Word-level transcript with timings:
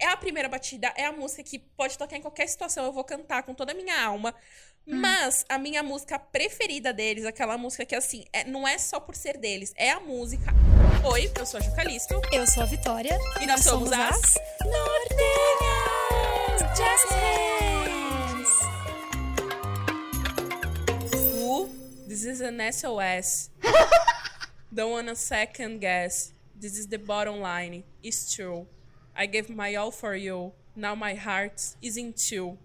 É 0.00 0.06
a 0.06 0.16
primeira 0.16 0.48
batida, 0.48 0.92
é 0.96 1.04
a 1.04 1.12
música 1.12 1.42
que 1.42 1.58
pode 1.58 1.98
tocar 1.98 2.16
em 2.16 2.22
qualquer 2.22 2.46
situação, 2.48 2.84
eu 2.84 2.92
vou 2.92 3.02
cantar 3.02 3.42
com 3.42 3.52
toda 3.52 3.72
a 3.72 3.74
minha 3.74 4.00
alma. 4.00 4.34
Hum. 4.86 5.00
Mas 5.00 5.44
a 5.48 5.58
minha 5.58 5.82
música 5.82 6.18
preferida 6.18 6.92
deles, 6.92 7.24
aquela 7.26 7.58
música 7.58 7.84
que, 7.84 7.94
assim, 7.94 8.24
é, 8.32 8.44
não 8.44 8.66
é 8.66 8.78
só 8.78 9.00
por 9.00 9.14
ser 9.16 9.36
deles, 9.36 9.74
é 9.76 9.90
a 9.90 10.00
música. 10.00 10.54
Oi, 11.04 11.30
eu 11.36 11.44
sou 11.44 11.58
a 11.58 11.62
Jucalisto. 11.62 12.20
Eu 12.32 12.46
sou 12.46 12.62
a 12.62 12.66
Vitória. 12.66 13.18
E 13.40 13.46
nós, 13.46 13.64
nós 13.64 13.64
somos, 13.64 13.88
somos, 13.90 14.08
as. 14.08 14.34
Nortenhas! 14.64 15.98
Jazz 16.78 17.02
Hands! 17.10 17.68
This 22.08 22.24
is 22.24 22.40
an 22.40 22.58
SOS. 22.72 23.50
Don't 24.74 24.90
wanna 24.90 25.14
second 25.14 25.80
guess. 25.80 26.32
This 26.58 26.78
is 26.78 26.86
the 26.88 26.98
bottom 26.98 27.40
line. 27.40 27.84
It's 28.02 28.34
true. 28.34 28.66
I 29.20 29.26
gave 29.26 29.50
my 29.50 29.74
all 29.74 29.90
for 29.90 30.14
you. 30.14 30.52
Now 30.76 30.94
my 30.94 31.14
heart 31.14 31.74
is 31.82 31.96
in 31.96 32.12
two. 32.12 32.56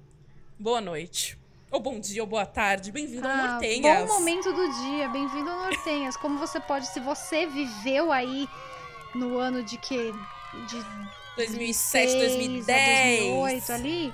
Boa 0.60 0.80
noite. 0.80 1.36
Ou 1.72 1.80
bom 1.80 2.00
dia, 2.00 2.22
ou 2.22 2.28
boa 2.28 2.46
tarde. 2.46 2.92
Bem-vindo 2.92 3.28
ah, 3.28 3.32
ao 3.32 3.48
Nortenhas. 3.54 4.08
Bom 4.08 4.20
momento 4.20 4.54
do 4.54 4.72
dia. 4.84 5.10
Bem-vindo 5.10 5.50
ao 5.50 5.62
Nortenhas. 5.62 6.16
Como 6.16 6.38
você 6.38 6.60
pode, 6.60 6.86
se 6.86 7.00
você 7.00 7.48
viveu 7.48 8.12
aí 8.12 8.48
no 9.16 9.40
ano 9.40 9.64
de 9.64 9.80
que? 9.80 10.12
De 10.68 10.86
2007, 11.38 12.14
2010. 12.20 13.20
2008 13.22 13.72
ali. 13.74 14.14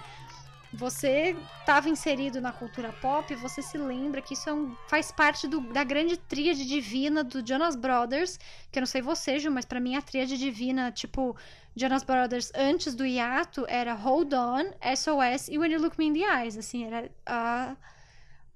Você 0.71 1.35
estava 1.59 1.89
inserido 1.89 2.39
na 2.39 2.51
cultura 2.51 2.93
pop, 3.01 3.33
você 3.35 3.59
se 3.61 3.75
lembra 3.75 4.21
que 4.21 4.35
isso 4.35 4.49
é 4.49 4.53
um, 4.53 4.75
faz 4.87 5.11
parte 5.11 5.47
do, 5.47 5.61
da 5.73 5.83
grande 5.83 6.15
tríade 6.15 6.63
divina 6.63 7.23
do 7.23 7.45
Jonas 7.45 7.75
Brothers, 7.75 8.39
que 8.71 8.77
eu 8.77 8.81
não 8.81 8.87
sei 8.87 9.01
você, 9.01 9.39
Ju, 9.39 9.49
mas 9.49 9.65
para 9.65 9.79
mim 9.79 9.95
a 9.95 10.01
tríade 10.01 10.37
divina, 10.37 10.91
tipo, 10.91 11.35
Jonas 11.75 12.03
Brothers 12.03 12.51
antes 12.53 12.93
do 12.93 13.05
hiato 13.05 13.65
era 13.67 13.93
Hold 13.93 14.33
On, 14.33 14.65
SOS 14.95 15.47
e 15.49 15.57
When 15.57 15.71
You 15.71 15.81
Look 15.81 15.97
Me 15.97 16.05
in 16.05 16.13
the 16.13 16.19
Eyes. 16.19 16.57
Assim, 16.57 16.85
era 16.85 17.09
a 17.26 17.76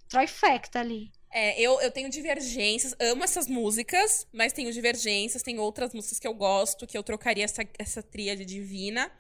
trifecta 0.08 0.80
ali. 0.80 1.12
É, 1.32 1.60
eu, 1.60 1.82
eu 1.82 1.90
tenho 1.90 2.10
divergências, 2.12 2.96
amo 3.00 3.24
essas 3.24 3.48
músicas, 3.48 4.28
mas 4.32 4.54
tenho 4.54 4.72
divergências, 4.72 5.42
tem 5.42 5.58
outras 5.58 5.92
músicas 5.92 6.20
que 6.20 6.28
eu 6.28 6.34
gosto, 6.36 6.86
que 6.86 6.96
eu 6.96 7.02
trocaria 7.02 7.44
essa, 7.44 7.64
essa 7.80 8.04
tríade 8.04 8.46
divina. 8.46 9.12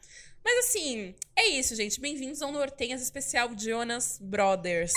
Mas 0.44 0.66
assim, 0.66 1.16
é 1.36 1.48
isso, 1.48 1.74
gente. 1.74 2.02
Bem-vindos 2.02 2.42
ao 2.42 2.52
Nortenhas 2.52 3.02
especial 3.02 3.50
Jonas 3.58 4.20
Brothers. 4.22 4.92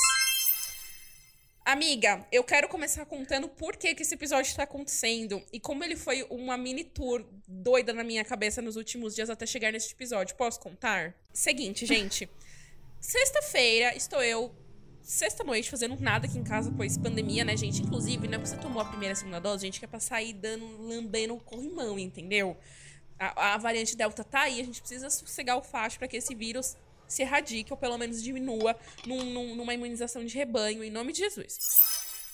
Amiga, 1.65 2.27
eu 2.33 2.43
quero 2.43 2.69
começar 2.69 3.07
contando 3.07 3.49
por 3.49 3.77
que, 3.77 3.95
que 3.95 4.03
esse 4.03 4.15
episódio 4.15 4.51
está 4.51 4.65
acontecendo 4.65 5.41
e 5.53 5.61
como 5.61 5.85
ele 5.85 5.95
foi 5.95 6.25
uma 6.31 6.57
mini 6.57 6.83
tour 6.83 7.25
doida 7.47 7.93
na 7.93 8.03
minha 8.03 8.25
cabeça 8.25 8.61
nos 8.61 8.75
últimos 8.75 9.15
dias 9.15 9.31
até 9.31 9.47
chegar 9.47 9.73
neste 9.73 9.95
episódio. 9.95 10.35
Posso 10.35 10.59
contar? 10.59 11.15
Seguinte, 11.33 11.87
gente. 11.87 12.29
Sexta-feira 13.01 13.95
estou 13.95 14.21
eu, 14.23 14.53
sexta-noite, 15.01 15.71
fazendo 15.71 15.97
nada 16.01 16.27
aqui 16.27 16.39
em 16.39 16.43
casa, 16.43 16.73
pois 16.77 16.99
pandemia, 16.99 17.45
né, 17.45 17.57
gente? 17.57 17.83
Inclusive, 17.83 18.27
né, 18.27 18.37
você 18.37 18.57
tomou 18.57 18.83
a 18.83 18.85
primeira 18.85 19.13
e 19.13 19.15
a 19.15 19.17
segunda 19.17 19.41
dose, 19.41 19.65
gente, 19.65 19.79
quer 19.79 19.87
passar 19.87 20.17
aí 20.17 20.33
dando, 20.33 20.67
lambendo 20.83 21.35
o 21.35 21.41
corrimão, 21.41 21.97
entendeu? 21.99 22.57
A, 23.19 23.55
a 23.55 23.57
variante 23.59 23.97
Delta 23.97 24.23
tá 24.23 24.43
aí, 24.43 24.61
a 24.61 24.65
gente 24.65 24.81
precisa 24.81 25.09
sossegar 25.11 25.57
o 25.57 25.63
facho 25.63 25.99
para 25.99 26.09
que 26.09 26.17
esse 26.17 26.35
vírus 26.35 26.77
se 27.09 27.23
erradique 27.23 27.73
ou 27.73 27.77
pelo 27.77 27.97
menos 27.97 28.23
diminua 28.23 28.77
num, 29.07 29.25
num, 29.25 29.55
numa 29.55 29.75
imunização 29.75 30.25
de 30.25 30.37
rebanho, 30.37 30.83
em 30.83 30.91
nome 30.91 31.13
de 31.13 31.21
Jesus. 31.21 31.59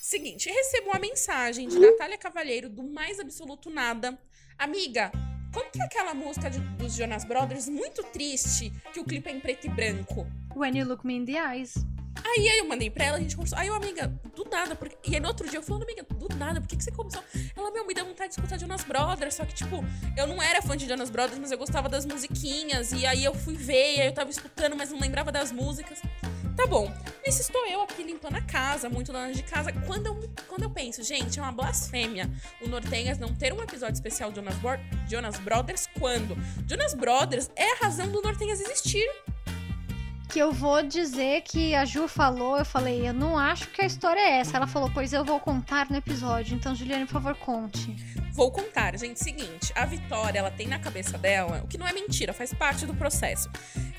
Seguinte, 0.00 0.50
recebo 0.50 0.88
uma 0.88 0.98
mensagem 0.98 1.68
de 1.68 1.78
Natália 1.78 2.18
Cavalheiro 2.18 2.68
do 2.68 2.82
Mais 2.82 3.20
Absoluto 3.20 3.70
Nada. 3.70 4.18
Amiga, 4.58 5.12
como 5.52 5.70
que 5.70 5.80
é 5.80 5.84
aquela 5.84 6.14
música 6.14 6.50
de, 6.50 6.58
dos 6.58 6.94
Jonas 6.94 7.24
Brothers, 7.24 7.68
muito 7.68 8.02
triste, 8.04 8.72
que 8.92 9.00
o 9.00 9.04
clipe 9.04 9.28
é 9.28 9.32
em 9.32 9.40
preto 9.40 9.66
e 9.66 9.70
branco? 9.70 10.26
When 10.54 10.76
You 10.76 10.86
Look 10.86 11.06
Me 11.06 11.14
in 11.14 11.24
the 11.24 11.32
Eyes. 11.32 11.91
Aí, 12.24 12.48
aí 12.48 12.58
eu 12.58 12.68
mandei 12.68 12.90
pra 12.90 13.04
ela, 13.04 13.16
a 13.16 13.20
gente 13.20 13.34
conversou. 13.34 13.58
Aí 13.58 13.68
eu, 13.68 13.74
amiga, 13.74 14.08
do 14.34 14.44
nada, 14.50 14.74
porque. 14.74 14.96
E 15.10 15.14
aí 15.14 15.20
no 15.20 15.28
outro 15.28 15.48
dia 15.48 15.58
eu 15.58 15.62
falando, 15.62 15.82
amiga, 15.84 16.02
do 16.02 16.28
nada, 16.36 16.60
por 16.60 16.68
que, 16.68 16.76
que 16.76 16.84
você 16.84 16.90
começou? 16.90 17.22
Ela, 17.56 17.70
meu, 17.70 17.86
me 17.86 17.94
deu 17.94 18.04
vontade 18.04 18.34
de 18.34 18.40
escutar 18.40 18.58
Jonas 18.58 18.84
Brothers. 18.84 19.34
Só 19.34 19.44
que, 19.44 19.54
tipo, 19.54 19.84
eu 20.16 20.26
não 20.26 20.42
era 20.42 20.62
fã 20.62 20.76
de 20.76 20.86
Jonas 20.86 21.10
Brothers, 21.10 21.38
mas 21.38 21.50
eu 21.50 21.58
gostava 21.58 21.88
das 21.88 22.04
musiquinhas. 22.04 22.92
E 22.92 23.06
aí 23.06 23.24
eu 23.24 23.34
fui 23.34 23.54
ver, 23.54 23.96
e 23.96 24.00
aí 24.00 24.06
eu 24.06 24.14
tava 24.14 24.30
escutando, 24.30 24.76
mas 24.76 24.90
não 24.90 25.00
lembrava 25.00 25.32
das 25.32 25.50
músicas. 25.50 26.00
Tá 26.56 26.66
bom. 26.66 26.92
Nisso 27.24 27.40
estou 27.40 27.66
eu 27.66 27.80
aqui 27.82 28.02
limpando 28.02 28.36
a 28.36 28.42
casa, 28.42 28.88
muito 28.88 29.12
dona 29.12 29.32
de 29.32 29.42
casa. 29.42 29.72
Quando 29.86 30.06
eu, 30.06 30.30
quando 30.48 30.62
eu 30.62 30.70
penso, 30.70 31.02
gente, 31.02 31.38
é 31.38 31.42
uma 31.42 31.52
blasfêmia 31.52 32.30
o 32.60 32.68
Nortenhas 32.68 33.18
não 33.18 33.34
ter 33.34 33.52
um 33.52 33.62
episódio 33.62 33.94
especial 33.94 34.30
de 34.30 34.36
Jonas, 34.36 34.56
Jonas 35.08 35.38
Brothers 35.38 35.88
quando? 35.98 36.36
Jonas 36.68 36.94
Brothers 36.94 37.50
é 37.56 37.72
a 37.72 37.76
razão 37.76 38.08
do 38.08 38.20
Nortenhas 38.20 38.60
existir 38.60 39.08
que 40.32 40.38
eu 40.38 40.50
vou 40.50 40.82
dizer 40.82 41.42
que 41.42 41.74
a 41.74 41.84
Ju 41.84 42.08
falou, 42.08 42.56
eu 42.56 42.64
falei, 42.64 43.06
eu 43.06 43.12
não 43.12 43.36
acho 43.38 43.68
que 43.68 43.82
a 43.82 43.84
história 43.84 44.18
é 44.18 44.38
essa. 44.38 44.56
Ela 44.56 44.66
falou, 44.66 44.90
pois 44.92 45.12
eu 45.12 45.22
vou 45.22 45.38
contar 45.38 45.90
no 45.90 45.96
episódio. 45.96 46.56
Então, 46.56 46.74
Juliane, 46.74 47.04
por 47.04 47.12
favor, 47.12 47.34
conte. 47.34 47.94
Vou 48.32 48.50
contar, 48.50 48.98
gente. 48.98 49.22
Seguinte, 49.22 49.72
a 49.74 49.84
Vitória, 49.84 50.38
ela 50.38 50.50
tem 50.50 50.66
na 50.66 50.78
cabeça 50.78 51.18
dela, 51.18 51.60
o 51.62 51.68
que 51.68 51.76
não 51.76 51.86
é 51.86 51.92
mentira, 51.92 52.32
faz 52.32 52.52
parte 52.54 52.86
do 52.86 52.94
processo. 52.94 53.48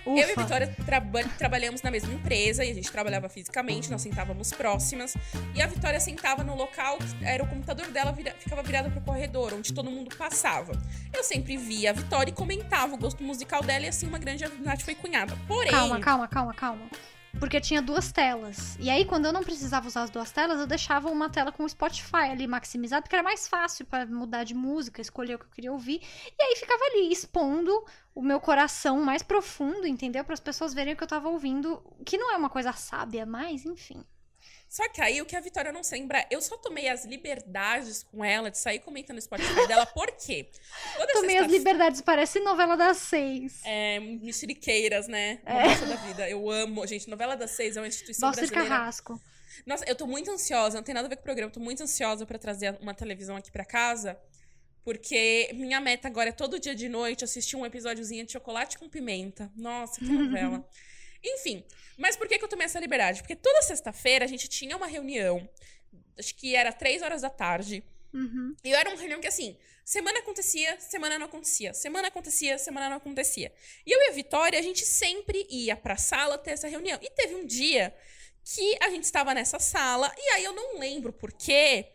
Ufa. 0.06 0.20
Eu 0.20 0.28
e 0.28 0.32
a 0.32 0.36
Vitória 0.36 0.76
traba 0.86 1.24
trabalhamos 1.38 1.82
na 1.82 1.92
mesma 1.92 2.12
empresa 2.12 2.66
e 2.66 2.72
a 2.72 2.74
gente 2.74 2.92
trabalhava 2.92 3.30
fisicamente, 3.30 3.92
nós 3.92 4.02
sentávamos 4.02 4.52
próximas. 4.52 5.16
E 5.54 5.62
a 5.62 5.68
Vitória 5.68 6.00
sentava 6.00 6.44
no 6.44 6.56
local, 6.56 6.98
era 7.22 7.44
o 7.44 7.48
computador 7.48 7.88
dela, 7.92 8.12
vira, 8.12 8.36
ficava 8.40 8.64
virado 8.64 8.90
pro 8.90 9.02
corredor, 9.02 9.54
onde 9.54 9.72
todo 9.72 9.90
mundo 9.90 10.16
passava. 10.16 10.74
Eu 11.14 11.24
sempre 11.24 11.56
via 11.56 11.92
a 11.92 11.94
Vitória 11.94 12.32
e 12.32 12.34
comentava 12.34 12.96
o 12.96 12.98
gosto 12.98 13.24
musical 13.24 13.62
dela 13.62 13.86
e 13.86 13.90
assim 13.90 14.08
uma 14.08 14.18
grande 14.18 14.44
amizade 14.44 14.84
foi 14.84 14.96
cunhada. 14.96 15.38
Porém. 15.48 15.72
Calma, 15.72 16.00
calma, 16.00 16.28
calma, 16.28 16.54
calma. 16.54 17.13
Porque 17.40 17.60
tinha 17.60 17.82
duas 17.82 18.12
telas. 18.12 18.78
E 18.80 18.90
aí, 18.90 19.06
quando 19.06 19.26
eu 19.26 19.34
não 19.34 19.44
precisava 19.44 19.88
usar 19.88 20.04
as 20.04 20.10
duas 20.10 20.32
telas, 20.32 20.60
eu 20.60 20.68
deixava 20.68 21.10
uma 21.10 21.30
tela 21.30 21.52
com 21.52 21.64
o 21.64 21.70
Spotify 21.70 22.30
ali 22.32 22.48
maximizado, 22.48 23.04
porque 23.04 23.16
era 23.16 23.24
mais 23.24 23.48
fácil 23.48 23.86
para 23.86 24.06
mudar 24.06 24.44
de 24.44 24.54
música, 24.54 25.02
escolher 25.02 25.36
o 25.36 25.40
que 25.40 25.46
eu 25.46 25.50
queria 25.50 25.72
ouvir. 25.72 26.02
E 26.38 26.44
aí 26.44 26.56
ficava 26.56 26.82
ali, 26.86 27.12
expondo 27.12 27.72
o 28.16 28.22
meu 28.22 28.40
coração 28.40 29.02
mais 29.02 29.24
profundo, 29.24 29.88
entendeu? 29.88 30.24
Para 30.24 30.36
as 30.36 30.40
pessoas 30.40 30.74
verem 30.74 30.94
o 30.94 30.98
que 30.98 31.04
eu 31.04 31.08
tava 31.08 31.30
ouvindo, 31.30 31.84
que 32.06 32.18
não 32.18 32.32
é 32.32 32.38
uma 32.38 32.50
coisa 32.50 32.72
sábia, 32.72 33.26
mas 33.26 33.66
enfim. 33.66 34.04
Só 34.74 34.90
que 34.90 35.00
aí 35.00 35.22
o 35.22 35.26
que 35.28 35.36
a 35.36 35.40
Vitória 35.40 35.72
não 35.72 35.82
lembra, 35.92 36.26
eu 36.32 36.42
só 36.42 36.58
tomei 36.58 36.90
as 36.90 37.06
liberdades 37.06 38.02
com 38.02 38.26
ela 38.26 38.50
de 38.50 38.58
sair 38.58 38.80
comentando 38.80 39.18
no 39.18 39.22
Spotify 39.22 39.54
dela, 39.70 39.86
por 39.86 40.10
quê? 40.14 40.50
Toda 40.98 41.14
tomei 41.14 41.38
as 41.38 41.46
liberdades, 41.46 42.02
parece 42.02 42.40
novela 42.40 42.76
das 42.76 42.98
seis. 42.98 43.62
É, 43.64 44.00
mexeriqueiras, 44.00 45.08
né? 45.08 45.40
É. 45.46 45.76
da 45.86 45.96
vida. 45.98 46.28
Eu 46.28 46.50
amo. 46.50 46.88
Gente, 46.88 47.08
novela 47.08 47.36
das 47.36 47.52
seis 47.52 47.78
é 47.78 47.82
uma 47.82 47.88
instituição 47.88 48.30
Bosta 48.30 48.42
brasileira. 48.42 48.68
Carrasco. 48.68 49.22
Nossa, 49.64 49.86
eu 49.88 49.96
tô 49.96 50.08
muito 50.08 50.32
ansiosa, 50.32 50.78
não 50.78 50.84
tem 50.84 50.96
nada 50.96 51.06
a 51.06 51.10
ver 51.10 51.18
com 51.18 51.22
o 51.22 51.26
programa, 51.26 51.50
eu 51.50 51.54
tô 51.54 51.60
muito 51.60 51.84
ansiosa 51.84 52.26
para 52.26 52.40
trazer 52.40 52.76
uma 52.82 52.96
televisão 52.96 53.36
aqui 53.36 53.52
para 53.52 53.64
casa. 53.64 54.20
Porque 54.84 55.52
minha 55.54 55.80
meta 55.80 56.08
agora 56.08 56.30
é 56.30 56.34
todo 56.34 56.60
dia 56.60 56.74
de 56.74 56.90
noite 56.90 57.24
assistir 57.24 57.56
um 57.56 57.64
episódiozinho 57.64 58.26
de 58.26 58.32
chocolate 58.32 58.80
com 58.80 58.90
pimenta. 58.90 59.52
Nossa, 59.56 60.00
que 60.00 60.06
novela. 60.10 60.68
Enfim, 61.24 61.64
mas 61.98 62.16
por 62.16 62.28
que, 62.28 62.38
que 62.38 62.44
eu 62.44 62.50
tomei 62.50 62.66
essa 62.66 62.80
liberdade? 62.80 63.22
Porque 63.22 63.36
toda 63.36 63.62
sexta-feira 63.62 64.26
a 64.26 64.28
gente 64.28 64.48
tinha 64.48 64.76
uma 64.76 64.88
reunião, 64.88 65.48
acho 66.18 66.36
que 66.36 66.56
era 66.56 66.72
três 66.72 67.02
horas 67.02 67.22
da 67.22 67.30
tarde. 67.30 67.84
Uhum. 68.14 68.56
E 68.64 68.74
era 68.74 68.90
uma 68.90 69.00
reunião 69.00 69.20
que, 69.20 69.28
assim, 69.28 69.58
semana 69.84 70.20
acontecia, 70.20 70.80
semana 70.80 71.18
não 71.18 71.26
acontecia. 71.26 71.74
Semana 71.74 72.08
acontecia, 72.10 72.58
semana 72.58 72.90
não 72.90 72.98
acontecia. 72.98 73.52
E 73.86 73.92
eu 73.92 74.00
e 74.02 74.10
a 74.10 74.12
Vitória, 74.12 74.60
a 74.60 74.62
gente 74.62 74.86
sempre 74.86 75.48
ia 75.50 75.76
pra 75.76 75.98
sala 75.98 76.38
ter 76.38 76.52
essa 76.52 76.68
reunião. 76.68 77.00
E 77.02 77.10
teve 77.10 77.36
um 77.36 77.46
dia 77.46 77.96
que 78.44 78.78
a 78.82 78.90
gente 78.90 79.04
estava 79.04 79.34
nessa 79.34 79.58
sala, 79.58 80.14
e 80.18 80.30
aí 80.32 80.44
eu 80.44 80.54
não 80.54 80.78
lembro 80.78 81.14
por 81.14 81.32
quê 81.32 81.93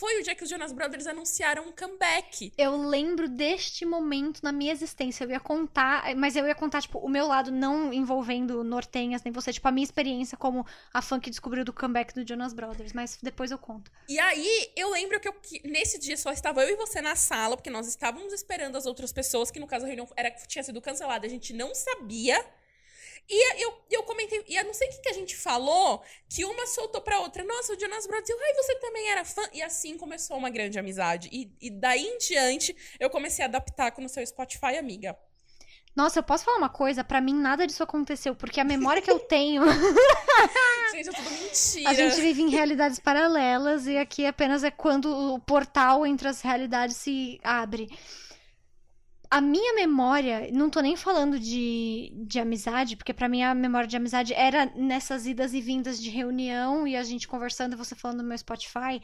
foi 0.00 0.18
o 0.18 0.22
dia 0.22 0.34
que 0.34 0.42
os 0.42 0.48
Jonas 0.48 0.72
Brothers 0.72 1.06
anunciaram 1.06 1.68
um 1.68 1.72
comeback. 1.72 2.54
Eu 2.56 2.74
lembro 2.74 3.28
deste 3.28 3.84
momento 3.84 4.40
na 4.42 4.50
minha 4.50 4.72
existência. 4.72 5.24
Eu 5.24 5.30
ia 5.30 5.38
contar, 5.38 6.16
mas 6.16 6.36
eu 6.36 6.46
ia 6.46 6.54
contar, 6.54 6.80
tipo, 6.80 6.98
o 6.98 7.08
meu 7.08 7.26
lado 7.26 7.52
não 7.52 7.92
envolvendo 7.92 8.64
nortenhas 8.64 9.22
nem 9.22 9.30
você, 9.30 9.52
tipo, 9.52 9.68
a 9.68 9.70
minha 9.70 9.84
experiência 9.84 10.38
como 10.38 10.66
a 10.94 11.02
fã 11.02 11.20
que 11.20 11.28
descobriu 11.28 11.66
do 11.66 11.72
comeback 11.74 12.14
do 12.14 12.26
Jonas 12.26 12.54
Brothers, 12.54 12.94
mas 12.94 13.18
depois 13.22 13.50
eu 13.50 13.58
conto. 13.58 13.92
E 14.08 14.18
aí, 14.18 14.72
eu 14.74 14.90
lembro 14.90 15.20
que, 15.20 15.28
eu, 15.28 15.34
que 15.34 15.68
nesse 15.68 15.98
dia 15.98 16.16
só 16.16 16.32
estava 16.32 16.62
eu 16.62 16.70
e 16.70 16.76
você 16.76 17.02
na 17.02 17.14
sala, 17.14 17.54
porque 17.54 17.68
nós 17.68 17.86
estávamos 17.86 18.32
esperando 18.32 18.76
as 18.76 18.86
outras 18.86 19.12
pessoas, 19.12 19.50
que 19.50 19.60
no 19.60 19.66
caso 19.66 19.84
a 19.84 19.88
reunião 19.88 20.08
era, 20.16 20.30
tinha 20.30 20.62
sido 20.62 20.80
cancelada, 20.80 21.26
a 21.26 21.30
gente 21.30 21.52
não 21.52 21.74
sabia 21.74 22.42
e 23.30 23.62
eu, 23.62 23.72
eu 23.90 24.02
comentei, 24.02 24.44
e 24.48 24.56
eu 24.56 24.64
não 24.64 24.74
sei 24.74 24.88
o 24.88 24.90
que, 24.90 25.02
que 25.02 25.08
a 25.08 25.12
gente 25.12 25.36
falou, 25.36 26.02
que 26.28 26.44
uma 26.44 26.66
soltou 26.66 27.00
pra 27.00 27.20
outra. 27.20 27.44
Nossa, 27.44 27.72
o 27.72 27.78
Jonas 27.78 28.06
Brothers, 28.06 28.38
ai, 28.40 28.54
você 28.54 28.74
também 28.80 29.08
era 29.08 29.24
fã? 29.24 29.42
E 29.52 29.62
assim 29.62 29.96
começou 29.96 30.36
uma 30.36 30.50
grande 30.50 30.78
amizade. 30.78 31.28
E, 31.30 31.48
e 31.60 31.70
daí 31.70 32.04
em 32.04 32.18
diante, 32.18 32.76
eu 32.98 33.08
comecei 33.08 33.44
a 33.44 33.48
adaptar 33.48 33.92
com 33.92 34.04
o 34.04 34.08
seu 34.08 34.26
Spotify, 34.26 34.76
amiga. 34.76 35.16
Nossa, 35.94 36.18
eu 36.18 36.22
posso 36.22 36.44
falar 36.44 36.58
uma 36.58 36.68
coisa? 36.68 37.04
Para 37.04 37.20
mim, 37.20 37.34
nada 37.34 37.66
disso 37.66 37.82
aconteceu, 37.82 38.34
porque 38.34 38.60
a 38.60 38.64
memória 38.64 39.02
que 39.02 39.10
eu 39.10 39.18
tenho. 39.18 39.62
gente, 40.92 41.08
é 41.08 41.12
tudo 41.12 41.30
mentira. 41.30 41.90
A 41.90 41.94
gente 41.94 42.20
vive 42.20 42.42
em 42.42 42.48
realidades 42.48 42.98
paralelas 42.98 43.86
e 43.86 43.96
aqui 43.96 44.26
apenas 44.26 44.64
é 44.64 44.70
quando 44.70 45.34
o 45.34 45.38
portal 45.38 46.06
entre 46.06 46.28
as 46.28 46.40
realidades 46.40 46.96
se 46.96 47.40
abre 47.42 47.88
a 49.30 49.40
minha 49.40 49.74
memória, 49.74 50.50
não 50.52 50.68
tô 50.68 50.80
nem 50.80 50.96
falando 50.96 51.38
de, 51.38 52.12
de 52.26 52.40
amizade, 52.40 52.96
porque 52.96 53.14
pra 53.14 53.28
mim 53.28 53.42
a 53.42 53.54
memória 53.54 53.86
de 53.86 53.96
amizade 53.96 54.34
era 54.34 54.66
nessas 54.74 55.24
idas 55.24 55.54
e 55.54 55.60
vindas 55.60 56.02
de 56.02 56.10
reunião 56.10 56.86
e 56.86 56.96
a 56.96 57.04
gente 57.04 57.28
conversando 57.28 57.74
e 57.74 57.76
você 57.76 57.94
falando 57.94 58.18
no 58.18 58.28
meu 58.28 58.36
Spotify. 58.36 59.00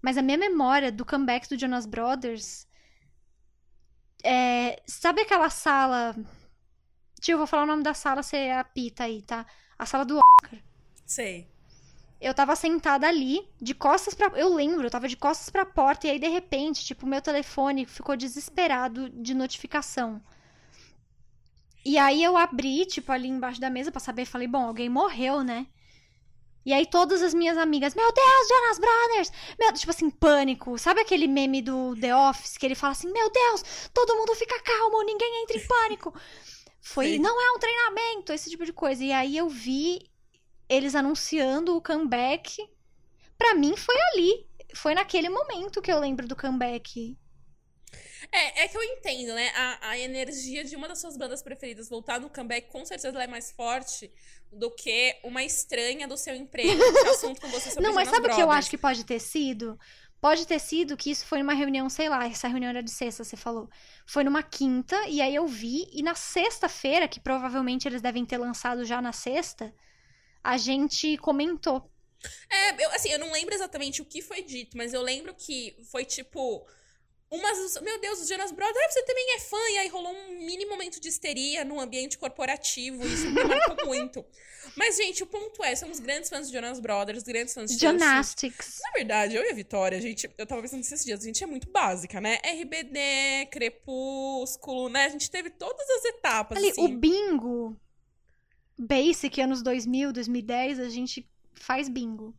Mas 0.00 0.16
a 0.16 0.22
minha 0.22 0.38
memória 0.38 0.90
do 0.90 1.04
comeback 1.04 1.46
do 1.46 1.58
Jonas 1.58 1.84
Brothers. 1.84 2.66
É, 4.24 4.82
sabe 4.86 5.20
aquela 5.20 5.50
sala. 5.50 6.16
Tio, 7.20 7.34
eu 7.34 7.38
vou 7.38 7.46
falar 7.46 7.64
o 7.64 7.66
nome 7.66 7.82
da 7.82 7.92
sala, 7.92 8.22
você 8.22 8.50
apita 8.50 9.04
aí, 9.04 9.20
tá? 9.20 9.46
A 9.78 9.84
sala 9.84 10.06
do 10.06 10.18
Oscar. 10.18 10.58
Sei. 11.04 11.50
Eu 12.20 12.32
tava 12.32 12.56
sentada 12.56 13.06
ali, 13.06 13.46
de 13.60 13.74
costas 13.74 14.14
pra. 14.14 14.28
Eu 14.38 14.54
lembro, 14.54 14.86
eu 14.86 14.90
tava 14.90 15.06
de 15.06 15.16
costas 15.16 15.50
pra 15.50 15.66
porta, 15.66 16.06
e 16.06 16.10
aí, 16.10 16.18
de 16.18 16.28
repente, 16.28 16.84
tipo, 16.84 17.06
meu 17.06 17.20
telefone 17.20 17.84
ficou 17.84 18.16
desesperado 18.16 19.10
de 19.10 19.34
notificação. 19.34 20.22
E 21.84 21.98
aí 21.98 22.22
eu 22.22 22.36
abri, 22.36 22.84
tipo, 22.86 23.12
ali 23.12 23.28
embaixo 23.28 23.60
da 23.60 23.70
mesa 23.70 23.92
pra 23.92 24.00
saber, 24.00 24.24
falei, 24.24 24.48
bom, 24.48 24.66
alguém 24.66 24.88
morreu, 24.88 25.44
né? 25.44 25.66
E 26.64 26.72
aí 26.72 26.84
todas 26.84 27.22
as 27.22 27.32
minhas 27.32 27.56
amigas, 27.56 27.94
meu 27.94 28.12
Deus, 28.12 28.48
Jonas 28.48 28.78
Brothers! 28.80 29.32
Meu, 29.56 29.72
tipo 29.72 29.90
assim, 29.90 30.10
pânico. 30.10 30.76
Sabe 30.78 31.00
aquele 31.00 31.28
meme 31.28 31.62
do 31.62 31.94
The 31.94 32.16
Office 32.16 32.58
que 32.58 32.66
ele 32.66 32.74
fala 32.74 32.90
assim, 32.90 33.12
meu 33.12 33.30
Deus, 33.30 33.88
todo 33.94 34.16
mundo 34.16 34.34
fica 34.34 34.60
calmo, 34.62 35.00
ninguém 35.04 35.44
entra 35.44 35.56
em 35.56 35.64
pânico. 35.64 36.12
Foi, 36.80 37.12
Sim. 37.12 37.18
não 37.20 37.40
é 37.40 37.52
um 37.52 37.58
treinamento, 37.60 38.32
esse 38.32 38.50
tipo 38.50 38.64
de 38.64 38.72
coisa. 38.72 39.04
E 39.04 39.12
aí 39.12 39.36
eu 39.36 39.48
vi 39.48 40.10
eles 40.68 40.94
anunciando 40.94 41.76
o 41.76 41.82
comeback. 41.82 42.56
Pra 43.38 43.54
mim 43.54 43.76
foi 43.76 43.96
ali. 44.12 44.46
Foi 44.74 44.94
naquele 44.94 45.28
momento 45.28 45.82
que 45.82 45.92
eu 45.92 45.98
lembro 45.98 46.26
do 46.26 46.36
comeback. 46.36 47.16
É, 48.32 48.64
é 48.64 48.68
que 48.68 48.76
eu 48.76 48.82
entendo, 48.82 49.34
né? 49.34 49.50
A, 49.54 49.90
a 49.90 49.98
energia 49.98 50.64
de 50.64 50.74
uma 50.74 50.88
das 50.88 51.00
suas 51.00 51.16
bandas 51.16 51.42
preferidas 51.42 51.88
voltar 51.88 52.20
no 52.20 52.28
comeback, 52.28 52.70
com 52.70 52.84
certeza 52.84 53.08
ela 53.08 53.24
é 53.24 53.28
mais 53.28 53.52
forte 53.52 54.10
do 54.52 54.70
que 54.70 55.16
uma 55.22 55.42
estranha 55.42 56.08
do 56.08 56.16
seu 56.16 56.34
emprego 56.34 56.76
puxar 56.76 57.10
assunto 57.10 57.40
com 57.40 57.48
você 57.48 57.70
sobre 57.70 57.84
Não, 57.84 57.94
mas 57.94 58.08
sabe 58.08 58.28
o 58.28 58.34
que 58.34 58.42
eu 58.42 58.50
acho 58.50 58.70
que 58.70 58.78
pode 58.78 59.04
ter 59.04 59.20
sido? 59.20 59.78
Pode 60.20 60.46
ter 60.46 60.58
sido 60.58 60.96
que 60.96 61.10
isso 61.10 61.26
foi 61.26 61.38
numa 61.38 61.52
reunião, 61.52 61.88
sei 61.90 62.08
lá, 62.08 62.26
essa 62.26 62.48
reunião 62.48 62.70
era 62.70 62.82
de 62.82 62.90
sexta, 62.90 63.22
você 63.22 63.36
falou. 63.36 63.68
Foi 64.06 64.24
numa 64.24 64.42
quinta, 64.42 64.96
e 65.08 65.20
aí 65.20 65.34
eu 65.34 65.46
vi, 65.46 65.88
e 65.92 66.02
na 66.02 66.14
sexta-feira, 66.14 67.06
que 67.06 67.20
provavelmente 67.20 67.86
eles 67.86 68.00
devem 68.00 68.24
ter 68.24 68.38
lançado 68.38 68.84
já 68.84 69.00
na 69.02 69.12
sexta, 69.12 69.74
a 70.46 70.56
gente 70.56 71.16
comentou. 71.18 71.90
É, 72.48 72.84
eu, 72.84 72.90
assim, 72.92 73.10
eu 73.10 73.18
não 73.18 73.32
lembro 73.32 73.54
exatamente 73.54 74.00
o 74.00 74.04
que 74.04 74.22
foi 74.22 74.42
dito, 74.42 74.76
mas 74.76 74.94
eu 74.94 75.02
lembro 75.02 75.34
que 75.34 75.76
foi 75.90 76.04
tipo. 76.04 76.66
Umas. 77.28 77.80
Meu 77.80 78.00
Deus, 78.00 78.20
os 78.20 78.28
Jonas 78.28 78.52
Brothers, 78.52 78.84
ah, 78.86 78.90
você 78.90 79.02
também 79.02 79.34
é 79.34 79.40
fã, 79.40 79.70
e 79.72 79.78
aí 79.78 79.88
rolou 79.88 80.12
um 80.12 80.46
mini 80.46 80.64
momento 80.64 81.00
de 81.00 81.08
histeria 81.08 81.64
no 81.64 81.80
ambiente 81.80 82.16
corporativo, 82.16 83.04
isso 83.04 83.28
me 83.28 83.42
marcou 83.42 83.76
muito. 83.84 84.24
Mas, 84.76 84.96
gente, 84.96 85.24
o 85.24 85.26
ponto 85.26 85.64
é: 85.64 85.74
somos 85.74 85.98
grandes 85.98 86.30
fãs 86.30 86.46
de 86.46 86.52
Jonas 86.52 86.78
Brothers, 86.78 87.24
grandes 87.24 87.52
fãs 87.52 87.72
de. 87.72 87.78
Gymnastics. 87.78 88.78
Na 88.84 88.92
verdade, 88.92 89.34
eu 89.34 89.42
e 89.42 89.50
a 89.50 89.54
Vitória, 89.54 89.98
a 89.98 90.00
gente, 90.00 90.30
eu 90.38 90.46
tava 90.46 90.62
pensando 90.62 90.78
nesses 90.78 91.04
dias, 91.04 91.20
a 91.20 91.24
gente 91.24 91.42
é 91.42 91.46
muito 91.46 91.68
básica, 91.68 92.20
né? 92.20 92.38
RBD, 92.44 93.46
Crepúsculo, 93.50 94.88
né? 94.88 95.06
A 95.06 95.08
gente 95.08 95.28
teve 95.28 95.50
todas 95.50 95.88
as 95.90 96.04
etapas, 96.04 96.58
Ali, 96.58 96.70
assim. 96.70 96.84
o 96.84 96.96
bingo 96.96 97.76
basic, 98.78 99.40
anos 99.40 99.62
2000, 99.62 100.12
2010, 100.12 100.80
a 100.80 100.88
gente 100.88 101.28
faz 101.54 101.88
bingo. 101.88 102.34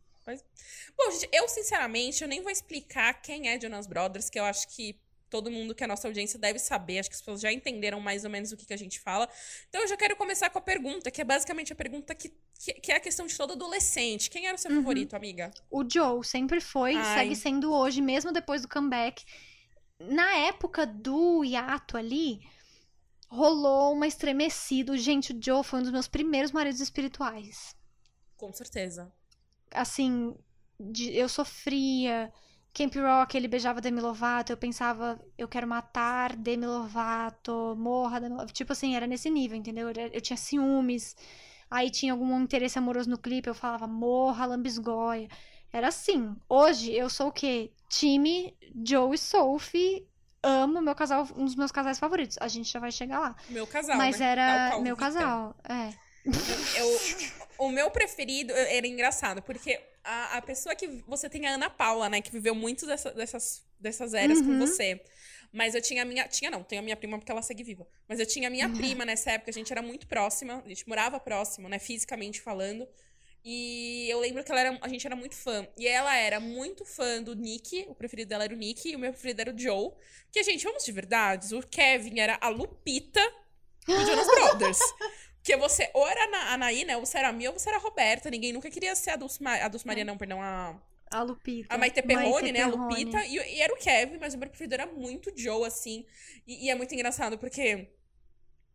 Bom, 0.96 1.10
gente, 1.12 1.28
eu 1.32 1.48
sinceramente, 1.48 2.22
eu 2.22 2.28
nem 2.28 2.42
vou 2.42 2.50
explicar 2.50 3.14
quem 3.14 3.48
é 3.48 3.58
Jonas 3.58 3.86
Brothers, 3.86 4.28
que 4.28 4.38
eu 4.38 4.44
acho 4.44 4.68
que 4.68 5.00
todo 5.30 5.50
mundo 5.50 5.74
que 5.74 5.84
é 5.84 5.86
nossa 5.86 6.08
audiência 6.08 6.38
deve 6.38 6.58
saber, 6.58 6.98
acho 6.98 7.08
que 7.10 7.14
as 7.14 7.20
pessoas 7.20 7.40
já 7.40 7.52
entenderam 7.52 8.00
mais 8.00 8.24
ou 8.24 8.30
menos 8.30 8.50
o 8.52 8.56
que, 8.56 8.66
que 8.66 8.72
a 8.74 8.78
gente 8.78 8.98
fala. 9.00 9.28
Então 9.68 9.80
eu 9.82 9.88
já 9.88 9.96
quero 9.96 10.16
começar 10.16 10.50
com 10.50 10.58
a 10.58 10.62
pergunta, 10.62 11.10
que 11.10 11.20
é 11.20 11.24
basicamente 11.24 11.72
a 11.72 11.76
pergunta 11.76 12.14
que, 12.14 12.32
que, 12.58 12.72
que 12.74 12.92
é 12.92 12.96
a 12.96 13.00
questão 13.00 13.26
de 13.26 13.36
todo 13.36 13.52
adolescente. 13.52 14.30
Quem 14.30 14.46
era 14.46 14.54
o 14.54 14.58
seu 14.58 14.70
Uhum. 14.70 14.78
favorito, 14.78 15.14
amiga? 15.14 15.50
O 15.70 15.84
Joe 15.88 16.24
sempre 16.24 16.60
foi, 16.60 16.94
Ai. 16.94 17.14
segue 17.14 17.36
sendo 17.36 17.72
hoje, 17.72 18.00
mesmo 18.00 18.32
depois 18.32 18.62
do 18.62 18.68
comeback. 18.68 19.24
Na 20.00 20.34
época 20.38 20.86
do 20.86 21.42
hiato 21.44 21.96
ali, 21.96 22.40
rolou 23.28 23.92
uma 23.94 24.06
estremecida. 24.06 24.96
Gente, 24.96 25.32
o 25.32 25.40
Joe 25.42 25.64
foi 25.64 25.80
um 25.80 25.82
dos 25.82 25.92
meus 25.92 26.08
primeiros 26.08 26.52
maridos 26.52 26.80
espirituais. 26.80 27.76
Com 28.38 28.52
certeza. 28.54 29.12
Assim, 29.72 30.34
de- 30.80 31.14
eu 31.16 31.28
sofria. 31.28 32.32
Camp 32.74 32.94
Rock, 32.96 33.36
ele 33.36 33.48
beijava 33.48 33.80
Demi 33.80 34.00
Lovato, 34.00 34.52
eu 34.52 34.56
pensava, 34.56 35.18
eu 35.36 35.48
quero 35.48 35.66
matar 35.66 36.36
Demi 36.36 36.66
Lovato, 36.66 37.74
morra 37.76 38.20
Demi 38.20 38.34
Lovato. 38.34 38.52
Tipo 38.52 38.72
assim, 38.72 38.94
era 38.94 39.06
nesse 39.06 39.28
nível, 39.30 39.56
entendeu? 39.58 39.88
Eu, 39.90 39.94
eu 40.12 40.20
tinha 40.20 40.36
ciúmes. 40.36 41.16
Aí 41.70 41.90
tinha 41.90 42.12
algum 42.12 42.40
interesse 42.40 42.78
amoroso 42.78 43.10
no 43.10 43.18
clipe, 43.18 43.48
eu 43.48 43.54
falava, 43.54 43.86
morra, 43.86 44.46
lambisgoia. 44.46 45.28
Era 45.72 45.88
assim. 45.88 46.36
Hoje 46.48 46.92
eu 46.92 47.10
sou 47.10 47.28
o 47.28 47.32
quê? 47.32 47.72
Time 47.88 48.56
Joe 48.86 49.14
e 49.14 49.18
Sophie. 49.18 50.07
Amo 50.42 50.80
meu 50.80 50.94
casal, 50.94 51.26
um 51.36 51.44
dos 51.44 51.56
meus 51.56 51.72
casais 51.72 51.98
favoritos. 51.98 52.36
A 52.40 52.48
gente 52.48 52.70
já 52.70 52.78
vai 52.78 52.92
chegar 52.92 53.18
lá. 53.20 53.36
Meu 53.48 53.66
casal, 53.66 53.96
Mas 53.96 54.18
né? 54.18 54.26
Era 54.32 54.68
qual 54.70 54.82
meu 54.82 54.96
casal. 54.96 55.56
É. 55.68 55.92
Eu, 56.78 57.00
o 57.58 57.68
meu 57.70 57.90
preferido 57.90 58.52
era 58.52 58.86
engraçado, 58.86 59.42
porque 59.42 59.80
a, 60.04 60.36
a 60.38 60.42
pessoa 60.42 60.74
que. 60.74 61.02
Você 61.06 61.28
tem 61.28 61.46
a 61.46 61.54
Ana 61.54 61.68
Paula, 61.70 62.08
né? 62.08 62.20
Que 62.20 62.30
viveu 62.30 62.54
muito 62.54 62.86
dessa- 62.86 63.10
dessas, 63.12 63.64
dessas 63.80 64.14
eras 64.14 64.40
com 64.40 64.48
Uhum. 64.48 64.58
você. 64.60 65.00
Mas 65.52 65.74
eu 65.74 65.80
tinha 65.82 66.02
a 66.02 66.04
minha. 66.04 66.28
Tinha 66.28 66.50
não, 66.50 66.62
tenho 66.62 66.80
a 66.80 66.84
minha 66.84 66.96
prima 66.96 67.18
porque 67.18 67.32
ela 67.32 67.42
segue 67.42 67.64
viva. 67.64 67.86
Mas 68.06 68.20
eu 68.20 68.26
tinha 68.26 68.48
a 68.48 68.50
minha 68.50 68.68
prima 68.68 69.04
nessa 69.04 69.32
época, 69.32 69.50
a 69.50 69.54
gente 69.54 69.72
era 69.72 69.80
muito 69.82 70.06
próxima, 70.06 70.62
a 70.64 70.68
gente 70.68 70.86
morava 70.88 71.18
próximo, 71.18 71.68
né? 71.68 71.78
Fisicamente 71.78 72.40
falando. 72.40 72.86
E 73.44 74.08
eu 74.10 74.20
lembro 74.20 74.44
que 74.44 74.50
ela 74.52 74.60
era, 74.60 74.78
a 74.82 74.88
gente 74.88 75.06
era 75.06 75.16
muito 75.16 75.34
fã. 75.34 75.66
E 75.76 75.86
ela 75.86 76.14
era 76.16 76.40
muito 76.40 76.84
fã 76.84 77.22
do 77.22 77.34
Nick, 77.34 77.86
o 77.88 77.94
preferido 77.94 78.28
dela 78.28 78.44
era 78.44 78.54
o 78.54 78.56
Nick, 78.56 78.90
e 78.90 78.96
o 78.96 78.98
meu 78.98 79.12
preferido 79.12 79.40
era 79.40 79.54
o 79.54 79.58
Joe. 79.58 79.92
Que, 80.30 80.42
gente, 80.42 80.64
vamos 80.64 80.84
de 80.84 80.92
verdades, 80.92 81.52
o 81.52 81.62
Kevin 81.62 82.20
era 82.20 82.38
a 82.40 82.48
Lupita 82.48 83.20
do 83.86 83.94
Jonas 84.04 84.26
Brothers. 84.26 84.78
Porque 85.36 85.56
você, 85.56 85.90
ou 85.94 86.06
era 86.06 86.24
a 86.36 86.54
Anaí, 86.54 86.84
né? 86.84 86.96
Ou 86.96 87.06
você 87.06 87.18
era 87.18 87.28
a 87.28 87.32
Mia, 87.32 87.50
ou 87.50 87.58
você 87.58 87.68
era 87.70 87.78
a 87.78 87.80
Roberta. 87.80 88.30
Ninguém 88.30 88.52
nunca 88.52 88.70
queria 88.70 88.94
ser 88.94 89.10
a 89.10 89.16
Dulce, 89.16 89.42
Ma 89.42 89.54
a 89.56 89.68
Dulce 89.68 89.86
Maria, 89.86 90.04
não, 90.04 90.18
perdão, 90.18 90.42
a, 90.42 90.78
A 91.10 91.22
Lupita. 91.22 91.74
a 91.74 91.78
Maite 91.78 92.02
Perrone, 92.02 92.52
Maite 92.52 92.52
né? 92.52 92.62
A. 92.62 92.66
Lupita. 92.66 93.24
E, 93.24 93.36
e 93.36 93.60
era 93.62 93.72
o 93.72 93.78
Kevin, 93.78 94.18
mas 94.18 94.34
o 94.34 94.38
meu 94.38 94.48
preferido 94.48 94.74
era 94.74 94.86
muito 94.86 95.32
Joe, 95.36 95.66
assim. 95.66 96.04
E, 96.46 96.66
e 96.66 96.70
é 96.70 96.74
muito 96.74 96.94
engraçado, 96.94 97.38
porque 97.38 97.88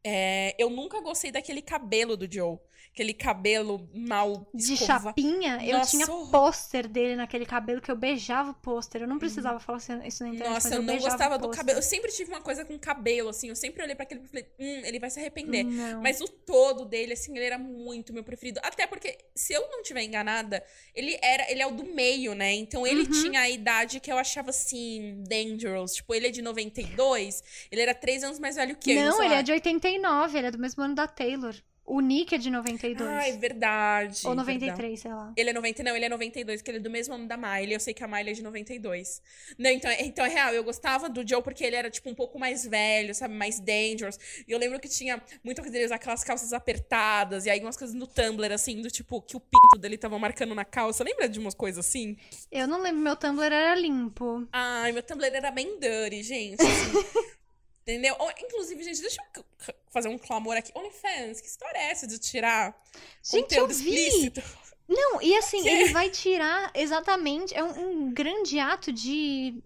é, 0.04 0.56
eu 0.58 0.70
nunca 0.70 1.00
gostei 1.02 1.32
daquele 1.32 1.62
cabelo 1.62 2.16
do 2.18 2.32
Joe. 2.32 2.58
Aquele 2.92 3.13
cabelo 3.16 3.89
mal 3.92 4.48
De 4.54 4.75
escova- 4.75 5.06
chapinha, 5.10 5.58
eu 5.66 5.80
Nossa, 5.80 5.89
tinha 5.89 6.06
horror. 6.06 6.30
pôster 6.30 6.88
dele 6.88 7.16
naquele 7.16 7.44
cabelo 7.44 7.82
que 7.82 7.89
eu 7.89 7.96
beijava 7.96 8.51
o 8.51 8.54
pôster. 8.54 9.01
Eu 9.01 9.08
não 9.08 9.18
precisava 9.18 9.60
falar 9.60 9.80
isso 9.80 9.89
na 10.24 10.30
internet, 10.30 10.39
Nossa, 10.54 10.70
eu 10.70 10.74
eu, 10.75 10.84
não 10.84 10.98
gostava 11.00 11.39
do 11.39 11.50
cabelo. 11.50 11.80
Eu 11.80 11.82
sempre 11.82 12.12
tive 12.12 12.30
uma 12.32 12.39
coisa 12.42 12.63
com 12.63 12.77
cabelo, 12.77 13.30
assim. 13.30 13.50
Eu 13.50 13.56
sempre 13.56 13.82
olhei 13.82 13.96
pra 13.96 14.04
aquele 14.04 14.22
e 14.24 14.27
falei, 14.27 14.46
hum, 14.60 14.82
ele 14.86 15.00
vai 15.00 15.10
se 15.10 15.20
arrepender. 15.20 15.63
Não. 15.63 16.04
Mas 16.04 16.22
o 16.22 16.27
todo 16.27 16.86
dele, 16.86 17.13
assim, 17.13 17.36
ele 17.36 17.46
era 17.46 17.58
muito 17.58 18.13
meu 18.13 18.24
preferido. 18.24 18.60
Até 18.62 18.86
porque, 18.86 19.18
se 19.34 19.54
eu 19.54 19.68
não 19.72 19.82
estiver 19.82 20.04
enganada, 20.04 20.63
ele 20.94 21.18
era, 21.24 21.50
ele 21.51 21.63
é 21.63 21.66
o 21.66 21.72
do 21.72 21.86
meio, 21.86 22.36
né? 22.36 22.54
Então 22.54 22.86
ele 22.86 23.06
Uhum. 23.06 23.24
tinha 23.24 23.39
a 23.39 23.50
idade 23.50 24.00
que 24.00 24.12
eu 24.12 24.20
achava 24.20 24.51
assim, 24.51 25.24
dangerous. 25.27 25.96
Tipo, 25.96 26.13
ele 26.13 26.27
é 26.27 26.30
de 26.30 26.44
92, 26.44 27.44
ele 27.72 27.82
era 27.82 27.96
três 27.96 28.24
anos 28.24 28.38
mais 28.38 28.56
velho 28.56 28.75
que 28.75 28.92
eu. 28.92 29.01
Não, 29.04 29.20
ele 29.24 29.34
lá. 29.34 29.39
é 29.39 29.42
de 29.44 29.51
89, 29.51 29.93
ele 29.96 30.48
é 30.48 30.52
do 30.52 30.60
mesmo 30.60 30.84
ano 30.84 30.96
da 30.96 31.08
Taylor. 31.08 31.56
O 31.86 32.00
Nick 32.00 32.34
é 32.34 32.38
de 32.38 32.50
92. 32.50 33.10
Ai, 33.10 33.34
verdade. 33.38 34.22
Ou 34.26 34.34
verdade. 34.34 34.60
93, 34.62 35.00
sei 35.02 35.12
lá. 35.14 35.34
Ele 35.36 35.50
é 35.50 35.54
90, 35.54 35.84
não, 35.84 35.94
ele 35.94 36.06
é 36.06 36.10
92, 36.10 36.62
que 36.62 36.72
ele 36.72 36.78
é 36.78 36.80
do 36.80 36.90
mesmo 36.90 37.14
ano 37.14 37.28
da 37.28 37.36
Miley. 37.36 37.74
Eu 37.74 37.80
sei 37.82 37.94
que 37.94 38.02
a 38.02 38.08
Miley 38.08 38.30
é 38.32 38.34
de 38.36 38.42
92. 38.42 39.22
Não, 39.58 39.70
então, 39.70 39.92
é- 39.92 40.02
então 40.06 40.26
é 40.26 40.30
real, 40.30 40.54
eu 40.54 40.64
gostava 40.64 41.10
do 41.10 41.28
Joe 41.28 41.44
porque 41.44 41.62
ele 41.62 41.76
era, 41.76 41.90
tipo, 41.90 42.10
um 42.10 42.16
pouco 42.16 42.40
mais 42.40 42.66
velho, 42.66 43.14
sabe? 43.14 43.34
Mais 43.34 43.60
dangerous. 43.60 44.18
E 44.48 44.52
eu 44.54 44.58
lembro 44.58 44.80
que 44.80 44.88
tinha 44.88 45.22
muita 45.44 45.62
coisa 45.62 45.74
dele 45.74 45.84
usar 45.88 45.96
aquelas 45.96 46.24
calças 46.24 46.54
apertadas, 46.54 47.46
e 47.46 47.50
aí 47.50 47.60
umas 47.60 47.76
coisas 47.76 47.94
no 47.94 48.08
Tumblr, 48.08 48.54
assim, 48.54 48.82
do 48.82 48.90
tipo, 48.90 49.22
que 49.22 49.36
o 49.36 49.42
pinto 49.42 49.78
dele 49.78 49.98
tava 49.98 50.18
marcando 50.18 50.56
na 50.56 50.64
calça. 50.64 51.04
Lembra 51.04 51.28
de 51.28 51.38
umas 51.38 51.54
coisas 51.54 51.86
assim? 51.86 52.16
Eu 52.50 52.66
não 52.66 52.82
lembro, 52.82 53.02
meu 53.02 53.18
Tumblr 53.18 53.44
era 53.54 53.76
limpo. 53.76 54.48
Ai, 54.54 54.94
meu 54.94 55.04
Tumblr 55.04 55.26
era 55.36 55.52
bem 55.52 55.78
dirty, 55.78 56.24
gente. 56.24 56.62
assim. 56.64 56.64
Entendeu? 57.84 58.16
Ou, 58.18 58.32
inclusive, 58.32 58.82
gente, 58.82 59.02
deixa 59.02 59.22
eu 59.36 59.46
fazer 59.92 60.08
um 60.08 60.18
clamor 60.18 60.56
aqui. 60.56 60.72
OnlyFans, 60.74 61.42
que 61.42 61.48
história 61.48 61.78
é 61.78 61.92
essa 61.92 62.08
de 62.08 62.18
tirar 62.18 62.74
Gente, 63.22 63.54
eu 63.56 63.63
conteúdo 63.63 63.74
vi! 63.74 63.94
explícito? 63.94 64.42
Não, 64.88 65.22
e 65.22 65.36
assim, 65.36 65.68
ele 65.68 65.92
vai 65.92 66.10
tirar 66.10 66.72
exatamente. 66.74 67.54
É 67.54 67.63
um, 67.63 68.08
um 68.08 68.13
grande 68.13 68.58
ato 68.58 68.92
de. 68.92 69.62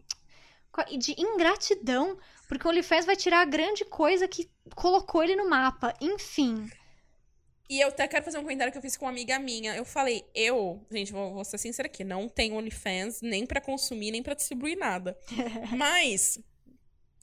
de 0.97 1.15
ingratidão. 1.19 2.17
Porque 2.47 2.65
o 2.65 2.71
OnlyFans 2.71 3.05
vai 3.05 3.15
tirar 3.15 3.41
a 3.41 3.45
grande 3.45 3.83
coisa 3.85 4.27
que 4.27 4.49
colocou 4.73 5.23
ele 5.23 5.35
no 5.35 5.49
mapa. 5.49 5.93
Enfim. 6.01 6.69
E 7.69 7.81
eu 7.81 7.89
até 7.89 8.07
quero 8.07 8.23
fazer 8.23 8.37
um 8.37 8.43
comentário 8.43 8.71
que 8.71 8.77
eu 8.77 8.81
fiz 8.81 8.95
com 8.95 9.05
uma 9.05 9.11
amiga 9.11 9.37
minha. 9.37 9.75
Eu 9.75 9.83
falei, 9.83 10.25
eu, 10.33 10.81
gente, 10.89 11.11
vou, 11.11 11.33
vou 11.33 11.43
ser 11.43 11.57
sincera 11.57 11.87
aqui, 11.87 12.03
não 12.05 12.29
tenho 12.29 12.55
OnlyFans 12.55 13.21
nem 13.21 13.45
pra 13.45 13.59
consumir, 13.59 14.11
nem 14.11 14.23
pra 14.23 14.33
distribuir 14.33 14.77
nada. 14.77 15.17
Mas 15.75 16.39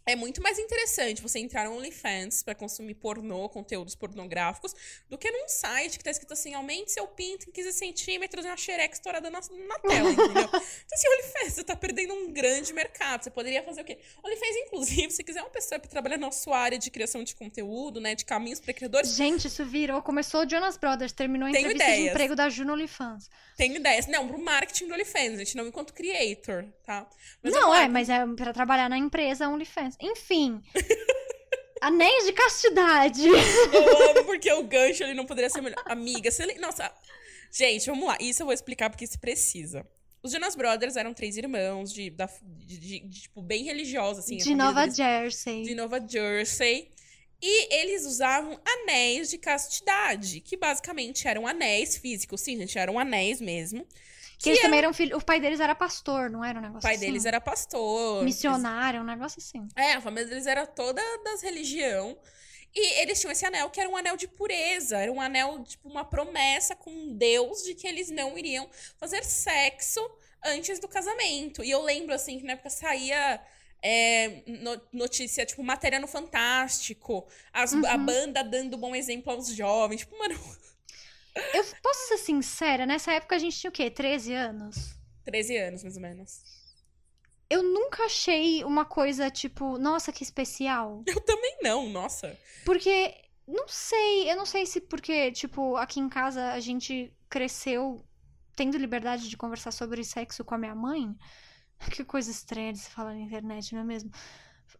é 0.07 0.15
muito 0.15 0.43
mais 0.43 0.59
interessante 0.59 1.23
você 1.23 1.39
entrar 1.39 1.65
no 1.65 1.77
OnlyFans 1.77 2.43
pra 2.43 2.55
consumir 2.55 2.95
pornô, 2.95 3.49
conteúdos 3.49 3.95
pornográficos, 3.95 4.75
do 5.09 5.17
que 5.17 5.31
num 5.31 5.49
site 5.49 5.99
que 5.99 6.05
tá 6.05 6.11
escrito 6.11 6.33
assim, 6.33 6.55
aumente 6.55 6.93
seu 6.93 7.07
pinto 7.07 7.49
em 7.49 7.53
15 7.53 7.73
centímetros 7.73 8.45
e 8.45 8.49
uma 8.49 8.57
xereca 8.57 8.95
estourada 8.95 9.31
na, 9.31 9.41
na 9.41 9.79
tela, 9.79 10.11
entendeu? 10.11 10.45
então, 10.45 10.61
assim, 10.61 11.09
OnlyFans, 11.09 11.55
você 11.55 11.65
tá 11.65 11.75
perdendo 11.75 12.15
um 12.15 12.33
grande 12.33 12.73
mercado. 12.73 13.25
Você 13.25 13.31
poderia 13.31 13.63
fazer 13.63 13.81
o 13.81 13.85
quê? 13.85 13.99
OnlyFans, 14.23 14.57
inclusive, 14.67 15.11
se 15.11 15.25
quiser 15.25 15.41
uma 15.41 15.51
pessoa 15.51 15.79
pra 15.79 15.89
trabalhar 15.89 16.19
na 16.19 16.31
sua 16.31 16.59
área 16.59 16.79
de 16.79 16.91
criação 16.91 17.25
de 17.25 17.35
conteúdo, 17.35 18.01
né, 18.01 18.15
de 18.15 18.25
caminhos 18.25 18.61
pra 18.61 18.75
criadores, 18.75 19.15
Gente, 19.15 19.47
isso 19.47 19.65
virou. 19.65 20.03
Começou 20.03 20.45
o 20.45 20.49
Jonas 20.49 20.77
Brothers, 20.77 21.13
terminou 21.13 21.49
a 21.49 21.53
Tenho 21.53 21.71
entrevista 21.71 21.97
de 21.97 22.09
emprego 22.09 22.35
da 22.35 22.49
Juno 22.49 22.73
OnlyFans. 22.73 23.31
tem 23.57 23.75
ideias. 23.75 24.07
Não, 24.07 24.29
pro 24.29 24.39
marketing 24.39 24.89
do 24.89 24.95
OnlyFans, 24.95 25.39
gente, 25.39 25.57
não 25.57 25.67
enquanto 25.69 25.93
creator, 25.95 26.65
tá? 26.85 27.09
Mas 27.43 27.53
não, 27.53 27.75
é, 27.75 27.89
mas 27.89 28.09
é 28.09 28.27
pra 28.27 28.53
trabalhar 28.53 28.89
na 28.89 28.99
empresa 28.99 29.49
OnlyFans. 29.49 29.94
Enfim. 30.01 30.61
Anéis 31.81 32.25
de 32.25 32.33
castidade. 32.33 33.27
Eu 33.27 33.35
amo 34.11 34.25
porque 34.25 34.51
o 34.53 34.63
gancho 34.63 35.03
ele 35.03 35.15
não 35.15 35.27
poderia 35.27 35.51
ser 35.51 35.61
melhor. 35.61 35.83
Amiga, 35.85 36.31
você... 36.31 36.47
Nossa, 36.59 36.91
gente, 37.53 37.87
vamos 37.87 38.07
lá. 38.07 38.17
Isso 38.21 38.43
eu 38.43 38.47
vou 38.47 38.55
explicar 38.55 38.89
porque 38.89 39.05
isso 39.05 39.19
precisa. 39.19 39.87
Os 40.23 40.33
Jonas 40.33 40.55
Brothers 40.55 40.97
eram 40.97 41.13
três 41.13 41.37
irmãos 41.37 41.93
de, 41.93 42.09
da, 42.09 42.27
de, 42.43 42.79
de- 42.79 43.01
de, 43.01 43.21
tipo, 43.23 43.43
bem 43.43 43.65
religiosos, 43.65 44.25
assim. 44.25 44.39
de 44.39 44.55
Nova 44.55 44.81
deles- 44.83 44.97
Jersey. 44.97 45.63
de 45.63 45.75
Nova 45.75 46.01
Jersey. 46.09 46.89
E 47.43 47.75
eles 47.75 48.07
usavam 48.07 48.59
anéis 48.65 49.29
de 49.29 49.37
castidade, 49.37 50.41
que 50.41 50.57
basicamente 50.57 51.29
eram 51.29 51.47
anéis 51.47 51.95
físicos. 51.99 52.41
Sim, 52.41 52.57
gente, 52.57 52.79
eram 52.79 52.99
anéis 52.99 53.39
mesmo. 53.43 53.87
Que 54.38 54.50
eles 54.50 54.61
também 54.62 54.79
eram 54.79 54.93
filhos. 54.93 55.17
O 55.21 55.25
pai 55.25 55.41
deles 55.41 55.61
era 55.61 55.75
pastor, 55.75 56.29
não 56.31 56.45
era 56.45 56.59
um 56.59 56.62
O 56.62 56.67
negócio 56.67 56.83
pai 56.83 56.97
assim? 56.97 57.07
deles 57.07 57.25
era 57.25 57.41
pastor. 57.41 58.25
Missionário, 58.25 59.00
um 59.00 59.05
negócio 59.05 59.38
assim. 59.41 59.67
É, 59.76 59.93
a 59.95 60.00
família 60.00 60.29
deles 60.29 60.47
era 60.47 60.67
toda 60.67 61.00
das 61.25 61.43
religião. 61.43 62.17
E 62.75 63.00
eles 63.03 63.21
tinham 63.21 63.31
esse 63.31 63.47
anel 63.47 63.71
que 63.71 63.81
era 63.81 63.88
um 63.88 63.97
anel 63.97 64.17
de 64.17 64.26
pureza, 64.26 64.99
era 64.99 65.11
um 65.12 65.21
anel, 65.21 65.62
tipo, 65.62 65.88
uma 65.88 66.05
promessa 66.05 66.75
com 66.75 67.17
Deus 67.17 67.62
de 67.62 67.75
que 67.75 67.87
eles 67.87 68.11
não 68.11 68.37
iriam 68.37 68.69
fazer 68.99 69.25
sexo 69.25 70.00
antes 70.45 70.81
do 70.81 70.88
casamento. 70.88 71.62
E 71.62 71.71
eu 71.71 71.81
lembro, 71.83 72.12
assim, 72.12 72.38
que 72.38 72.45
na 72.45 72.53
época 72.55 72.71
saía 72.71 73.41
é, 73.87 74.43
no- 74.47 74.81
notícia, 74.95 75.45
tipo, 75.45 75.62
matéria 75.62 76.00
no 76.00 76.07
Fantástico, 76.09 77.29
as- 77.53 77.75
a 77.75 77.76
Uhum. 77.97 78.07
banda 78.07 78.43
dando 78.43 78.79
bom 78.79 78.97
exemplo 78.97 79.31
aos 79.31 79.49
jovens. 79.49 80.00
Tipo, 80.00 80.19
mano, 80.19 80.35
Eu 81.35 81.64
posso 81.83 82.09
ser 82.09 82.19
sincera, 82.19 82.87
nessa 82.87 83.12
época 83.12 83.35
a 83.35 83.38
gente 83.38 83.59
tinha 83.59 83.71
o 83.71 83.73
quê? 83.73 83.91
13 83.91 84.33
anos? 84.35 84.95
13 85.25 85.57
anos, 85.57 85.83
mais 85.83 85.97
ou 85.97 86.03
menos. 86.03 86.43
Eu 87.50 87.62
nunca 87.62 88.05
achei 88.05 88.64
uma 88.64 88.85
coisa 88.85 89.31
tipo, 89.31 89.79
nossa, 89.79 90.12
que 90.12 90.23
especial. 90.23 91.03
Eu 91.07 91.21
também 91.21 91.59
não, 91.62 91.88
nossa. 91.88 92.38
Porque, 92.64 93.14
não 93.47 93.67
sei, 93.69 94.31
eu 94.31 94.37
não 94.37 94.47
sei 94.47 94.64
se 94.64 94.81
porque, 94.81 95.31
tipo, 95.33 95.76
aqui 95.76 96.00
em 96.00 96.09
casa 96.09 96.53
a 96.53 96.61
gente 96.61 97.12
cresceu 97.29 98.05
tendo 98.57 98.79
liberdade 98.79 99.29
de 99.29 99.37
conversar 99.37 99.73
sobre 99.73 100.05
sexo 100.05 100.45
com 100.45 100.55
a 100.55 100.59
minha 100.59 100.75
mãe. 100.75 101.14
Que 101.91 102.05
coisa 102.05 102.31
estranha 102.31 102.73
de 102.73 102.79
se 102.79 102.88
falar 102.88 103.12
na 103.12 103.21
internet, 103.21 103.75
não 103.75 103.83
é 103.83 103.85
mesmo? 103.85 104.11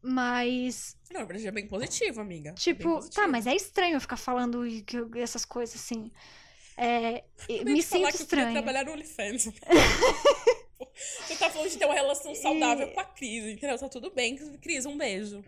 Mas, 0.00 0.96
Não, 1.11 1.23
é 1.23 1.50
bem 1.50 1.66
positivo, 1.66 2.20
amiga. 2.20 2.50
É 2.50 2.54
tipo, 2.54 2.84
tá, 2.84 2.94
positivo. 2.96 3.28
mas 3.28 3.46
é 3.46 3.54
estranho 3.54 3.94
eu 3.96 4.00
ficar 4.00 4.16
falando 4.16 4.62
essas 5.16 5.44
coisas 5.44 5.75
assim. 5.75 6.11
É, 6.76 7.23
e- 7.49 7.64
me 7.64 7.83
sinto 7.83 8.09
que 8.09 8.16
eu 8.16 8.21
estranha. 8.23 8.52
trabalhar 8.52 8.85
no 8.85 8.93
OnlyFans. 8.93 9.45
Você 10.95 11.37
tá 11.37 11.50
falando 11.50 11.71
de 11.71 11.76
ter 11.78 11.85
uma 11.87 11.95
relação 11.95 12.35
saudável 12.35 12.88
com 12.93 13.00
a 13.00 13.04
Cris, 13.04 13.45
entendeu? 13.45 13.78
Tá 13.78 13.88
tudo 13.88 14.11
bem. 14.11 14.37
Cris, 14.59 14.87
um 14.87 14.97
beijo. 14.97 15.45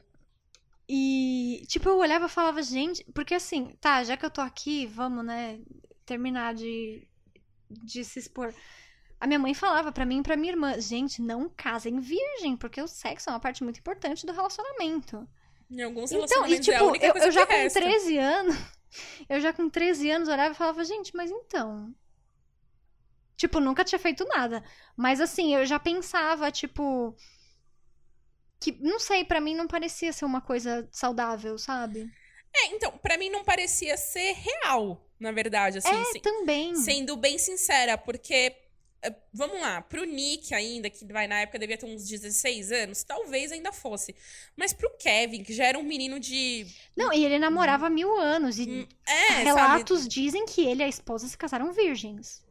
E, 0.89 1.65
tipo, 1.69 1.89
eu 1.89 1.97
olhava 1.99 2.27
e 2.27 2.31
falava, 2.31 2.63
gente, 2.63 3.05
porque 3.13 3.35
assim, 3.35 3.77
tá, 3.81 4.03
já 4.05 4.17
que 4.17 4.25
eu 4.25 4.31
tô 4.31 4.41
aqui, 4.41 4.87
vamos, 4.87 5.25
né, 5.25 5.59
terminar 6.05 6.55
de, 6.55 7.07
de 7.71 8.05
se 8.05 8.19
expor. 8.21 8.55
A 9.21 9.27
minha 9.27 9.39
mãe 9.39 9.53
falava 9.55 9.91
pra 9.91 10.05
mim 10.05 10.21
e 10.21 10.23
pra 10.23 10.37
minha 10.37 10.53
irmã, 10.53 10.81
gente, 10.81 11.21
não 11.23 11.49
casem 11.49 11.99
virgem, 11.99 12.57
porque 12.57 12.81
o 12.81 12.87
sexo 12.87 13.29
é 13.31 13.33
uma 13.33 13.41
parte 13.41 13.65
muito 13.65 13.79
importante 13.81 14.25
do 14.27 14.33
relacionamento. 14.33 15.27
Em 15.71 15.83
alguns 15.83 16.13
Então, 16.13 16.21
e 16.47 16.51
relacionamentos 16.55 16.69
é 16.69 16.71
a 16.71 16.75
tipo, 16.79 16.89
única 16.91 17.07
eu, 17.07 17.17
eu 17.17 17.33
já 17.33 17.47
com 17.47 17.53
resta. 17.53 17.81
13 17.81 18.19
anos, 18.19 18.57
eu 19.29 19.41
já 19.41 19.53
com 19.53 19.69
13 19.69 20.11
anos 20.11 20.29
olhava 20.29 20.53
e 20.53 20.57
falava, 20.57 20.85
gente, 20.85 21.15
mas 21.15 21.31
então. 21.31 21.95
Tipo, 23.37 23.61
nunca 23.61 23.85
tinha 23.85 23.99
feito 23.99 24.25
nada. 24.27 24.65
Mas 24.97 25.21
assim, 25.21 25.55
eu 25.55 25.67
já 25.67 25.79
pensava, 25.79 26.51
tipo. 26.51 27.15
Que, 28.59 28.73
não 28.81 28.99
sei, 28.99 29.25
pra 29.25 29.41
mim 29.41 29.55
não 29.55 29.67
parecia 29.67 30.13
ser 30.13 30.25
uma 30.25 30.41
coisa 30.41 30.89
saudável, 30.91 31.59
sabe? 31.59 32.11
É, 32.55 32.67
então, 32.69 32.91
pra 32.99 33.19
mim 33.19 33.29
não 33.29 33.45
parecia 33.45 33.97
ser 33.99 34.33
real, 34.33 35.07
na 35.21 35.31
verdade, 35.31 35.77
assim, 35.79 35.89
É, 35.95 36.05
se- 36.07 36.21
também. 36.21 36.75
sendo 36.75 37.17
bem 37.17 37.37
sincera, 37.39 37.99
porque. 37.99 38.57
Eh, 39.07 39.15
Vamos 39.33 39.61
lá, 39.61 39.83
pro 39.83 40.05
Nick 40.05 40.55
ainda, 40.55 40.89
que 40.91 41.05
vai 41.07 41.27
na 41.27 41.41
época 41.41 41.59
devia 41.59 41.77
ter 41.79 41.87
uns 41.87 42.09
16 42.09 42.73
anos, 42.73 43.03
talvez 43.05 43.53
ainda 43.53 43.73
fosse. 43.73 44.15
Mas 44.57 44.73
pro 44.73 44.91
Kevin, 44.99 45.43
que 45.43 45.53
já 45.53 45.67
era 45.67 45.79
um 45.79 45.83
menino 45.83 46.19
de. 46.19 46.67
Não, 46.97 47.13
e 47.13 47.25
ele 47.25 47.39
namorava 47.39 47.87
há 47.87 47.91
mil 47.91 48.17
anos. 48.19 48.59
E 48.59 48.67
Hum, 48.69 48.89
É, 49.07 49.29
sabe? 49.29 49.45
relatos 49.45 50.09
dizem 50.09 50.45
que 50.47 50.67
ele 50.67 50.83
e 50.83 50.85
a 50.85 50.89
esposa 50.89 51.29
se 51.29 51.37
casaram 51.37 51.73
virgens. 51.73 52.45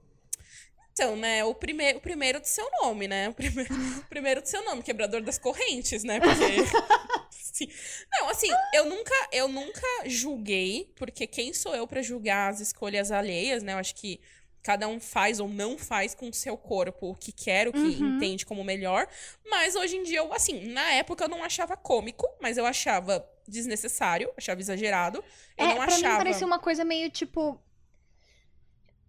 Então, 0.94 1.18
né, 1.18 1.44
o, 1.44 1.54
prime 1.54 1.94
o 1.96 2.00
primeiro 2.00 2.40
do 2.40 2.48
seu 2.48 2.66
nome, 2.82 3.06
né? 3.06 3.28
O 3.28 3.34
primeiro, 3.34 3.70
o 4.00 4.06
primeiro 4.08 4.42
do 4.42 4.48
seu 4.48 4.64
nome, 4.64 4.82
quebrador 4.82 5.22
das 5.22 5.38
correntes, 5.38 6.04
né? 6.04 6.20
Porque. 6.20 7.66
Não, 8.12 8.30
assim, 8.30 8.50
eu 8.74 8.86
nunca, 8.86 9.14
eu 9.32 9.48
nunca 9.48 9.82
julguei, 10.06 10.92
porque 10.96 11.26
quem 11.26 11.54
sou 11.54 11.74
eu 11.74 11.88
pra 11.88 12.02
julgar 12.02 12.52
as 12.52 12.60
escolhas 12.60 13.12
alheias, 13.12 13.64
né? 13.64 13.74
Eu 13.74 13.78
acho 13.78 13.96
que 13.96 14.20
cada 14.66 14.88
um 14.88 15.00
faz 15.00 15.40
ou 15.40 15.48
não 15.48 15.78
faz 15.78 16.16
com 16.16 16.28
o 16.28 16.34
seu 16.34 16.58
corpo 16.58 17.12
o 17.12 17.16
que 17.16 17.32
quer, 17.32 17.68
o 17.68 17.72
que 17.72 17.78
Uhum. 17.78 18.16
entende 18.16 18.44
como 18.48 18.64
melhor. 18.64 19.08
Mas 19.48 19.76
hoje 19.76 19.96
em 19.96 20.02
dia, 20.02 20.18
eu, 20.18 20.34
assim, 20.34 20.66
na 20.74 20.92
época 20.94 21.24
eu 21.24 21.30
não 21.30 21.44
achava 21.44 21.78
cômico, 21.78 22.28
mas 22.42 22.58
eu 22.58 22.66
achava 22.66 23.24
desnecessário, 23.48 24.34
achava 24.36 24.60
exagerado. 24.60 25.24
Eu 25.56 25.66
é, 25.66 25.70
não 25.70 25.76
pra 25.76 25.86
mim 25.86 25.94
achava. 25.94 26.18
parecia 26.18 26.48
uma 26.48 26.58
coisa 26.58 26.84
meio 26.84 27.12
tipo. 27.12 27.62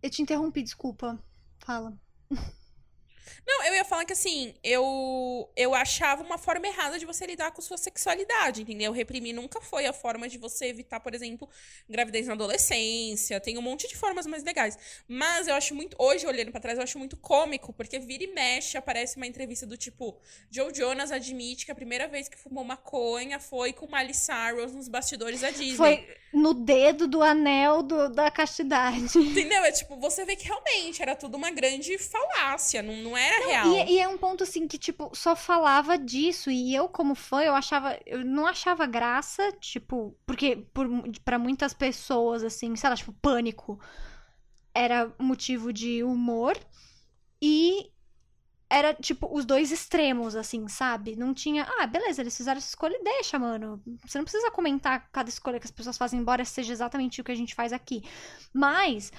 Eu 0.03 0.11
te 0.11 0.21
interrompi, 0.21 0.63
desculpa. 0.63 1.19
Fala. 1.59 1.95
Não, 3.47 3.63
eu 3.65 3.75
ia 3.75 3.85
falar 3.85 4.05
que 4.05 4.13
assim, 4.13 4.55
eu 4.65 5.49
eu 5.57 5.73
achava 5.75 6.23
uma 6.23 6.37
forma 6.37 6.67
errada 6.67 6.99
de 6.99 7.07
você 7.07 7.25
lidar 7.27 7.53
com 7.53 7.63
sua 7.63 7.77
sexualidade, 7.79 8.63
entendeu? 8.63 8.91
Reprimir 8.93 9.35
nunca 9.35 9.61
foi 9.61 9.87
a 9.87 9.93
forma 9.93 10.29
de 10.29 10.37
você 10.37 10.67
evitar, 10.67 10.99
por 10.99 11.15
exemplo, 11.15 11.49
gravidez 11.89 12.27
na 12.27 12.33
adolescência. 12.35 13.41
Tem 13.41 13.57
um 13.57 13.63
monte 13.63 13.87
de 13.89 13.97
formas 13.97 14.27
mais 14.27 14.43
legais. 14.43 14.77
Mas 15.09 15.47
eu 15.47 15.55
acho 15.55 15.75
muito, 15.75 15.97
hoje 15.99 16.27
olhando 16.27 16.51
pra 16.51 16.61
trás, 16.61 16.77
eu 16.77 16.83
acho 16.85 16.99
muito 16.99 17.17
cômico, 17.17 17.73
porque 17.73 17.99
vira 18.01 18.25
e 18.25 18.29
mexe, 18.35 18.77
aparece 18.77 19.17
uma 19.17 19.27
entrevista 19.27 19.65
do 19.65 19.77
tipo, 19.77 20.19
Joe 20.51 20.75
Jonas 20.75 21.13
admite 21.13 21.65
que 21.67 21.71
a 21.71 21.75
primeira 21.75 22.09
vez 22.09 22.29
que 22.29 22.37
fumou 22.37 22.65
maconha 22.65 23.39
foi 23.39 23.73
com 23.73 23.87
Miley 23.87 24.13
Cyrus 24.15 24.73
nos 24.73 24.89
bastidores 24.89 25.41
da 25.43 25.51
Disney. 25.51 25.77
Foi 25.77 26.07
no 26.33 26.53
dedo 26.53 27.07
do 27.07 27.23
anel 27.23 27.83
do- 27.83 28.09
da 28.11 28.31
castidade. 28.31 29.17
Entendeu? 29.19 29.63
É 29.65 29.71
tipo, 29.73 29.97
você 29.97 30.25
vê 30.25 30.35
que 30.37 30.45
realmente 30.47 31.01
era 31.01 31.15
tudo 31.15 31.37
uma 31.37 31.51
grande 31.51 31.97
falácia, 31.97 32.83
não, 32.83 32.97
não 32.97 33.17
era 33.17 33.36
real. 33.39 33.69
E, 33.69 33.93
e 33.93 34.01
é 34.01 34.09
um 34.09 34.19
ponto 34.19 34.43
assim 34.43 34.67
que, 34.67 34.79
tipo, 34.79 35.11
só 35.15 35.35
falava 35.37 35.99
disso. 35.99 36.51
E 36.51 36.75
eu, 36.75 36.89
como 36.89 37.15
fã, 37.15 37.43
eu 37.43 37.55
achava. 37.55 37.99
Eu 38.07 38.25
não 38.25 38.47
achava 38.47 38.87
graça, 38.87 39.53
tipo, 39.61 40.17
porque 40.27 40.57
por, 40.73 40.87
pra 41.25 41.39
muitas 41.39 41.75
pessoas, 41.75 42.43
assim, 42.43 42.75
sei 42.77 42.91
lá, 42.91 42.97
tipo, 42.97 43.13
pânico 43.15 43.81
era 44.75 45.13
motivo 45.19 45.73
de 45.73 46.03
humor. 46.03 46.57
E 47.41 47.91
era, 48.69 48.93
tipo, 48.95 49.29
os 49.33 49.45
dois 49.45 49.71
extremos, 49.71 50.35
assim, 50.35 50.67
sabe? 50.69 51.15
Não 51.17 51.33
tinha. 51.33 51.67
Ah, 51.79 51.87
beleza, 51.87 52.21
eles 52.21 52.37
fizeram 52.37 52.59
essa 52.59 52.69
escolha 52.69 52.97
e 52.99 53.05
deixa, 53.05 53.39
mano. 53.39 53.81
Você 54.05 54.19
não 54.19 54.25
precisa 54.25 54.51
comentar 54.51 55.09
cada 55.13 55.29
escolha 55.29 55.61
que 55.61 55.67
as 55.67 55.71
pessoas 55.71 55.97
fazem, 55.97 56.19
embora 56.21 56.45
seja 56.45 56.73
exatamente 56.73 57.21
o 57.21 57.25
que 57.25 57.33
a 57.33 57.37
gente 57.37 57.55
faz 57.55 57.73
aqui. 57.73 58.03
Mas. 58.53 59.13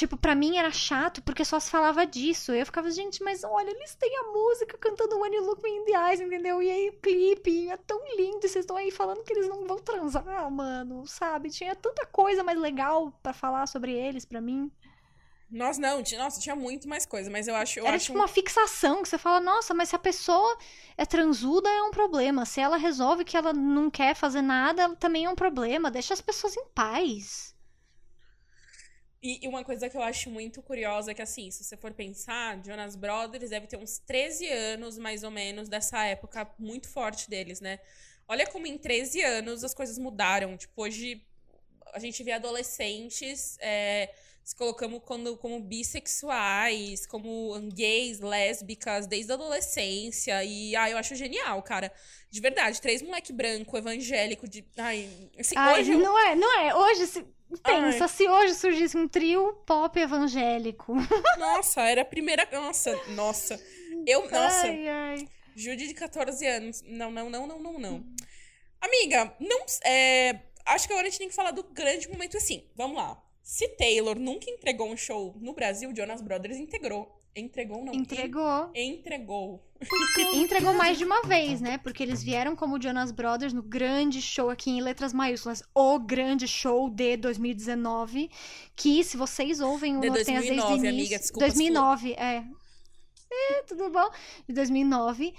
Tipo, 0.00 0.16
pra 0.16 0.34
mim 0.34 0.56
era 0.56 0.72
chato 0.72 1.20
porque 1.20 1.44
só 1.44 1.60
se 1.60 1.70
falava 1.70 2.06
disso. 2.06 2.52
Eu 2.52 2.64
ficava, 2.64 2.90
gente, 2.90 3.22
mas 3.22 3.44
olha, 3.44 3.68
eles 3.70 3.94
têm 3.96 4.10
a 4.16 4.32
música 4.32 4.78
cantando 4.78 5.20
When 5.20 5.34
You 5.34 5.44
Look 5.44 5.62
Me 5.62 5.68
in 5.68 5.84
the 5.84 5.92
Eyes, 5.92 6.20
entendeu? 6.22 6.62
E 6.62 6.70
aí 6.70 6.88
o 6.88 6.98
clipe 7.00 7.68
é 7.68 7.76
tão 7.76 8.00
lindo. 8.16 8.38
E 8.38 8.48
vocês 8.48 8.64
estão 8.64 8.78
aí 8.78 8.90
falando 8.90 9.22
que 9.22 9.30
eles 9.30 9.46
não 9.46 9.66
vão 9.66 9.76
transar, 9.76 10.50
mano, 10.50 11.06
sabe? 11.06 11.50
Tinha 11.50 11.76
tanta 11.76 12.06
coisa 12.06 12.42
mais 12.42 12.58
legal 12.58 13.12
pra 13.22 13.34
falar 13.34 13.66
sobre 13.66 13.92
eles 13.92 14.24
pra 14.24 14.40
mim. 14.40 14.72
Nossa, 15.50 15.78
não, 15.78 16.02
nossa, 16.16 16.40
tinha 16.40 16.56
muito 16.56 16.88
mais 16.88 17.04
coisa, 17.04 17.30
mas 17.30 17.46
eu 17.46 17.54
acho. 17.54 17.78
Eu 17.78 17.86
Era 17.86 17.96
acho 17.96 18.06
tipo 18.06 18.18
uma 18.18 18.26
fixação 18.26 19.02
que 19.02 19.08
você 19.10 19.18
fala, 19.18 19.38
nossa, 19.38 19.74
mas 19.74 19.90
se 19.90 19.96
a 19.96 19.98
pessoa 19.98 20.56
é 20.96 21.04
transuda 21.04 21.68
é 21.68 21.82
um 21.82 21.90
problema. 21.90 22.46
Se 22.46 22.58
ela 22.58 22.78
resolve 22.78 23.22
que 23.22 23.36
ela 23.36 23.52
não 23.52 23.90
quer 23.90 24.14
fazer 24.14 24.40
nada, 24.40 24.96
também 24.96 25.26
é 25.26 25.28
um 25.28 25.34
problema. 25.34 25.90
Deixa 25.90 26.14
as 26.14 26.22
pessoas 26.22 26.56
em 26.56 26.64
paz. 26.74 27.49
E, 29.22 29.44
e 29.44 29.48
uma 29.48 29.62
coisa 29.62 29.88
que 29.88 29.96
eu 29.96 30.02
acho 30.02 30.30
muito 30.30 30.62
curiosa 30.62 31.10
é 31.10 31.14
que, 31.14 31.20
assim, 31.20 31.50
se 31.50 31.62
você 31.62 31.76
for 31.76 31.92
pensar, 31.92 32.58
Jonas 32.64 32.96
Brothers 32.96 33.50
deve 33.50 33.66
ter 33.66 33.76
uns 33.76 33.98
13 33.98 34.48
anos, 34.48 34.96
mais 34.96 35.22
ou 35.22 35.30
menos, 35.30 35.68
dessa 35.68 36.04
época 36.04 36.50
muito 36.58 36.88
forte 36.88 37.28
deles, 37.28 37.60
né? 37.60 37.80
Olha 38.26 38.46
como 38.46 38.66
em 38.66 38.78
13 38.78 39.22
anos 39.22 39.62
as 39.62 39.74
coisas 39.74 39.98
mudaram. 39.98 40.56
Tipo, 40.56 40.82
hoje 40.82 41.22
a 41.92 41.98
gente 41.98 42.22
vê 42.22 42.32
adolescentes 42.32 43.58
é, 43.60 44.14
se 44.44 44.56
colocando 44.56 45.00
como, 45.00 45.36
como 45.36 45.60
bissexuais, 45.60 47.06
como 47.06 47.52
gays, 47.72 48.20
lésbicas, 48.20 49.06
desde 49.06 49.30
a 49.32 49.34
adolescência. 49.34 50.42
E, 50.44 50.74
ah, 50.76 50.90
eu 50.90 50.98
acho 50.98 51.14
genial, 51.14 51.62
cara. 51.62 51.92
De 52.30 52.40
verdade, 52.40 52.80
três 52.80 53.02
moleque 53.02 53.32
branco, 53.32 53.76
evangélico, 53.76 54.48
de... 54.48 54.64
Ai, 54.76 55.08
assim, 55.38 55.54
Ai, 55.56 55.80
hoje... 55.80 55.92
eu- 55.92 55.98
não 55.98 56.18
é, 56.18 56.34
não 56.34 56.60
é. 56.60 56.74
Hoje, 56.74 57.06
se... 57.06 57.24
pensa, 57.62 58.04
Ai. 58.04 58.08
se 58.08 58.28
hoje 58.28 58.54
surgisse 58.54 58.96
um 58.96 59.06
trio 59.08 59.52
pop 59.66 59.98
evangélico. 59.98 60.94
Nossa, 61.38 61.82
era 61.82 62.02
a 62.02 62.04
primeira... 62.04 62.48
Nossa, 62.52 62.98
nossa. 63.10 63.60
Eu, 64.06 64.22
nossa... 64.30 64.66
Ai, 64.66 64.88
ai. 64.88 65.28
Jude 65.54 65.86
de 65.86 65.94
14 65.94 66.46
anos. 66.46 66.82
Não, 66.86 67.10
não, 67.10 67.28
não, 67.28 67.46
não, 67.46 67.58
não, 67.58 67.78
não. 67.78 68.04
Amiga, 68.80 69.34
não. 69.38 69.60
É, 69.84 70.40
acho 70.64 70.86
que 70.86 70.92
agora 70.92 71.06
a 71.06 71.10
gente 71.10 71.18
tem 71.18 71.28
que 71.28 71.34
falar 71.34 71.50
do 71.50 71.62
grande 71.64 72.08
momento 72.08 72.36
assim. 72.36 72.66
Vamos 72.74 72.96
lá. 72.96 73.22
Se 73.42 73.68
Taylor 73.68 74.18
nunca 74.18 74.50
entregou 74.50 74.88
um 74.90 74.96
show 74.96 75.36
no 75.40 75.52
Brasil, 75.54 75.92
Jonas 75.94 76.20
Brothers 76.20 76.56
integrou. 76.56 77.16
Entregou, 77.34 77.84
não? 77.84 77.94
Entregou. 77.94 78.70
En- 78.74 78.94
entregou. 78.98 79.64
Entregou 80.34 80.74
mais 80.74 80.98
de 80.98 81.04
uma 81.04 81.22
vez, 81.22 81.60
né? 81.60 81.78
Porque 81.78 82.02
eles 82.02 82.22
vieram 82.22 82.56
como 82.56 82.80
Jonas 82.80 83.12
Brothers 83.12 83.52
no 83.52 83.62
grande 83.62 84.20
show 84.20 84.50
aqui 84.50 84.70
em 84.70 84.80
letras 84.80 85.12
maiúsculas, 85.12 85.62
o 85.74 85.98
grande 85.98 86.46
show 86.48 86.90
de 86.90 87.16
2019, 87.16 88.30
que 88.74 89.02
se 89.04 89.16
vocês 89.16 89.60
ouvem 89.60 89.96
o 89.96 90.00
De 90.00 90.10
o 90.10 90.12
2009, 90.12 90.72
início, 90.72 90.88
amiga, 90.88 91.18
desculpa, 91.18 91.46
2009, 91.46 92.12
é. 92.14 92.44
É, 93.32 93.62
tudo 93.62 93.88
bom? 93.90 94.10
De 94.46 94.52
2009, 94.52 95.32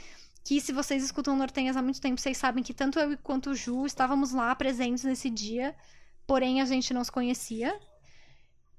que 0.45 0.61
se 0.61 0.71
vocês 0.71 1.03
escutam 1.03 1.35
Nortenhas 1.35 1.75
há 1.75 1.81
muito 1.81 1.99
tempo, 2.01 2.19
vocês 2.19 2.37
sabem 2.37 2.63
que 2.63 2.73
tanto 2.73 2.97
eu 2.99 3.17
quanto 3.17 3.51
o 3.51 3.55
Ju 3.55 3.85
estávamos 3.85 4.31
lá 4.31 4.55
presentes 4.55 5.03
nesse 5.03 5.29
dia, 5.29 5.75
porém 6.25 6.61
a 6.61 6.65
gente 6.65 6.93
não 6.93 7.03
se 7.03 7.11
conhecia. 7.11 7.77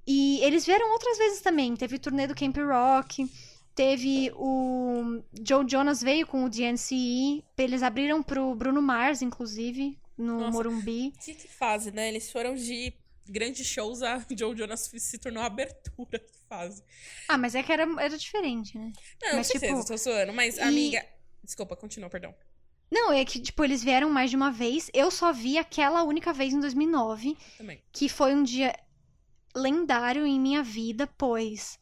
E 0.07 0.41
eles 0.43 0.65
vieram 0.67 0.91
outras 0.93 1.17
vezes 1.19 1.41
também. 1.41 1.77
Teve 1.77 1.99
turnê 1.99 2.27
do 2.27 2.35
Camp 2.35 2.57
Rock, 2.57 3.31
teve 3.75 4.33
o 4.35 5.23
Joe 5.47 5.65
Jonas 5.69 6.01
veio 6.03 6.27
com 6.27 6.45
o 6.45 6.49
DNCE, 6.51 7.45
eles 7.57 7.83
abriram 7.83 8.23
pro 8.23 8.55
Bruno 8.55 8.83
Mars, 8.83 9.23
inclusive, 9.23 9.99
no 10.19 10.41
Nossa. 10.41 10.51
Morumbi. 10.51 11.13
Que, 11.25 11.35
que 11.35 11.49
fase, 11.49 11.91
né? 11.93 12.09
Eles 12.09 12.31
foram 12.31 12.55
de 12.55 12.93
grandes 13.29 13.67
shows, 13.67 14.03
a 14.03 14.25
Joe 14.37 14.57
Jonas 14.57 14.91
se 14.97 15.19
tornou 15.19 15.43
a 15.43 15.47
abertura 15.47 16.19
da 16.19 16.27
fase. 16.49 16.83
Ah, 17.29 17.39
mas 17.39 17.55
é 17.55 17.63
que 17.63 17.73
era, 17.73 17.85
era 18.03 18.19
diferente, 18.19 18.77
né? 18.77 18.93
Não, 19.23 19.31
com 19.31 19.37
Mas, 19.37 19.47
certeza, 19.47 19.75
tipo, 19.75 19.87
tô 19.87 19.97
zoando. 19.97 20.33
Mas, 20.33 20.57
e- 20.59 20.61
amiga. 20.61 21.05
Desculpa, 21.45 21.75
continua, 21.77 22.09
perdão. 22.11 22.35
Não, 22.91 23.11
é 23.11 23.25
que, 23.25 23.41
tipo, 23.41 23.65
eles 23.65 23.83
vieram 23.83 24.11
mais 24.11 24.29
de 24.31 24.37
uma 24.37 24.51
vez. 24.53 24.91
Eu 24.93 25.11
só 25.11 25.33
vi 25.33 25.57
aquela 25.57 26.03
única 26.03 26.31
vez 26.33 26.53
em 26.53 26.61
2009, 26.61 27.37
Também. 27.57 27.83
que 27.91 28.07
foi 28.09 28.35
um 28.35 28.43
dia 28.43 28.75
lendário 29.55 30.27
em 30.27 30.41
minha 30.41 30.63
vida, 30.63 31.07
pois. 31.19 31.79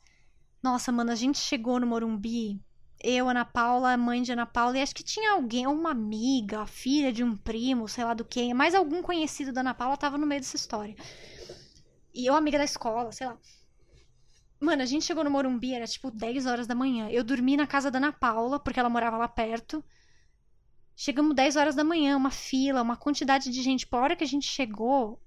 Nossa, 0.62 0.92
mano, 0.92 1.10
a 1.10 1.14
gente 1.14 1.38
chegou 1.38 1.80
no 1.80 1.86
Morumbi. 1.86 2.60
Eu, 3.02 3.28
Ana 3.28 3.46
Paula, 3.46 3.96
mãe 3.96 4.20
de 4.20 4.32
Ana 4.32 4.44
Paula, 4.44 4.76
e 4.76 4.82
acho 4.82 4.94
que 4.94 5.02
tinha 5.02 5.32
alguém, 5.32 5.66
uma 5.66 5.90
amiga, 5.90 6.66
filha 6.66 7.10
de 7.10 7.24
um 7.24 7.34
primo, 7.34 7.88
sei 7.88 8.04
lá 8.04 8.12
do 8.12 8.26
quem, 8.26 8.52
mais 8.52 8.74
algum 8.74 9.02
conhecido 9.02 9.52
da 9.52 9.62
Ana 9.62 9.72
Paula 9.72 9.96
tava 9.96 10.18
no 10.18 10.26
meio 10.26 10.42
dessa 10.42 10.56
história. 10.56 10.94
E 12.12 12.26
eu, 12.26 12.34
amiga 12.34 12.58
da 12.58 12.64
escola, 12.64 13.10
sei 13.10 13.26
lá. 13.26 13.38
Mano, 14.60 14.82
a 14.82 14.86
gente 14.86 15.06
chegou 15.06 15.24
no 15.24 15.30
Morumbi, 15.30 15.72
era 15.72 15.86
tipo 15.86 16.10
10 16.10 16.44
horas 16.44 16.66
da 16.66 16.74
manhã. 16.74 17.08
Eu 17.08 17.24
dormi 17.24 17.56
na 17.56 17.66
casa 17.66 17.90
da 17.90 17.98
Ana 17.98 18.12
Paula, 18.12 18.60
porque 18.60 18.78
ela 18.78 18.90
morava 18.90 19.16
lá 19.16 19.26
perto. 19.26 19.82
Chegamos 20.94 21.34
10 21.34 21.56
horas 21.56 21.74
da 21.74 21.82
manhã, 21.82 22.14
uma 22.14 22.30
fila, 22.30 22.82
uma 22.82 22.96
quantidade 22.96 23.50
de 23.50 23.62
gente. 23.62 23.86
Por 23.86 24.00
hora 24.00 24.14
que 24.14 24.24
a 24.24 24.26
gente 24.26 24.46
chegou, 24.46 25.18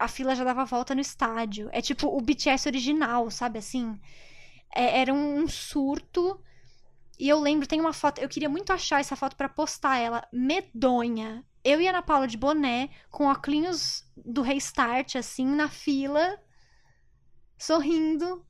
a 0.00 0.08
fila 0.08 0.34
já 0.34 0.44
dava 0.44 0.64
volta 0.64 0.94
no 0.94 1.00
estádio. 1.00 1.68
É 1.72 1.80
tipo 1.82 2.08
o 2.08 2.20
BTS 2.20 2.68
original, 2.68 3.30
sabe 3.30 3.58
assim? 3.58 4.00
É- 4.74 5.00
era 5.00 5.12
um, 5.14 5.46
surto. 5.48 6.40
E 7.18 7.28
eu 7.28 7.40
lembro, 7.40 7.66
tem 7.68 7.80
uma 7.80 7.92
foto, 7.92 8.20
eu 8.20 8.28
queria 8.28 8.48
muito 8.48 8.72
achar 8.72 9.00
essa 9.00 9.16
foto 9.16 9.36
pra 9.36 9.48
postar 9.48 9.98
ela, 9.98 10.26
medonha. 10.32 11.44
Eu 11.64 11.80
e 11.80 11.86
a 11.86 11.90
Ana 11.90 12.02
Paula 12.02 12.26
de 12.26 12.36
boné, 12.38 12.90
com 13.10 13.26
óculos 13.26 14.04
do 14.16 14.42
Restart, 14.42 15.16
assim, 15.16 15.46
na 15.46 15.68
fila, 15.68 16.38
sorrindo 17.58 18.44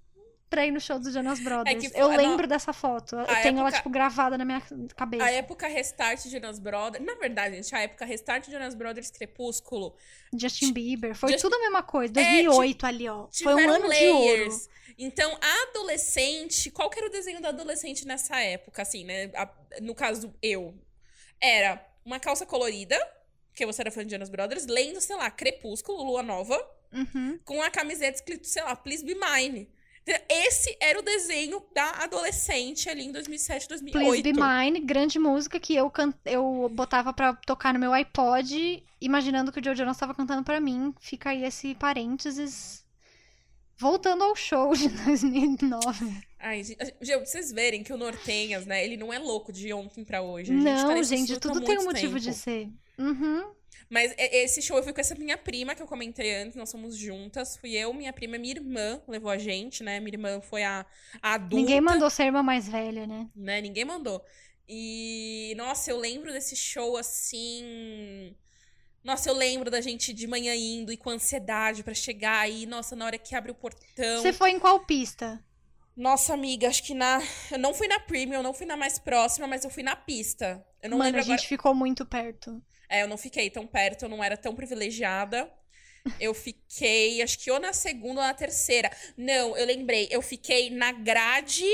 pra 0.50 0.66
ir 0.66 0.72
no 0.72 0.80
show 0.80 0.98
dos 0.98 1.14
Jonas 1.14 1.38
Brothers. 1.40 1.80
que 1.92 1.98
eu 1.98 2.08
foi- 2.08 2.16
lembro 2.16 2.46
dessa 2.48 2.72
foto. 2.72 3.14
Eu 3.16 3.24
tenho 3.26 3.58
ela, 3.58 3.68
época- 3.68 3.76
tipo, 3.78 3.88
gravada 3.88 4.36
na 4.36 4.44
minha 4.44 4.60
cabeça. 4.96 5.24
A 5.24 5.30
época 5.30 5.68
Restart 5.68 6.26
Jonas 6.26 6.58
Brothers. 6.58 7.04
Na 7.04 7.14
verdade, 7.14 7.54
gente, 7.56 7.72
a 7.74 7.78
época 7.80 8.04
Restart 8.04 8.50
Jonas 8.50 8.74
Brothers 8.74 9.10
Crepúsculo. 9.10 9.94
Justin 10.36 10.72
Bieber. 10.72 11.14
Foi 11.14 11.30
Just- 11.30 11.42
tudo 11.42 11.54
a 11.54 11.58
mesma 11.60 11.82
coisa. 11.84 12.12
É, 12.20 12.42
2008 12.42 12.84
ali, 12.84 13.08
ó. 13.08 13.28
Foi 13.32 13.54
um 13.54 13.70
ano 13.70 13.88
de 13.88 14.08
ouro. 14.08 14.18
layers. 14.24 14.68
Então, 14.98 15.38
a 15.40 15.62
adolescente. 15.70 16.70
Qual 16.70 16.90
que 16.90 16.98
era 16.98 17.06
o 17.08 17.10
desenho 17.10 17.40
da 17.40 17.50
adolescente 17.50 18.06
nessa 18.06 18.38
época, 18.40 18.82
assim, 18.82 19.04
né? 19.04 19.30
A- 19.34 19.48
no 19.80 19.94
caso, 19.94 20.34
eu. 20.42 20.74
Era 21.40 21.82
uma 22.04 22.18
calça 22.18 22.44
colorida, 22.44 22.98
porque 23.52 23.64
você 23.64 23.82
era 23.82 23.90
fã 23.90 24.04
de 24.04 24.10
Jonas 24.12 24.28
Brothers, 24.28 24.66
lendo, 24.66 25.00
sei 25.00 25.16
lá, 25.16 25.30
Crepúsculo, 25.30 26.02
Lua 26.02 26.22
Nova, 26.22 26.58
Uhum. 26.92 27.38
com 27.44 27.62
a 27.62 27.70
camiseta 27.70 28.16
escrito, 28.16 28.46
sei 28.46 28.62
lá, 28.62 28.74
Please 28.76 29.04
Be 29.04 29.14
Mine. 29.14 29.68
Esse 30.28 30.76
era 30.80 30.98
o 30.98 31.02
desenho 31.02 31.62
da 31.74 31.90
adolescente 32.02 32.88
ali 32.88 33.04
em 33.04 33.12
2007, 33.12 33.68
2008. 33.68 34.06
Please 34.06 34.22
Be 34.22 34.32
Mine, 34.32 34.80
grande 34.80 35.18
música 35.18 35.58
que 35.60 35.74
eu, 35.74 35.90
can... 35.90 36.12
eu 36.24 36.70
botava 36.72 37.12
pra 37.12 37.34
tocar 37.34 37.72
no 37.72 37.80
meu 37.80 37.92
iPod, 37.92 38.82
imaginando 39.00 39.52
que 39.52 39.60
o 39.60 39.64
Joe 39.64 39.76
Jonas 39.76 39.98
tava 39.98 40.14
cantando 40.14 40.42
pra 40.42 40.60
mim. 40.60 40.94
Fica 41.00 41.30
aí 41.30 41.44
esse 41.44 41.74
parênteses. 41.74 42.84
Voltando 43.76 44.24
ao 44.24 44.36
show 44.36 44.74
de 44.74 44.88
2009. 45.06 46.22
Ai, 46.38 46.62
gente, 46.62 46.78
vocês 47.24 47.52
verem 47.52 47.82
que 47.82 47.92
o 47.92 47.96
Nortenhas, 47.96 48.66
né? 48.66 48.84
Ele 48.84 48.96
não 48.96 49.12
é 49.12 49.18
louco 49.18 49.52
de 49.52 49.72
ontem 49.72 50.04
pra 50.04 50.22
hoje. 50.22 50.52
A 50.52 50.54
gente 50.54 50.64
tá 50.64 50.94
Não, 50.94 51.02
gente, 51.02 51.40
tudo 51.40 51.60
tem 51.60 51.78
um 51.78 51.84
motivo 51.84 52.14
tempo. 52.14 52.20
de 52.20 52.34
ser. 52.34 52.68
Uhum. 52.98 53.52
Mas 53.88 54.14
esse 54.16 54.62
show 54.62 54.76
eu 54.76 54.82
fui 54.82 54.92
com 54.92 55.00
essa 55.00 55.14
minha 55.14 55.36
prima, 55.36 55.74
que 55.74 55.82
eu 55.82 55.86
comentei 55.86 56.36
antes, 56.36 56.56
nós 56.56 56.70
somos 56.70 56.96
juntas. 56.96 57.56
Fui 57.56 57.72
eu, 57.72 57.92
minha 57.92 58.12
prima, 58.12 58.38
minha 58.38 58.54
irmã 58.54 59.00
levou 59.08 59.30
a 59.30 59.38
gente, 59.38 59.82
né? 59.82 59.98
Minha 59.98 60.14
irmã 60.14 60.40
foi 60.40 60.62
a, 60.62 60.86
a 61.20 61.34
adulta. 61.34 61.56
Ninguém 61.56 61.80
mandou 61.80 62.08
ser 62.08 62.24
irmã 62.24 62.42
mais 62.42 62.68
velha, 62.68 63.06
né? 63.06 63.28
Né? 63.34 63.60
Ninguém 63.60 63.84
mandou. 63.84 64.24
E, 64.68 65.52
nossa, 65.56 65.90
eu 65.90 65.98
lembro 65.98 66.32
desse 66.32 66.54
show 66.54 66.96
assim. 66.96 68.36
Nossa, 69.02 69.28
eu 69.28 69.34
lembro 69.34 69.70
da 69.70 69.80
gente 69.80 70.12
de 70.12 70.26
manhã 70.26 70.54
indo 70.54 70.92
e 70.92 70.96
com 70.96 71.10
ansiedade 71.10 71.82
pra 71.82 71.94
chegar 71.94 72.38
aí. 72.38 72.66
Nossa, 72.66 72.94
na 72.94 73.06
hora 73.06 73.18
que 73.18 73.34
abre 73.34 73.50
o 73.50 73.54
portão. 73.54 74.22
Você 74.22 74.32
foi 74.32 74.50
em 74.50 74.60
qual 74.60 74.86
pista? 74.86 75.42
Nossa, 75.96 76.32
amiga, 76.34 76.68
acho 76.68 76.82
que 76.82 76.94
na. 76.94 77.20
Eu 77.50 77.58
não 77.58 77.74
fui 77.74 77.86
na 77.88 78.00
premium, 78.00 78.36
eu 78.38 78.42
não 78.42 78.54
fui 78.54 78.66
na 78.66 78.76
mais 78.76 78.98
próxima, 78.98 79.46
mas 79.46 79.64
eu 79.64 79.70
fui 79.70 79.82
na 79.82 79.94
pista. 79.96 80.64
Eu 80.82 80.90
não 80.90 80.98
Mano, 80.98 81.08
lembro 81.08 81.20
a 81.20 81.24
gente 81.24 81.32
agora. 81.34 81.48
ficou 81.48 81.74
muito 81.74 82.06
perto. 82.06 82.62
É, 82.88 83.02
eu 83.02 83.08
não 83.08 83.18
fiquei 83.18 83.50
tão 83.50 83.66
perto, 83.66 84.04
eu 84.04 84.08
não 84.08 84.22
era 84.24 84.36
tão 84.36 84.54
privilegiada. 84.54 85.50
Eu 86.18 86.32
fiquei, 86.32 87.20
acho 87.20 87.38
que 87.38 87.50
ou 87.50 87.60
na 87.60 87.74
segunda 87.74 88.22
ou 88.22 88.26
na 88.26 88.32
terceira. 88.32 88.90
Não, 89.18 89.54
eu 89.54 89.66
lembrei, 89.66 90.08
eu 90.10 90.22
fiquei 90.22 90.70
na 90.70 90.92
grade 90.92 91.66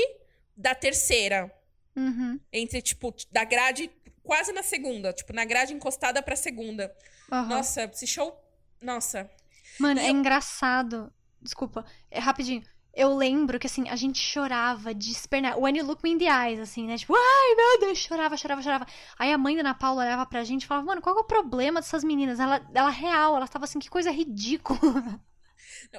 da 0.55 0.75
terceira. 0.75 1.49
Uhum. 1.95 2.37
Entre, 2.51 2.81
tipo, 2.81 3.15
da 3.31 3.45
grade 3.45 3.89
quase 4.21 4.51
na 4.51 4.61
segunda. 4.63 5.13
Tipo, 5.13 5.31
na 5.31 5.45
grade 5.45 5.73
encostada 5.73 6.21
pra 6.21 6.35
segunda. 6.35 6.93
aham. 7.31 7.47
Nossa, 7.47 7.85
esse 7.85 8.05
show. 8.05 8.37
Nossa. 8.81 9.31
Mano, 9.79 10.01
E 10.01 10.03
é 10.03 10.09
eu- 10.09 10.13
engraçado. 10.15 11.09
Desculpa, 11.41 11.85
é 12.11 12.19
rapidinho. 12.19 12.63
Eu 12.97 13.15
lembro 13.15 13.59
que, 13.59 13.67
assim, 13.67 13.87
a 13.89 13.95
gente 13.95 14.19
chorava 14.19 14.91
de 14.91 15.11
espernar. 15.11 15.55
When 15.59 15.77
you 15.77 15.85
look 15.85 16.01
me 16.03 16.13
in 16.13 16.17
the 16.17 16.25
eyes, 16.25 16.59
assim, 16.59 16.87
né? 16.87 16.97
Tipo, 16.97 17.13
ai, 17.15 17.55
meu 17.55 17.79
Deus, 17.79 17.99
chorava, 17.99 18.35
chorava, 18.35 18.63
chorava. 18.63 18.87
Aí 19.19 19.31
a 19.31 19.37
mãe 19.37 19.53
da 19.53 19.61
Ana 19.61 19.75
Paula 19.75 20.01
olhava 20.01 20.25
pra 20.25 20.43
gente 20.43 20.63
e 20.63 20.65
falava, 20.65 20.87
mano, 20.87 20.99
qual 20.99 21.13
que 21.13 21.21
é 21.21 21.23
o 21.23 21.27
problema 21.27 21.79
dessas 21.79 22.03
meninas? 22.03 22.39
Ela, 22.39 22.59
ela 22.73 22.89
real, 22.89 23.35
ela 23.35 23.47
tava 23.47 23.65
assim, 23.65 23.77
que 23.77 23.87
coisa 23.87 24.09
ridícula. 24.09 25.21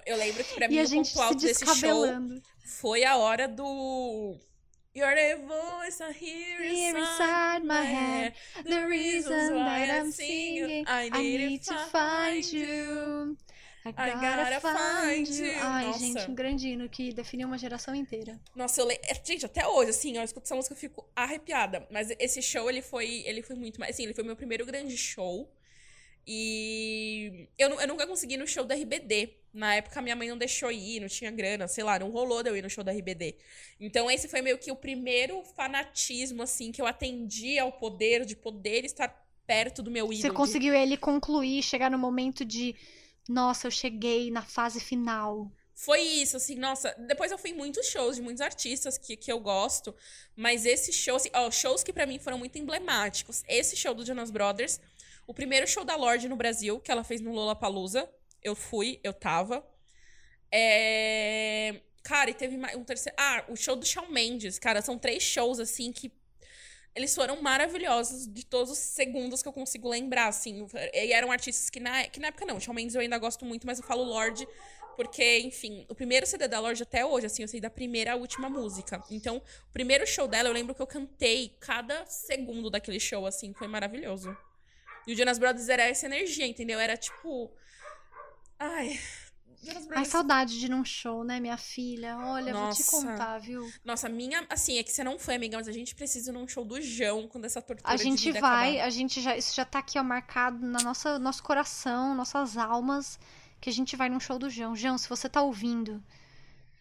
Eu 0.04 0.16
lembro 0.16 0.42
que 0.42 0.54
pra 0.54 0.66
e 0.66 0.70
mim 0.70 0.78
a 0.80 0.82
o 0.82 0.86
gente 0.86 1.14
ponto 1.14 1.22
alto 1.22 1.40
se 1.40 1.46
desse 1.46 1.64
show 1.76 2.04
foi 2.80 3.04
a 3.04 3.16
hora 3.16 3.46
do. 3.46 4.36
You're 4.92 5.14
the 5.14 5.36
voice 5.36 6.02
I 6.02 6.12
hear 6.12 6.60
Here 6.60 6.98
inside 6.98 7.62
inside 7.62 7.64
my 7.64 7.84
head, 7.84 8.34
the 8.64 8.86
reason 8.86 9.54
that 9.54 9.88
I'm 9.88 10.10
singing, 10.10 10.84
I 10.88 11.08
need 11.10 11.62
to 11.66 11.74
find 11.92 12.44
you. 12.52 13.36
I 13.36 13.57
I 13.96 14.10
gotta 14.12 14.60
gotta 14.60 14.60
find 14.60 15.26
find 15.26 15.38
you. 15.38 15.52
Ai, 15.60 15.86
Nossa. 15.86 15.98
gente, 15.98 16.30
um 16.30 16.34
grande 16.34 16.68
hino 16.68 16.88
que 16.88 17.12
definiu 17.12 17.46
uma 17.48 17.58
geração 17.58 17.94
inteira. 17.94 18.40
Nossa, 18.54 18.80
eu 18.80 18.86
le... 18.86 18.94
é, 19.02 19.20
Gente, 19.24 19.46
até 19.46 19.66
hoje, 19.66 19.90
assim, 19.90 20.16
eu 20.16 20.22
escuto 20.22 20.46
essa 20.46 20.54
música 20.54 20.74
eu 20.74 20.78
fico 20.78 21.08
arrepiada. 21.14 21.86
Mas 21.90 22.10
esse 22.18 22.42
show, 22.42 22.68
ele 22.68 22.82
foi, 22.82 23.22
ele 23.26 23.42
foi 23.42 23.56
muito 23.56 23.78
mais. 23.80 23.94
Assim, 23.94 24.04
ele 24.04 24.14
foi 24.14 24.24
meu 24.24 24.36
primeiro 24.36 24.66
grande 24.66 24.96
show. 24.96 25.50
E 26.30 27.48
eu, 27.56 27.70
eu 27.80 27.88
nunca 27.88 28.06
consegui 28.06 28.34
ir 28.34 28.36
no 28.36 28.46
show 28.46 28.64
da 28.64 28.74
RBD. 28.74 29.30
Na 29.52 29.76
época, 29.76 30.02
minha 30.02 30.14
mãe 30.14 30.28
não 30.28 30.36
deixou 30.36 30.70
ir, 30.70 31.00
não 31.00 31.08
tinha 31.08 31.30
grana, 31.30 31.66
sei 31.66 31.82
lá, 31.82 31.98
não 31.98 32.10
rolou 32.10 32.42
de 32.42 32.50
eu 32.50 32.56
ir 32.56 32.62
no 32.62 32.68
show 32.68 32.84
da 32.84 32.92
RBD. 32.92 33.34
Então, 33.80 34.10
esse 34.10 34.28
foi 34.28 34.42
meio 34.42 34.58
que 34.58 34.70
o 34.70 34.76
primeiro 34.76 35.42
fanatismo, 35.56 36.42
assim, 36.42 36.70
que 36.70 36.82
eu 36.82 36.86
atendi 36.86 37.58
ao 37.58 37.72
poder 37.72 38.26
de 38.26 38.36
poder 38.36 38.84
estar 38.84 39.08
perto 39.46 39.82
do 39.82 39.90
meu 39.90 40.12
ídolo. 40.12 40.20
Você 40.20 40.30
conseguiu 40.30 40.74
ele 40.74 40.98
concluir, 40.98 41.62
chegar 41.62 41.90
no 41.90 41.98
momento 41.98 42.44
de. 42.44 42.76
Nossa, 43.28 43.66
eu 43.66 43.70
cheguei 43.70 44.30
na 44.30 44.42
fase 44.42 44.80
final. 44.80 45.52
Foi 45.74 46.00
isso, 46.00 46.36
assim, 46.36 46.56
nossa. 46.56 46.92
Depois 47.06 47.30
eu 47.30 47.38
fui 47.38 47.50
em 47.50 47.54
muitos 47.54 47.86
shows 47.86 48.16
de 48.16 48.22
muitos 48.22 48.40
artistas 48.40 48.98
que, 48.98 49.16
que 49.16 49.30
eu 49.30 49.38
gosto. 49.38 49.94
Mas 50.34 50.66
esse 50.66 50.92
show, 50.92 51.14
assim, 51.14 51.30
ó, 51.32 51.50
shows 51.50 51.84
que 51.84 51.92
pra 51.92 52.04
mim 52.06 52.18
foram 52.18 52.38
muito 52.38 52.58
emblemáticos. 52.58 53.44
Esse 53.46 53.76
show 53.76 53.94
do 53.94 54.04
Jonas 54.04 54.30
Brothers. 54.30 54.80
O 55.26 55.34
primeiro 55.34 55.68
show 55.68 55.84
da 55.84 55.94
Lorde 55.94 56.28
no 56.28 56.34
Brasil, 56.34 56.80
que 56.80 56.90
ela 56.90 57.04
fez 57.04 57.20
no 57.20 57.32
Lollapalooza. 57.32 58.10
Eu 58.42 58.56
fui, 58.56 58.98
eu 59.04 59.12
tava. 59.12 59.64
É... 60.50 61.80
Cara, 62.02 62.30
e 62.30 62.34
teve 62.34 62.56
um 62.74 62.82
terceiro. 62.82 63.16
Ah, 63.20 63.44
o 63.48 63.54
show 63.54 63.76
do 63.76 63.86
Shawn 63.86 64.10
Mendes, 64.10 64.58
cara. 64.58 64.82
São 64.82 64.98
três 64.98 65.22
shows, 65.22 65.60
assim, 65.60 65.92
que. 65.92 66.10
Eles 66.98 67.14
foram 67.14 67.40
maravilhosos 67.40 68.26
de 68.26 68.44
todos 68.44 68.72
os 68.72 68.78
segundos 68.78 69.40
que 69.40 69.48
eu 69.48 69.52
consigo 69.52 69.88
lembrar, 69.88 70.26
assim. 70.26 70.66
E 70.92 71.12
eram 71.12 71.30
artistas 71.30 71.70
que 71.70 71.78
na, 71.78 72.08
que 72.08 72.18
na 72.18 72.26
época 72.26 72.44
não. 72.44 72.58
Shawn 72.58 72.74
Mendes 72.74 72.96
eu 72.96 73.00
ainda 73.00 73.16
gosto 73.18 73.44
muito, 73.44 73.64
mas 73.64 73.78
eu 73.78 73.84
falo 73.84 74.02
Lorde 74.02 74.46
porque, 74.96 75.38
enfim, 75.38 75.86
o 75.88 75.94
primeiro 75.94 76.26
CD 76.26 76.48
da 76.48 76.58
Lorde 76.58 76.82
até 76.82 77.06
hoje, 77.06 77.26
assim, 77.26 77.42
eu 77.42 77.46
sei 77.46 77.60
da 77.60 77.70
primeira 77.70 78.14
à 78.14 78.16
última 78.16 78.50
música. 78.50 79.00
Então, 79.12 79.36
o 79.36 79.72
primeiro 79.72 80.04
show 80.04 80.26
dela, 80.26 80.48
eu 80.48 80.52
lembro 80.52 80.74
que 80.74 80.82
eu 80.82 80.88
cantei 80.88 81.56
cada 81.60 82.04
segundo 82.06 82.68
daquele 82.68 82.98
show, 82.98 83.24
assim, 83.24 83.54
foi 83.54 83.68
maravilhoso. 83.68 84.36
E 85.06 85.12
o 85.12 85.16
Jonas 85.16 85.38
Brothers 85.38 85.68
era 85.68 85.84
essa 85.84 86.06
energia, 86.06 86.48
entendeu? 86.48 86.80
Era 86.80 86.96
tipo. 86.96 87.48
Ai. 88.58 88.98
Brothers. 89.62 90.08
saudade 90.08 90.58
de 90.58 90.66
ir 90.66 90.68
num 90.68 90.84
show, 90.84 91.24
né, 91.24 91.40
minha 91.40 91.56
filha? 91.56 92.16
Olha, 92.16 92.52
vou 92.52 92.70
te 92.72 92.78
Nossa. 92.80 92.90
contar, 92.90 93.38
viu? 93.38 93.68
Nossa, 93.84 94.08
minha. 94.08 94.46
Assim, 94.48 94.78
é 94.78 94.82
que 94.82 94.90
você 94.92 95.02
não 95.02 95.18
foi, 95.18 95.34
amiga, 95.34 95.56
mas 95.56 95.68
a 95.68 95.72
gente 95.72 95.94
precisa 95.94 96.30
ir 96.30 96.34
num 96.34 96.46
show 96.46 96.64
do 96.64 96.80
João 96.80 97.26
quando 97.26 97.44
essa 97.44 97.60
tortura 97.60 97.88
A 97.92 97.96
gente 97.96 98.30
vai, 98.32 98.74
acabar. 98.74 98.86
a 98.86 98.90
gente 98.90 99.20
já. 99.20 99.36
Isso 99.36 99.54
já 99.54 99.64
tá 99.64 99.80
aqui, 99.80 99.98
ó, 99.98 100.02
marcado 100.04 100.64
na 100.64 100.80
nossa 100.82 101.18
nosso 101.18 101.42
coração, 101.42 102.14
nossas 102.14 102.56
almas, 102.56 103.18
que 103.60 103.68
a 103.68 103.72
gente 103.72 103.96
vai 103.96 104.08
num 104.08 104.20
show 104.20 104.38
do 104.38 104.48
João. 104.48 104.76
João, 104.76 104.96
se 104.96 105.08
você 105.08 105.28
tá 105.28 105.42
ouvindo, 105.42 106.02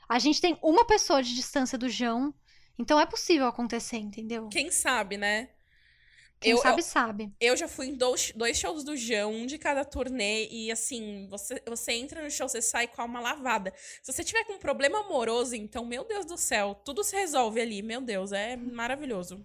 a 0.08 0.20
gente 0.20 0.40
tem 0.40 0.58
uma 0.62 0.86
pessoa 0.86 1.22
de 1.24 1.34
distância 1.36 1.78
do 1.78 1.90
João, 1.90 2.34
então 2.78 3.00
é 3.00 3.06
possível 3.06 3.48
acontecer, 3.48 3.98
entendeu? 3.98 4.48
Quem 4.50 4.70
sabe, 4.72 5.18
né? 5.18 5.50
Quem 6.40 6.52
eu- 6.52 6.58
sabe, 6.60 6.84
sabe. 6.84 7.32
Eu 7.42 7.58
já 7.58 7.68
fui 7.68 7.88
em 7.88 7.96
dois, 7.96 8.32
dois 8.36 8.58
shows 8.58 8.84
do 8.84 8.96
João, 8.96 9.34
um 9.34 9.46
de 9.48 9.58
cada 9.58 9.84
turnê, 9.84 10.48
e 10.50 10.72
assim, 10.72 11.28
você, 11.30 11.62
você 11.68 11.94
entra 11.94 12.22
no 12.24 12.30
show, 12.30 12.48
você 12.48 12.62
sai 12.62 12.88
com 12.88 13.02
a 13.02 13.06
alma 13.06 13.20
lavada. 13.20 13.74
Se 14.04 14.14
você 14.14 14.24
tiver 14.24 14.44
com 14.44 14.54
um 14.54 14.60
problema 14.60 15.00
amoroso, 15.00 15.56
então, 15.56 15.84
meu 15.86 16.04
Deus 16.04 16.26
do 16.26 16.38
céu, 16.38 16.76
tudo 16.86 17.04
se 17.04 17.16
resolve 17.16 17.60
ali, 17.60 17.82
meu 17.82 18.02
Deus, 18.02 18.32
é 18.32 18.56
maravilhoso. 18.56 19.44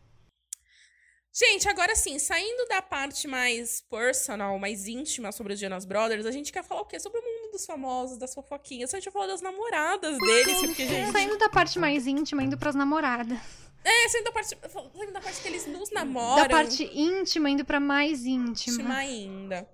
Gente, 1.35 1.66
agora 1.66 1.96
sim, 1.96 2.18
saindo 2.18 2.66
da 2.68 2.83
parte 2.83 3.26
mais 3.26 3.81
personal, 3.90 4.59
mais 4.59 4.87
íntima 4.87 5.33
sobre 5.33 5.55
os 5.55 5.59
Jonas 5.59 5.87
Brothers, 5.87 6.26
a 6.26 6.31
gente 6.31 6.52
quer 6.52 6.62
falar 6.62 6.83
o 6.83 6.85
quê? 6.85 7.00
Sobre 7.00 7.20
o 7.20 7.22
mundo 7.22 7.52
dos 7.52 7.64
famosos, 7.64 8.18
das 8.18 8.35
fofoquinhas. 8.35 8.92
A 8.92 8.98
gente 8.98 9.05
vai 9.07 9.12
falar 9.14 9.26
das 9.28 9.40
namoradas 9.40 10.18
deles, 10.18 10.61
porque, 10.61 10.87
gente. 10.87 11.11
Saindo 11.11 11.38
da 11.38 11.48
parte 11.48 11.78
mais 11.78 12.07
íntima, 12.07 12.42
indo 12.42 12.59
pras 12.59 12.74
namoradas. 12.74 13.38
É, 13.85 14.09
saindo 14.09 14.25
da 14.25 14.33
parte, 14.33 14.57
saindo 14.95 15.12
da 15.12 15.21
parte 15.21 15.40
que 15.40 15.49
eles 15.49 15.66
nos 15.66 15.90
namoram. 15.90 16.42
Da 16.42 16.49
parte 16.49 16.85
íntima, 16.85 17.51
indo 17.51 17.64
pra 17.64 17.81
mais 17.81 18.25
íntima. 18.25 18.77
íntima 18.77 18.95
ainda. 18.97 19.68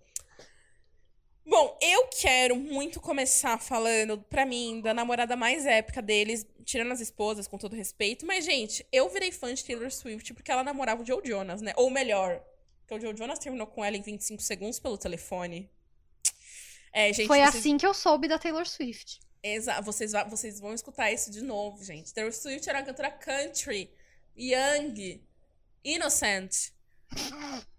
Bom, 1.49 1.79
eu 1.81 2.09
quero 2.09 2.57
muito 2.57 3.01
começar 3.01 3.59
falando, 3.59 4.19
pra 4.19 4.45
mim, 4.45 4.83
da 4.83 4.93
namorada 4.93 5.35
mais 5.35 5.65
épica 5.65 6.03
deles, 6.03 6.47
tirando 6.63 6.93
as 6.93 7.01
esposas, 7.01 7.49
com 7.49 7.57
todo 7.57 7.75
respeito. 7.75 8.27
Mas, 8.27 8.45
gente, 8.45 8.87
eu 8.93 9.09
virei 9.09 9.33
fã 9.33 9.53
de 9.55 9.65
Taylor 9.65 9.91
Swift 9.91 10.35
porque 10.35 10.51
ela 10.51 10.63
namorava 10.63 11.03
o 11.03 11.07
Joe 11.07 11.23
Jonas, 11.25 11.63
né? 11.63 11.73
Ou 11.77 11.89
melhor, 11.89 12.45
que 12.87 12.95
o 12.95 13.01
Joe 13.01 13.17
Jonas 13.17 13.39
terminou 13.39 13.67
com 13.67 13.83
ela 13.83 13.97
em 13.97 14.03
25 14.03 14.43
segundos 14.43 14.79
pelo 14.79 14.99
telefone. 14.99 15.71
É, 16.93 17.13
gente, 17.15 17.27
Foi 17.27 17.39
vocês, 17.39 17.57
assim 17.57 17.79
que 17.79 17.87
eu 17.87 17.95
soube 17.95 18.29
da 18.29 18.39
Taylor 18.39 18.67
Swift. 18.67 19.19
Exa- 19.43 19.81
vocês, 19.81 20.13
vocês 20.29 20.61
vão 20.61 20.75
escutar 20.75 21.11
isso 21.13 21.31
de 21.31 21.43
novo, 21.43 21.83
gente. 21.85 22.13
Taylor 22.13 22.33
Swift 22.33 22.69
era 22.69 22.79
uma 22.81 22.85
cantora 22.87 23.11
country, 23.11 23.91
young, 24.37 25.21
innocent, 25.85 26.71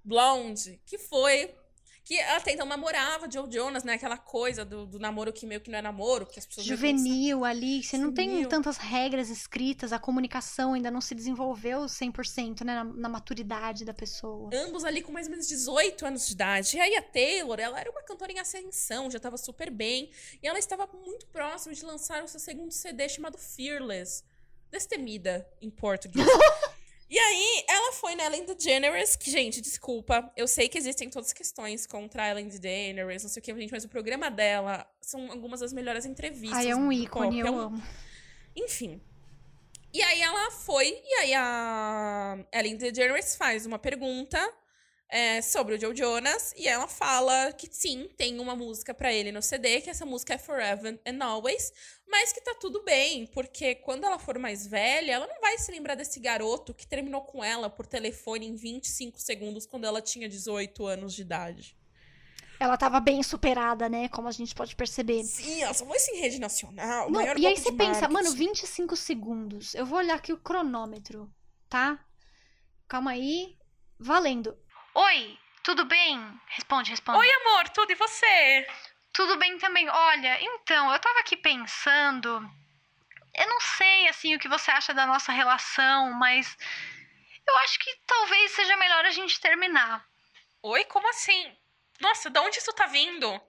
blonde, 0.04 0.80
que 0.86 0.98
foi. 0.98 1.54
Que 2.10 2.20
até 2.22 2.54
então 2.54 2.66
namorava 2.66 3.30
Joe 3.30 3.48
Jonas, 3.52 3.84
né? 3.84 3.94
Aquela 3.94 4.18
coisa 4.18 4.66
do, 4.66 4.88
do 4.88 4.98
namoro 4.98 5.32
que 5.32 5.46
meio 5.46 5.62
que 5.62 5.70
não 5.70 5.78
é 5.78 5.82
namoro, 5.84 6.26
que 6.26 6.40
as 6.40 6.46
pessoas. 6.48 6.66
Juvenil 6.66 7.46
ali, 7.46 7.84
você 7.84 8.00
não 8.00 8.12
tem 8.12 8.30
Juvenil. 8.30 8.50
tantas 8.50 8.78
regras 8.78 9.30
escritas, 9.30 9.94
a 9.94 10.00
comunicação 10.00 10.74
ainda 10.74 10.90
não 10.90 11.02
se 11.02 11.14
desenvolveu 11.14 11.82
100%, 11.82 12.62
né, 12.62 12.74
na, 12.74 12.84
na 12.84 13.10
maturidade 13.10 13.86
da 13.86 13.94
pessoa. 13.94 14.50
ambos 14.52 14.84
ali 14.84 15.04
com 15.04 15.12
mais 15.12 15.28
ou 15.28 15.32
menos 15.34 15.48
18 15.48 16.04
anos 16.04 16.26
de 16.26 16.34
idade. 16.34 16.78
E 16.78 16.80
aí 16.80 16.96
a 16.96 17.02
Taylor, 17.04 17.60
ela 17.60 17.80
era 17.80 17.92
uma 17.92 18.02
cantora 18.02 18.32
em 18.32 18.40
ascensão, 18.40 19.12
já 19.12 19.18
estava 19.18 19.38
super 19.38 19.70
bem. 19.70 20.10
E 20.42 20.48
ela 20.48 20.58
estava 20.58 20.90
muito 21.06 21.28
próxima 21.28 21.76
de 21.76 21.86
lançar 21.86 22.24
o 22.24 22.28
seu 22.28 22.40
segundo 22.40 22.72
CD 22.72 23.08
chamado 23.08 23.38
Fearless. 23.38 24.24
Destemida, 24.72 25.48
em 25.62 25.70
português. 25.70 26.26
e 27.10 27.18
aí, 27.18 27.64
ela 27.68 27.92
foi 27.94 28.16
na 28.16 28.26
Ellen 28.26 28.46
DeGeneres, 28.46 29.16
que, 29.16 29.32
gente, 29.32 29.62
desculpa, 29.62 30.32
eu 30.38 30.48
sei 30.48 30.70
que 30.70 30.78
existem 30.78 31.10
todas 31.10 31.30
as 31.30 31.34
questões 31.34 31.88
contra 31.88 32.24
a 32.24 32.30
Ellen 32.30 32.48
DeGeneres, 32.48 33.24
não 33.24 33.30
sei 33.30 33.40
o 33.40 33.44
que, 33.44 33.56
gente, 33.56 33.72
mas 33.72 33.84
o 33.84 33.90
programa 33.90 34.30
dela 34.30 34.86
são 35.02 35.32
algumas 35.32 35.60
das 35.60 35.74
melhores 35.74 36.06
entrevistas. 36.06 36.60
Ai, 36.60 36.70
é 36.70 36.76
um 36.76 36.92
ícone, 36.92 37.38
pop, 37.38 37.40
é 37.40 37.50
eu 37.50 37.54
um 37.54 37.60
amo. 37.60 37.84
enfim. 38.56 39.02
E 39.92 40.04
aí 40.04 40.22
ela 40.22 40.52
foi, 40.52 41.02
e 41.04 41.14
aí 41.16 41.34
a 41.34 42.46
Ellen 42.54 42.78
DeGeneres 42.78 43.36
faz 43.36 43.66
uma 43.66 43.80
pergunta 43.80 44.38
é, 45.10 45.42
sobre 45.42 45.76
o 45.76 45.80
Joe 45.80 45.96
Jonas, 45.96 46.54
e 46.56 46.68
ela 46.68 46.88
fala 46.88 47.52
que 47.54 47.68
sim, 47.72 48.08
tem 48.16 48.40
uma 48.40 48.56
música 48.56 48.94
pra 48.94 49.12
ele 49.12 49.32
no 49.32 49.42
CD, 49.42 49.82
que 49.82 49.90
essa 49.90 50.06
música 50.06 50.36
é 50.36 50.38
Forever 50.38 51.00
and 51.06 51.24
Always, 51.26 51.74
mas 52.08 52.32
que 52.32 52.42
tá 52.42 52.56
tudo 52.60 52.84
bem, 52.84 53.26
porque 53.28 53.76
quando 53.76 54.06
ela 54.06 54.20
for 54.20 54.38
mais 54.38 54.68
velha, 54.68 55.14
ela 55.14 55.28
não 55.28 55.42
vai 55.42 55.58
se 55.58 55.72
lembrar 55.72 55.96
desse 55.96 56.20
garoto 56.20 56.74
que 56.74 56.88
terminou 56.88 57.22
com 57.22 57.44
ela 57.44 57.70
por 57.70 57.88
telefone 57.88 58.48
em 58.48 58.56
25 58.56 59.20
segundos 59.20 59.66
quando 59.66 59.86
ela 59.86 60.02
tinha 60.02 60.30
18 60.30 60.86
anos 60.86 61.14
de 61.14 61.24
idade. 61.24 61.76
Ela 62.60 62.78
tava 62.78 63.00
bem 63.00 63.24
superada, 63.24 63.88
né, 63.88 64.10
como 64.10 64.28
a 64.28 64.32
gente 64.32 64.54
pode 64.54 64.76
perceber. 64.76 65.24
Sim, 65.24 65.64
ela 65.64 65.74
só 65.74 65.86
foi 65.86 65.98
em 65.98 66.20
rede 66.20 66.40
nacional, 66.40 67.10
Não, 67.10 67.22
e 67.38 67.48
aí 67.48 67.56
você 67.56 67.72
pensa, 67.72 68.02
marketing. 68.02 68.14
mano, 68.14 68.32
25 68.34 68.96
segundos. 68.96 69.74
Eu 69.74 69.86
vou 69.86 69.98
olhar 69.98 70.16
aqui 70.16 70.34
o 70.34 70.38
cronômetro, 70.38 71.34
tá? 71.70 72.04
Calma 72.88 73.12
aí. 73.12 73.58
Valendo. 73.98 74.58
Oi, 74.94 75.40
tudo 75.64 75.86
bem? 75.86 76.42
Responde, 76.48 76.92
responde. 76.92 77.20
Oi, 77.20 77.32
amor, 77.32 77.70
tudo 77.70 77.92
e 77.92 77.96
você? 77.96 78.68
Tudo 79.14 79.38
bem 79.38 79.58
também. 79.58 79.90
Olha, 79.90 80.38
então, 80.42 80.92
eu 80.92 81.00
tava 81.00 81.20
aqui 81.20 81.38
pensando. 81.38 82.30
Eu 83.36 83.48
não 83.48 83.60
sei, 83.62 84.08
assim, 84.08 84.36
o 84.36 84.40
que 84.40 84.48
você 84.48 84.72
acha 84.72 84.94
da 84.94 85.06
nossa 85.06 85.32
relação, 85.32 86.14
mas. 86.14 86.58
Eu 87.48 87.58
acho 87.60 87.80
que 87.80 87.96
talvez 88.06 88.52
seja 88.52 88.78
melhor 88.78 89.06
a 89.06 89.12
gente 89.12 89.40
terminar. 89.40 90.06
Oi, 90.62 90.86
como 90.86 91.08
assim? 91.10 91.56
Nossa, 92.00 92.30
de 92.30 92.40
onde 92.40 92.58
isso 92.58 92.74
tá 92.74 92.86
vindo? 92.88 93.42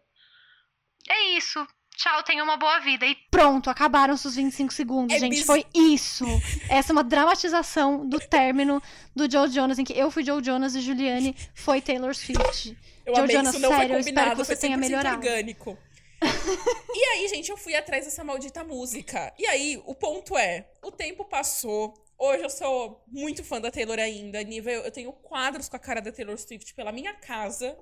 É 1.09 1.23
isso. 1.31 1.67
Tchau, 2.03 2.23
tenha 2.23 2.43
uma 2.43 2.57
boa 2.57 2.81
vida. 2.81 3.05
E 3.05 3.15
pronto, 3.31 3.69
acabaram 3.69 4.15
os 4.15 4.35
25 4.35 4.73
segundos, 4.73 5.15
É 5.15 5.19
gente. 5.19 5.31
bis- 5.37 5.45
Foi 5.45 5.67
isso. 5.75 6.25
Essa 6.71 6.93
é 6.93 6.95
uma 6.95 7.05
dramatização 7.05 8.09
do 8.09 8.19
término 8.19 8.83
do 9.15 9.31
Joe 9.31 9.51
Jonas, 9.51 9.79
em 9.79 9.85
que 9.85 9.93
eu 9.93 10.11
fui 10.11 10.25
Joe 10.25 10.43
Jonas 10.43 10.75
e 10.75 10.81
Juliane 10.81 11.37
foi 11.55 11.83
Taylor 11.83 12.15
Swift. 12.15 12.75
Eu 13.05 13.15
Joe 13.15 13.25
amei 13.25 13.37
Jonas, 13.37 13.51
que 13.51 13.57
isso 13.59 13.69
não 13.69 13.77
sério, 13.77 13.85
eu 13.85 13.89
foi 13.91 14.01
espero 14.01 14.15
combinado, 14.17 14.31
que 14.41 14.47
você 14.47 14.57
foi 14.57 14.61
tenha 14.69 14.79
100% 14.79 14.81
melhorado. 14.81 15.17
orgânico. 15.17 15.79
e 16.95 17.05
aí, 17.05 17.29
gente, 17.29 17.51
eu 17.51 17.57
fui 17.59 17.75
atrás 17.75 18.07
dessa 18.07 18.25
maldita 18.25 18.65
música. 18.65 19.33
E 19.39 19.47
aí, 19.47 19.83
o 19.85 19.95
ponto 19.95 20.39
é, 20.39 20.69
o 20.83 20.91
tempo 20.91 21.25
passou. 21.27 21.93
Hoje 22.19 22.43
eu 22.45 22.51
sou 22.51 23.03
muito 23.09 23.43
fã 23.45 23.61
da 23.61 23.71
Taylor 23.71 23.99
ainda. 23.99 24.43
Nível, 24.43 24.83
eu 24.85 24.91
tenho 24.91 25.13
quadros 25.13 25.69
com 25.69 25.77
a 25.77 25.79
cara 25.79 26.01
da 26.01 26.13
Taylor 26.13 26.37
Swift 26.39 26.75
pela 26.75 26.93
minha 26.93 27.15
casa. 27.15 27.77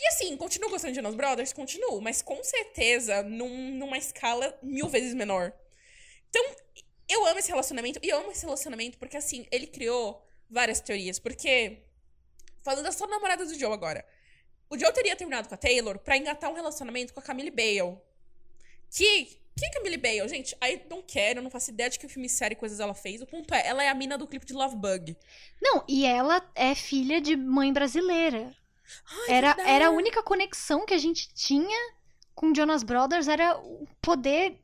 E 0.00 0.08
assim, 0.08 0.36
continuo 0.36 0.70
gostando 0.70 0.92
de 0.92 0.96
Jonas 0.96 1.14
Brothers? 1.14 1.52
Continuo, 1.52 2.00
mas 2.00 2.20
com 2.20 2.42
certeza 2.42 3.22
num- 3.22 3.70
numa 3.76 3.96
escala 3.96 4.56
mil 4.62 4.88
vezes 4.88 5.14
menor. 5.14 5.52
Então, 6.28 6.44
eu 7.08 7.24
amo 7.26 7.38
esse 7.38 7.48
relacionamento. 7.48 8.00
E 8.02 8.08
eu 8.08 8.18
amo 8.18 8.32
esse 8.32 8.44
relacionamento 8.44 8.98
porque, 8.98 9.16
assim, 9.16 9.46
ele 9.50 9.66
criou 9.66 10.20
várias 10.50 10.80
teorias. 10.80 11.18
Porque, 11.18 11.78
falando 12.62 12.90
só 12.92 13.06
da 13.06 13.12
namorada 13.12 13.46
do 13.46 13.58
Joe 13.58 13.72
agora. 13.72 14.04
O 14.68 14.78
Joe 14.78 14.92
teria 14.92 15.14
terminado 15.14 15.48
com 15.48 15.54
a 15.54 15.58
Taylor 15.58 15.98
pra 15.98 16.16
engatar 16.16 16.50
um 16.50 16.54
relacionamento 16.54 17.14
com 17.14 17.20
a 17.20 17.22
Camille 17.22 17.50
Bale. 17.50 17.96
Que. 18.90 19.38
Quem 19.56 19.68
é 19.68 19.72
Camille 19.72 19.96
Bale? 19.96 20.28
Gente, 20.28 20.56
don't 20.88 21.04
care, 21.06 21.36
eu 21.36 21.42
não 21.42 21.50
faço 21.50 21.70
ideia 21.70 21.88
de 21.88 21.96
que 21.96 22.08
filme, 22.08 22.28
série, 22.28 22.56
coisas 22.56 22.80
ela 22.80 22.92
fez. 22.92 23.22
O 23.22 23.26
ponto 23.26 23.54
é, 23.54 23.64
ela 23.64 23.84
é 23.84 23.88
a 23.88 23.94
mina 23.94 24.18
do 24.18 24.26
clipe 24.26 24.44
de 24.44 24.52
Love 24.52 24.74
Bug. 24.74 25.16
Não, 25.62 25.84
e 25.88 26.04
ela 26.04 26.44
é 26.56 26.74
filha 26.74 27.20
de 27.20 27.36
mãe 27.36 27.72
brasileira. 27.72 28.52
Ai, 29.28 29.36
Era, 29.36 29.48
verdade. 29.48 29.70
era 29.70 29.86
a 29.88 29.90
única 29.90 30.22
conexão 30.22 30.84
que 30.86 30.94
a 30.94 30.98
gente 30.98 31.32
tinha 31.34 31.94
com 32.34 32.54
Jonas 32.54 32.82
Brothers, 32.82 33.28
era 33.28 33.56
o 33.58 33.86
poder 34.02 34.60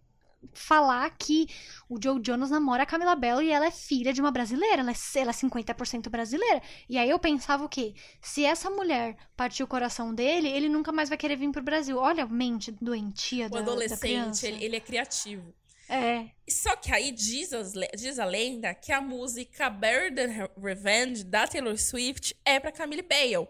falar 0.52 1.08
que 1.18 1.46
o 1.88 1.98
Joe 2.02 2.20
Jonas 2.24 2.50
namora 2.50 2.82
a 2.82 2.86
Camila 2.86 3.14
Bell 3.14 3.42
e 3.42 3.50
ela 3.50 3.66
é 3.66 3.70
filha 3.70 4.12
de 4.12 4.20
uma 4.20 4.30
brasileira, 4.30 4.80
ela 4.80 4.90
é, 4.90 4.94
ela 5.18 5.30
é 5.30 5.34
50% 5.34 6.08
brasileira. 6.08 6.62
E 6.88 6.96
aí 6.98 7.08
eu 7.10 7.18
pensava 7.18 7.64
o 7.64 7.68
quê? 7.68 7.94
Se 8.22 8.44
essa 8.44 8.70
mulher 8.70 9.16
partiu 9.36 9.66
o 9.66 9.68
coração 9.68 10.14
dele, 10.14 10.48
ele 10.48 10.68
nunca 10.68 10.92
mais 10.92 11.08
vai 11.08 11.18
querer 11.18 11.36
vir 11.36 11.50
pro 11.52 11.62
Brasil. 11.62 11.98
Olha 11.98 12.24
a 12.24 12.26
mente 12.26 12.72
doentia 12.72 13.46
O 13.46 13.50
da, 13.50 13.60
da 13.60 13.62
adolescente, 13.62 14.00
criança. 14.00 14.46
ele, 14.48 14.64
ele 14.64 14.76
é 14.76 14.80
criativo. 14.80 15.54
É. 15.88 16.30
Só 16.48 16.76
que 16.76 16.92
aí 16.92 17.10
diz, 17.10 17.52
as 17.52 17.72
diz 17.96 18.18
a 18.18 18.24
lenda 18.24 18.72
que 18.74 18.92
a 18.92 19.00
música 19.00 19.68
Better 19.68 20.14
Than 20.14 20.48
Revenge 20.56 21.24
da 21.24 21.46
Taylor 21.48 21.76
Swift 21.76 22.34
é 22.44 22.60
pra 22.60 22.70
Camille 22.72 23.02
Bale. 23.02 23.48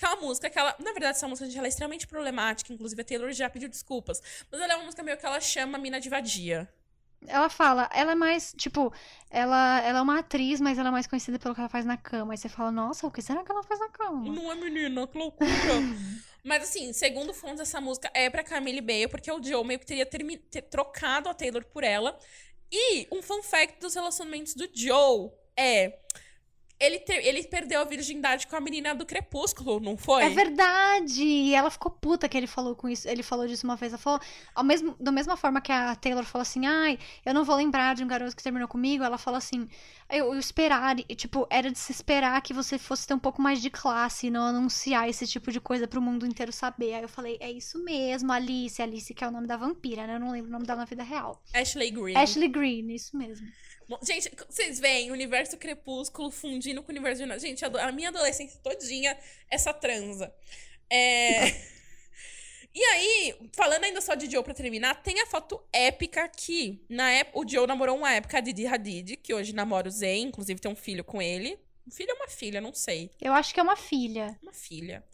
Que 0.00 0.06
é 0.06 0.08
uma 0.08 0.22
música 0.22 0.48
que 0.48 0.58
ela. 0.58 0.74
Na 0.78 0.92
verdade, 0.92 1.18
essa 1.18 1.28
música 1.28 1.44
gente, 1.44 1.58
ela 1.58 1.66
é 1.66 1.68
extremamente 1.68 2.06
problemática. 2.06 2.72
Inclusive, 2.72 3.02
a 3.02 3.04
Taylor 3.04 3.30
já 3.32 3.50
pediu 3.50 3.68
desculpas. 3.68 4.22
Mas 4.50 4.58
ela 4.58 4.72
é 4.72 4.76
uma 4.76 4.86
música 4.86 5.02
meio 5.02 5.18
que 5.18 5.26
ela 5.26 5.38
chama 5.42 5.76
a 5.76 5.80
mina 5.80 6.00
de 6.00 6.08
vadia. 6.08 6.66
Ela 7.26 7.50
fala, 7.50 7.86
ela 7.92 8.12
é 8.12 8.14
mais, 8.14 8.54
tipo, 8.56 8.90
ela, 9.28 9.78
ela 9.82 9.98
é 9.98 10.00
uma 10.00 10.20
atriz, 10.20 10.58
mas 10.58 10.78
ela 10.78 10.88
é 10.88 10.90
mais 10.90 11.06
conhecida 11.06 11.38
pelo 11.38 11.54
que 11.54 11.60
ela 11.60 11.68
faz 11.68 11.84
na 11.84 11.98
cama. 11.98 12.32
Aí 12.32 12.38
você 12.38 12.48
fala, 12.48 12.72
nossa, 12.72 13.06
o 13.06 13.10
que 13.10 13.20
será 13.20 13.44
que 13.44 13.52
ela 13.52 13.62
faz 13.62 13.78
na 13.78 13.90
cama? 13.90 14.24
Não 14.32 14.50
é 14.50 14.54
menina, 14.54 15.06
que 15.06 15.18
loucura. 15.18 15.50
Mas 16.42 16.62
assim, 16.62 16.94
segundo 16.94 17.34
fontes, 17.34 17.60
essa 17.60 17.78
música 17.78 18.10
é 18.14 18.30
pra 18.30 18.42
Camille 18.42 18.80
Bale, 18.80 19.08
porque 19.08 19.30
o 19.30 19.42
Joe 19.42 19.62
meio 19.62 19.78
que 19.78 19.84
teria 19.84 20.06
ter 20.06 20.62
trocado 20.62 21.28
a 21.28 21.34
Taylor 21.34 21.62
por 21.66 21.84
ela. 21.84 22.18
E 22.72 23.06
um 23.12 23.20
fun 23.20 23.42
fact 23.42 23.78
dos 23.78 23.94
relacionamentos 23.94 24.54
do 24.54 24.66
Joe 24.72 25.30
é. 25.54 25.98
Ele, 26.80 26.98
ter- 26.98 27.26
ele 27.26 27.42
perdeu 27.44 27.82
a 27.82 27.84
virgindade 27.84 28.46
com 28.46 28.56
a 28.56 28.60
menina 28.60 28.94
do 28.94 29.04
Crepúsculo, 29.04 29.78
não 29.80 29.98
foi? 29.98 30.22
É 30.24 30.30
verdade! 30.30 31.22
E 31.22 31.54
ela 31.54 31.70
ficou 31.70 31.90
puta 31.90 32.26
que 32.26 32.36
ele 32.38 32.46
falou 32.46 32.74
com 32.74 32.88
isso. 32.88 33.06
Ele 33.06 33.22
falou 33.22 33.46
disso 33.46 33.66
uma 33.66 33.76
vez. 33.76 33.92
Ela 33.92 34.00
falou, 34.00 34.18
ao 34.54 34.64
mesmo, 34.64 34.96
da 34.98 35.12
mesma 35.12 35.36
forma 35.36 35.60
que 35.60 35.70
a 35.70 35.94
Taylor 35.94 36.24
falou 36.24 36.40
assim, 36.42 36.66
ai, 36.66 36.98
eu 37.24 37.34
não 37.34 37.44
vou 37.44 37.54
lembrar 37.56 37.94
de 37.94 38.02
um 38.02 38.08
garoto 38.08 38.34
que 38.34 38.42
terminou 38.42 38.66
comigo, 38.66 39.04
ela 39.04 39.18
falou 39.18 39.36
assim, 39.36 39.68
eu, 40.08 40.32
eu 40.32 40.38
esperar, 40.38 40.96
e, 40.98 41.14
tipo, 41.14 41.46
era 41.50 41.70
de 41.70 41.78
se 41.78 41.92
esperar 41.92 42.40
que 42.40 42.54
você 42.54 42.78
fosse 42.78 43.06
ter 43.06 43.12
um 43.12 43.18
pouco 43.18 43.42
mais 43.42 43.60
de 43.60 43.68
classe 43.68 44.28
e 44.28 44.30
não 44.30 44.44
anunciar 44.44 45.06
esse 45.06 45.26
tipo 45.26 45.52
de 45.52 45.60
coisa 45.60 45.86
pro 45.86 46.00
mundo 46.00 46.26
inteiro 46.26 46.50
saber. 46.50 46.94
Aí 46.94 47.02
eu 47.02 47.08
falei, 47.08 47.36
é 47.40 47.52
isso 47.52 47.78
mesmo, 47.84 48.32
Alice, 48.32 48.80
Alice, 48.80 49.12
que 49.12 49.22
é 49.22 49.28
o 49.28 49.30
nome 49.30 49.46
da 49.46 49.58
vampira, 49.58 50.06
né? 50.06 50.14
Eu 50.16 50.20
não 50.20 50.32
lembro 50.32 50.48
o 50.48 50.52
nome 50.52 50.64
dela 50.64 50.80
na 50.80 50.86
vida 50.86 51.02
real. 51.02 51.42
Ashley 51.52 51.90
Green. 51.90 52.16
Ashley 52.16 52.48
Green, 52.48 52.90
isso 52.94 53.14
mesmo. 53.16 53.46
Gente, 54.02 54.30
vocês 54.48 54.78
veem 54.78 55.10
o 55.10 55.12
universo 55.12 55.56
Crepúsculo 55.56 56.30
fundindo 56.30 56.82
com 56.82 56.88
o 56.88 56.94
universo 56.94 57.26
de... 57.26 57.38
Gente, 57.38 57.64
a, 57.64 57.92
minha 57.92 58.08
adolescência 58.08 58.60
todinha, 58.62 59.16
essa 59.50 59.72
transa. 59.72 60.32
É... 60.88 61.48
e 62.74 62.84
aí, 62.84 63.34
falando 63.52 63.84
ainda 63.84 64.00
só 64.00 64.14
de 64.14 64.30
Joe 64.30 64.44
pra 64.44 64.54
terminar, 64.54 65.02
tem 65.02 65.20
a 65.20 65.26
foto 65.26 65.60
épica 65.72 66.28
que, 66.28 66.84
na 66.88 67.10
época, 67.10 67.38
o 67.38 67.48
Joe 67.48 67.66
namorou 67.66 67.96
uma 67.96 68.12
época 68.12 68.38
a 68.38 68.40
Didi 68.40 68.66
Hadid, 68.66 69.16
que 69.16 69.34
hoje 69.34 69.52
namora 69.52 69.88
o 69.88 69.90
Zayn, 69.90 70.28
inclusive 70.28 70.60
tem 70.60 70.70
um 70.70 70.76
filho 70.76 71.02
com 71.02 71.20
ele. 71.20 71.58
Um 71.86 71.90
filho 71.90 72.10
ou 72.12 72.16
uma 72.16 72.28
filha, 72.28 72.60
não 72.60 72.72
sei. 72.72 73.10
Eu 73.20 73.32
acho 73.32 73.52
que 73.52 73.58
é 73.58 73.62
uma 73.62 73.76
filha. 73.76 74.38
Uma 74.42 74.52
filha. 74.52 75.04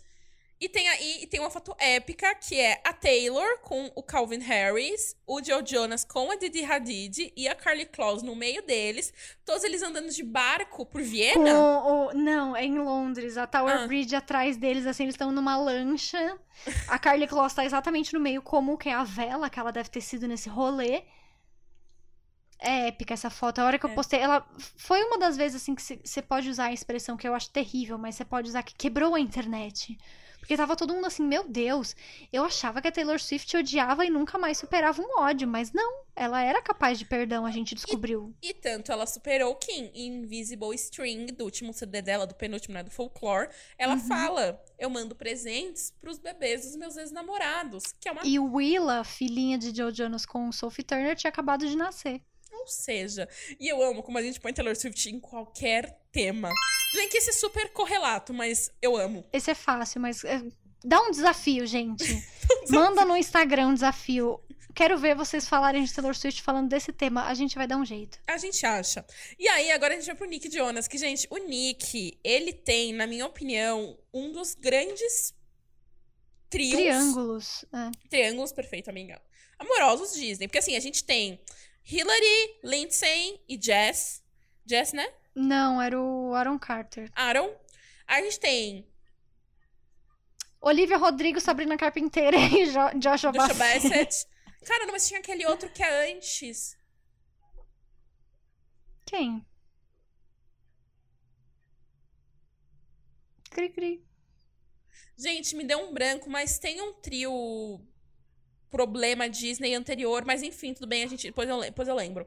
E 0.59 0.71
tem 0.71 0.89
aí 0.89 1.19
e 1.23 1.27
tem 1.27 1.39
uma 1.39 1.51
foto 1.51 1.77
épica 1.79 2.35
que 2.35 2.59
é 2.59 2.81
a 2.83 2.91
Taylor 2.91 3.59
com 3.61 3.93
o 3.95 4.03
Calvin 4.03 4.39
Harris, 4.39 5.15
o 5.27 5.43
Joe 5.45 5.63
Jonas 5.67 6.03
com 6.03 6.31
a 6.31 6.37
Didi 6.37 6.65
Hadid 6.65 7.31
e 7.37 7.47
a 7.47 7.55
Carly 7.55 7.85
Claus 7.85 8.23
no 8.23 8.35
meio 8.35 8.63
deles, 8.63 9.13
todos 9.45 9.65
eles 9.65 9.83
andando 9.83 10.09
de 10.11 10.23
barco 10.23 10.87
por 10.87 11.03
Viena. 11.03 11.45
não, 12.15 12.57
é 12.57 12.65
em 12.65 12.79
Londres. 12.79 13.37
A 13.37 13.47
Tower 13.47 13.83
Ah. 13.83 13.87
Bridge 13.87 14.17
atrás 14.17 14.57
deles, 14.57 14.87
assim, 14.87 15.03
eles 15.03 15.15
estão 15.15 15.31
numa 15.31 15.59
lancha. 15.59 16.39
A 16.89 16.99
Carly 16.99 17.27
Kloss 17.27 17.53
tá 17.53 17.63
exatamente 17.63 18.15
no 18.15 18.21
meio, 18.21 18.41
como 18.41 18.79
que 18.79 18.89
é 18.89 18.95
a 18.95 19.05
vela 19.05 19.51
que 19.51 19.61
ela 19.61 19.71
deve 19.71 19.91
ter 19.91 20.01
sido 20.01 20.27
nesse 20.27 20.49
rolê. 20.49 21.03
É 22.59 22.89
épica 22.89 23.13
essa 23.13 23.29
foto. 23.29 23.59
A 23.59 23.67
hora 23.67 23.79
que 23.79 23.85
eu 23.85 23.91
É. 23.91 23.95
postei, 23.95 24.19
ela 24.21 24.49
foi 24.79 25.05
uma 25.05 25.19
das 25.19 25.37
vezes 25.37 25.61
assim 25.61 25.75
que 25.75 25.83
você 25.83 26.23
pode 26.23 26.49
usar 26.49 26.67
a 26.67 26.73
expressão 26.73 27.15
que 27.15 27.29
eu 27.29 27.35
acho 27.35 27.51
terrível, 27.51 27.99
mas 27.99 28.15
você 28.15 28.25
pode 28.25 28.49
usar 28.49 28.63
que 28.63 28.75
quebrou 28.75 29.15
a 29.15 29.21
internet. 29.21 29.99
Porque 30.47 30.57
tava 30.57 30.77
todo 30.77 30.95
mundo 30.95 31.07
assim, 31.09 31.25
meu 31.25 31.43
Deus, 31.49 31.97
eu 32.33 32.45
achava 32.45 32.81
que 32.81 32.87
a 32.87 32.93
Taylor 32.93 33.19
Swift 33.19 33.57
odiava 33.57 34.07
e 34.07 34.11
nunca 34.11 34.39
mais 34.39 34.57
superava 34.59 35.03
um 35.03 35.19
ódio, 35.19 35.49
mas 35.49 35.73
não, 35.73 36.05
ela 36.15 36.41
era 36.41 36.63
capaz 36.63 37.01
de 37.01 37.05
perdão, 37.05 37.45
a 37.45 37.51
gente 37.51 37.75
descobriu. 37.75 38.33
E 38.41 38.55
tanto 38.55 38.93
ela 38.93 39.07
superou 39.07 39.57
Kim 39.57 39.91
em 39.93 40.23
Invisible 40.23 40.73
String, 40.77 41.27
do 41.33 41.43
último 41.43 41.73
CD 41.73 42.01
dela, 42.01 42.29
do 42.29 42.35
penúltimo, 42.37 42.75
né, 42.75 42.85
do 42.85 42.93
Folklore. 42.93 43.49
Ela 43.77 43.95
Uhum. 43.95 44.01
fala: 44.07 44.63
Eu 44.79 44.89
mando 44.89 45.17
presentes 45.17 45.93
pros 46.01 46.17
bebês 46.19 46.63
dos 46.65 46.77
meus 46.77 46.97
ex-namorados. 46.97 47.83
Que 48.01 48.09
é 48.09 48.13
uma. 48.13 48.25
E 48.25 48.39
Willa, 48.39 49.03
filhinha 49.03 49.59
de 49.59 49.75
Joe 49.77 49.93
Jonas 49.93 50.25
com 50.25 50.53
Sophie 50.53 50.85
Turner, 50.85 51.17
tinha 51.17 51.29
acabado 51.31 51.67
de 51.67 51.77
nascer. 51.77 52.23
Ou 52.67 52.71
seja, 52.71 53.29
e 53.61 53.69
eu 53.69 53.81
amo 53.81 54.03
como 54.03 54.19
a 54.19 54.23
gente 54.23 54.41
põe 54.41 54.53
Taylor 54.53 54.75
Swift 54.75 55.09
em 55.09 55.21
qualquer 55.21 56.01
tema. 56.11 56.51
Tudo 56.91 57.01
bem 57.01 57.09
que 57.09 57.17
esse 57.17 57.31
é 57.31 57.33
super 57.33 57.73
correlato, 57.73 58.35
mas 58.35 58.73
eu 58.83 58.97
amo. 58.97 59.25
Esse 59.33 59.53
é 59.53 59.55
fácil, 59.55 60.01
mas 60.01 60.25
é, 60.25 60.43
dá 60.85 61.01
um 61.01 61.13
desafio, 61.13 61.65
gente. 61.65 62.05
Manda 62.69 63.05
no 63.05 63.17
Instagram 63.17 63.69
um 63.69 63.75
desafio. 63.75 64.41
Quero 64.75 64.99
ver 64.99 65.15
vocês 65.15 65.49
falarem 65.49 65.85
de 65.85 65.95
Taylor 65.95 66.17
Swift 66.17 66.43
falando 66.43 66.69
desse 66.69 66.93
tema. 66.93 67.27
A 67.27 67.35
gente 67.35 67.55
vai 67.55 67.69
dar 67.69 67.77
um 67.77 67.85
jeito. 67.85 68.19
A 68.27 68.37
gente 68.37 68.67
acha. 68.67 69.07
E 69.39 69.47
aí, 69.47 69.71
agora 69.71 69.95
a 69.95 69.97
gente 69.97 70.07
vai 70.07 70.17
pro 70.17 70.27
Nick 70.27 70.53
Jonas, 70.53 70.89
que, 70.89 70.99
gente, 70.99 71.29
o 71.31 71.39
Nick, 71.39 72.19
ele 72.25 72.53
tem, 72.53 72.93
na 72.93 73.07
minha 73.07 73.27
opinião, 73.27 73.97
um 74.13 74.33
dos 74.33 74.57
grandes 74.57 75.33
trios. 76.51 76.73
Triângulos. 76.73 77.65
é. 77.73 78.09
Triângulos, 78.09 78.53
perfeito, 78.53 78.91
amiga. 78.91 79.23
Amorosos 79.59 80.15
Disney. 80.15 80.49
Porque 80.49 80.59
assim, 80.59 80.77
a 80.77 80.81
gente 80.81 81.05
tem 81.05 81.41
Hillary, 81.89 82.59
Lindsay 82.65 83.41
e 83.49 83.61
Jess. 83.61 84.23
Jess, 84.67 84.93
né? 84.93 85.09
Não, 85.35 85.81
era 85.81 86.01
o 86.01 86.35
Aaron 86.35 86.59
Carter. 86.59 87.11
Aaron. 87.15 87.55
A 88.07 88.21
gente 88.23 88.41
tem 88.41 88.87
Olivia 90.61 90.97
Rodrigo, 90.97 91.41
Sabrina 91.41 91.77
Carpinteira 91.77 92.37
e 92.37 92.67
jo 92.67 92.81
Joshua 92.99 93.31
Joshua 93.31 93.33
Bassett. 93.33 93.89
Bassett. 93.89 94.27
Cara, 94.67 94.85
não, 94.85 94.93
mas 94.93 95.07
tinha 95.07 95.21
aquele 95.21 95.47
outro 95.47 95.71
que 95.71 95.83
é 95.83 96.13
antes. 96.13 96.77
Quem? 99.05 99.47
Cri, 103.51 103.69
cri. 103.69 104.05
Gente, 105.17 105.55
me 105.55 105.65
deu 105.65 105.79
um 105.79 105.95
branco, 105.95 106.29
mas 106.29 106.59
tem 106.59 106.83
um 106.83 106.95
trio 106.95 107.81
problema 108.77 109.27
Disney 109.29 109.75
anterior, 109.75 110.23
mas 110.27 110.43
enfim, 110.43 110.75
tudo 110.75 110.87
bem, 110.87 111.03
a 111.03 111.07
gente 111.07 111.27
depois 111.27 111.49
eu, 111.49 111.61
depois 111.61 111.89
eu 111.89 111.95
lembro. 111.95 112.27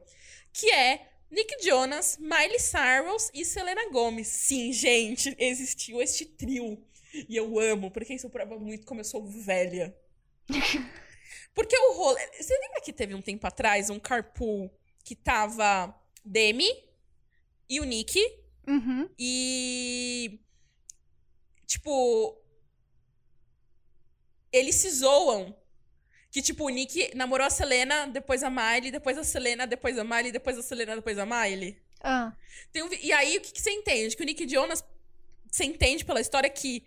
Que 0.52 0.68
é 0.72 1.08
Nick 1.30 1.64
Jonas, 1.64 2.18
Miley 2.18 2.58
Cyrus 2.58 3.30
e 3.32 3.44
Selena 3.44 3.88
Gomez. 3.90 4.26
Sim, 4.26 4.72
gente, 4.72 5.34
existiu 5.38 6.02
este 6.02 6.24
trio. 6.26 6.82
E 7.28 7.36
eu 7.36 7.58
amo, 7.60 7.90
porque 7.90 8.14
isso 8.14 8.28
prova 8.28 8.58
muito 8.58 8.84
como 8.84 9.00
eu 9.00 9.04
sou 9.04 9.24
velha. 9.24 9.96
Porque 11.52 11.76
o 11.76 11.92
rolê. 11.94 12.20
Você 12.40 12.56
lembra 12.56 12.80
que 12.80 12.92
teve 12.92 13.12
um 13.12 13.20
tempo 13.20 13.44
atrás 13.44 13.90
um 13.90 13.98
carpool 13.98 14.70
que 15.04 15.16
tava 15.16 15.92
Demi 16.24 16.70
e 17.68 17.80
o 17.80 17.84
Nick 17.84 18.20
Uhum. 18.68 19.08
e. 19.18 20.38
Tipo. 21.66 22.40
Eles 24.52 24.76
se 24.76 24.90
zoam. 24.90 25.56
Que, 26.30 26.40
tipo, 26.40 26.64
o 26.64 26.68
Nick 26.68 27.12
namorou 27.16 27.46
a 27.46 27.50
Selena, 27.50 28.06
depois 28.06 28.42
a 28.42 28.50
Miley, 28.50 28.90
depois 28.92 29.18
a 29.18 29.24
Selena, 29.24 29.66
depois 29.66 29.98
a 29.98 30.04
Miley, 30.04 30.30
depois 30.30 30.56
a 30.58 30.62
Selena, 30.62 30.94
depois 30.96 31.18
a 31.18 31.26
Miley. 31.26 31.76
Ah, 32.02 32.32
Tem 32.72 32.82
um 32.82 32.88
E 33.02 33.12
aí, 33.12 33.36
o 33.36 33.40
que, 33.40 33.52
que 33.52 33.60
você 33.60 33.70
entende? 33.70 34.16
Que 34.16 34.22
o 34.22 34.26
Nick 34.26 34.48
Jonas. 34.48 34.84
Você 35.50 35.64
entende 35.64 36.04
pela 36.04 36.20
história 36.20 36.48
que 36.48 36.84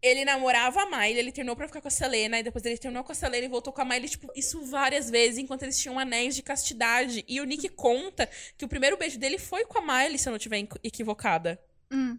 ele 0.00 0.24
namorava 0.24 0.82
a 0.82 0.86
Miley, 0.86 1.18
ele 1.18 1.32
terminou 1.32 1.56
pra 1.56 1.66
ficar 1.66 1.80
com 1.80 1.88
a 1.88 1.90
Selena, 1.90 2.38
e 2.38 2.42
depois 2.44 2.64
ele 2.64 2.78
terminou 2.78 3.02
com 3.02 3.10
a 3.10 3.14
Selena 3.14 3.46
e 3.46 3.48
voltou 3.48 3.72
com 3.72 3.80
a 3.80 3.84
Miley, 3.84 4.08
tipo, 4.08 4.30
isso 4.36 4.62
várias 4.66 5.10
vezes, 5.10 5.38
enquanto 5.38 5.64
eles 5.64 5.76
tinham 5.78 5.98
anéis 5.98 6.36
de 6.36 6.42
castidade. 6.42 7.24
E 7.26 7.40
o 7.40 7.44
Nick 7.44 7.68
conta 7.70 8.28
que 8.56 8.64
o 8.64 8.68
primeiro 8.68 8.96
beijo 8.96 9.18
dele 9.18 9.38
foi 9.38 9.64
com 9.64 9.78
a 9.78 9.82
Miley, 9.82 10.18
se 10.18 10.28
eu 10.28 10.30
não 10.30 10.36
estiver 10.36 10.58
equ- 10.58 10.78
equivocada. 10.84 11.60
hum. 11.90 12.16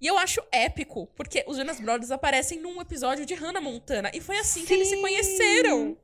E 0.00 0.06
eu 0.06 0.18
acho 0.18 0.42
épico, 0.52 1.06
porque 1.16 1.44
os 1.46 1.56
Jonas 1.56 1.80
Brothers 1.80 2.10
aparecem 2.10 2.60
num 2.60 2.80
episódio 2.80 3.24
de 3.24 3.34
Hannah 3.34 3.60
Montana. 3.60 4.10
E 4.14 4.20
foi 4.20 4.38
assim 4.38 4.64
que 4.64 4.72
eles 4.74 4.88
se 4.88 4.94
Sim. 4.96 5.00
conheceram. 5.00 5.96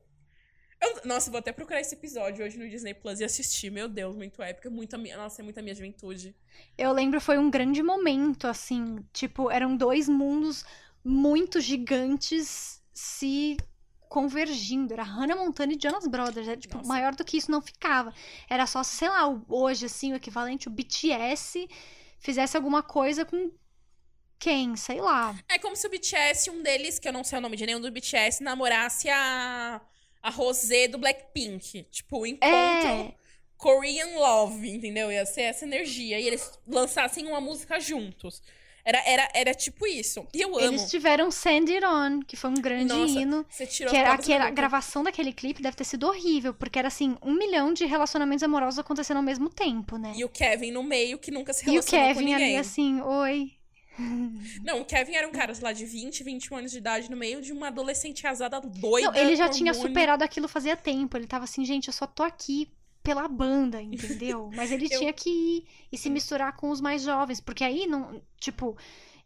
Eu- 0.80 1.00
nossa, 1.04 1.30
vou 1.30 1.38
até 1.38 1.52
procurar 1.52 1.80
esse 1.80 1.94
episódio 1.94 2.44
hoje 2.44 2.58
no 2.58 2.68
Disney 2.68 2.92
Plus 2.94 3.20
e 3.20 3.24
assistir. 3.24 3.70
Meu 3.70 3.88
Deus, 3.88 4.16
muito 4.16 4.42
épico. 4.42 4.66
é 4.66 4.70
Muito 4.70 4.94
a 4.94 4.98
minha, 4.98 5.16
nossa, 5.16 5.40
é 5.40 5.44
muito 5.44 5.58
a 5.58 5.62
minha 5.62 5.74
juventude. 5.74 6.34
Eu 6.76 6.92
lembro, 6.92 7.20
foi 7.20 7.38
um 7.38 7.50
grande 7.50 7.82
momento, 7.82 8.46
assim. 8.48 8.98
Tipo, 9.12 9.50
eram 9.50 9.76
dois 9.76 10.08
mundos 10.08 10.64
muito 11.04 11.60
gigantes 11.60 12.82
se 12.92 13.56
convergindo. 14.08 14.92
Era 14.92 15.02
Hannah 15.04 15.36
Montana 15.36 15.72
e 15.72 15.78
Jonas 15.80 16.06
Brothers. 16.06 16.48
Era, 16.48 16.56
tipo, 16.56 16.76
Nossa. 16.78 16.88
maior 16.88 17.14
do 17.14 17.24
que 17.24 17.36
isso 17.36 17.50
não 17.50 17.62
ficava. 17.62 18.12
Era 18.48 18.66
só, 18.66 18.82
sei 18.82 19.08
lá, 19.08 19.28
hoje, 19.48 19.86
assim, 19.86 20.12
o 20.12 20.16
equivalente, 20.16 20.66
o 20.66 20.70
BTS 20.70 21.68
fizesse 22.18 22.56
alguma 22.56 22.82
coisa 22.82 23.24
com 23.24 23.50
quem? 24.42 24.74
Sei 24.76 25.00
lá. 25.00 25.34
É 25.48 25.56
como 25.58 25.76
se 25.76 25.86
o 25.86 25.90
BTS, 25.90 26.50
um 26.50 26.62
deles, 26.62 26.98
que 26.98 27.06
eu 27.08 27.12
não 27.12 27.22
sei 27.22 27.38
o 27.38 27.40
nome 27.40 27.56
de 27.56 27.64
nenhum 27.64 27.80
do 27.80 27.90
BTS, 27.92 28.42
namorasse 28.42 29.08
a, 29.08 29.80
a 30.20 30.30
Rosé 30.30 30.88
do 30.88 30.98
Blackpink. 30.98 31.84
Tipo, 31.84 32.20
o 32.20 32.26
encontro 32.26 32.50
É. 32.50 33.14
Korean 33.56 34.18
Love, 34.18 34.68
entendeu? 34.68 35.12
Ia 35.12 35.24
ser 35.24 35.42
essa 35.42 35.64
energia. 35.64 36.18
E 36.18 36.26
eles 36.26 36.50
lançassem 36.66 37.26
uma 37.28 37.40
música 37.40 37.78
juntos. 37.78 38.42
Era, 38.84 39.00
era, 39.06 39.28
era 39.32 39.54
tipo 39.54 39.86
isso. 39.86 40.26
E 40.34 40.40
eu 40.40 40.58
amo. 40.58 40.66
Eles 40.66 40.90
tiveram 40.90 41.30
Send 41.30 41.70
It 41.72 41.86
On, 41.86 42.18
que 42.26 42.34
foi 42.36 42.50
um 42.50 42.54
grande 42.54 42.92
Nossa, 42.92 43.20
hino. 43.20 43.46
Você 43.48 43.64
tirou 43.64 43.92
Que 43.92 43.96
era, 43.96 44.18
que 44.18 44.32
a 44.32 44.50
gravação 44.50 45.04
daquele 45.04 45.32
clipe 45.32 45.62
deve 45.62 45.76
ter 45.76 45.84
sido 45.84 46.08
horrível, 46.08 46.52
porque 46.52 46.80
era 46.80 46.88
assim, 46.88 47.16
um 47.22 47.32
milhão 47.32 47.72
de 47.72 47.84
relacionamentos 47.84 48.42
amorosos 48.42 48.80
acontecendo 48.80 49.18
ao 49.18 49.22
mesmo 49.22 49.48
tempo, 49.48 49.96
né? 49.96 50.12
E 50.16 50.24
o 50.24 50.28
Kevin 50.28 50.72
no 50.72 50.82
meio, 50.82 51.16
que 51.16 51.30
nunca 51.30 51.52
se 51.52 51.64
E 51.64 51.68
o 51.68 51.70
relacionou 51.74 52.08
com 52.08 52.14
Kevin 52.14 52.34
ali 52.34 52.42
ninguém. 52.42 52.58
assim, 52.58 53.00
oi. 53.00 53.52
Não, 54.64 54.80
o 54.80 54.84
Kevin 54.84 55.14
era 55.14 55.28
um 55.28 55.32
cara, 55.32 55.54
sei 55.54 55.64
lá, 55.64 55.72
de 55.72 55.84
20, 55.84 56.22
21 56.24 56.56
anos 56.56 56.70
de 56.72 56.78
idade, 56.78 57.10
no 57.10 57.16
meio 57.16 57.40
de 57.42 57.52
uma 57.52 57.68
adolescente 57.68 58.26
azada 58.26 58.60
doida. 58.60 59.10
Não, 59.10 59.14
ele 59.16 59.36
já 59.36 59.48
tinha 59.48 59.72
hormônio. 59.72 59.90
superado 59.90 60.24
aquilo 60.24 60.48
fazia 60.48 60.76
tempo. 60.76 61.16
Ele 61.16 61.26
tava 61.26 61.44
assim, 61.44 61.64
gente, 61.64 61.88
eu 61.88 61.92
só 61.92 62.06
tô 62.06 62.22
aqui 62.22 62.68
pela 63.02 63.26
banda, 63.28 63.82
entendeu? 63.82 64.50
Mas 64.54 64.70
ele 64.70 64.86
Eu- 64.90 64.98
tinha 64.98 65.12
que 65.12 65.28
ir 65.30 65.64
e 65.90 65.98
se 65.98 66.08
misturar 66.08 66.56
com 66.56 66.70
os 66.70 66.80
mais 66.80 67.02
jovens, 67.02 67.40
porque 67.40 67.64
aí 67.64 67.86
não, 67.86 68.22
tipo, 68.38 68.76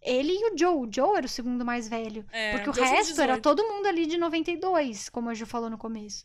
ele 0.03 0.33
e 0.33 0.51
o 0.53 0.57
Joe, 0.59 0.75
o 0.77 0.89
Joe 0.93 1.17
era 1.17 1.27
o 1.27 1.29
segundo 1.29 1.65
mais 1.65 1.89
velho, 1.89 2.25
É, 2.33 2.53
porque 2.53 2.71
o 2.71 2.73
resto 2.73 3.21
era 3.21 3.35
18. 3.35 3.43
todo 3.43 3.63
mundo 3.69 3.87
ali 3.87 4.07
de 4.07 4.17
92, 4.17 5.09
como 5.11 5.29
a 5.31 5.35
Ju 5.35 5.47
falou 5.47 5.69
no 5.69 5.77
começo. 5.79 6.25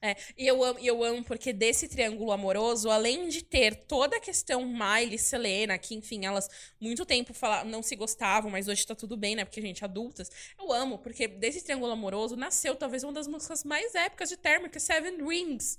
É, 0.00 0.16
e 0.36 0.46
eu 0.46 0.62
amo, 0.62 0.78
eu 0.80 1.02
amo 1.02 1.24
porque 1.24 1.52
desse 1.52 1.88
triângulo 1.88 2.32
amoroso, 2.32 2.90
além 2.90 3.28
de 3.28 3.42
ter 3.42 3.74
toda 3.84 4.16
a 4.16 4.20
questão 4.20 4.64
Miley 4.64 5.14
e 5.14 5.18
Selena, 5.18 5.78
que, 5.78 5.94
enfim, 5.94 6.24
elas 6.24 6.48
muito 6.80 7.04
tempo 7.04 7.32
fala, 7.32 7.64
não 7.64 7.82
se 7.82 7.96
gostavam, 7.96 8.50
mas 8.50 8.68
hoje 8.68 8.86
tá 8.86 8.94
tudo 8.94 9.16
bem, 9.16 9.36
né? 9.36 9.44
Porque, 9.44 9.60
gente, 9.60 9.84
adultas. 9.84 10.30
Eu 10.58 10.72
amo, 10.72 10.98
porque 10.98 11.26
desse 11.26 11.62
triângulo 11.62 11.92
amoroso 11.92 12.36
nasceu 12.36 12.74
talvez 12.74 13.02
uma 13.02 13.12
das 13.12 13.26
músicas 13.26 13.64
mais 13.64 13.94
épicas 13.94 14.28
de 14.28 14.36
Termo, 14.36 14.68
que 14.68 14.78
é 14.78 14.80
Seven 14.80 15.26
Rings. 15.26 15.78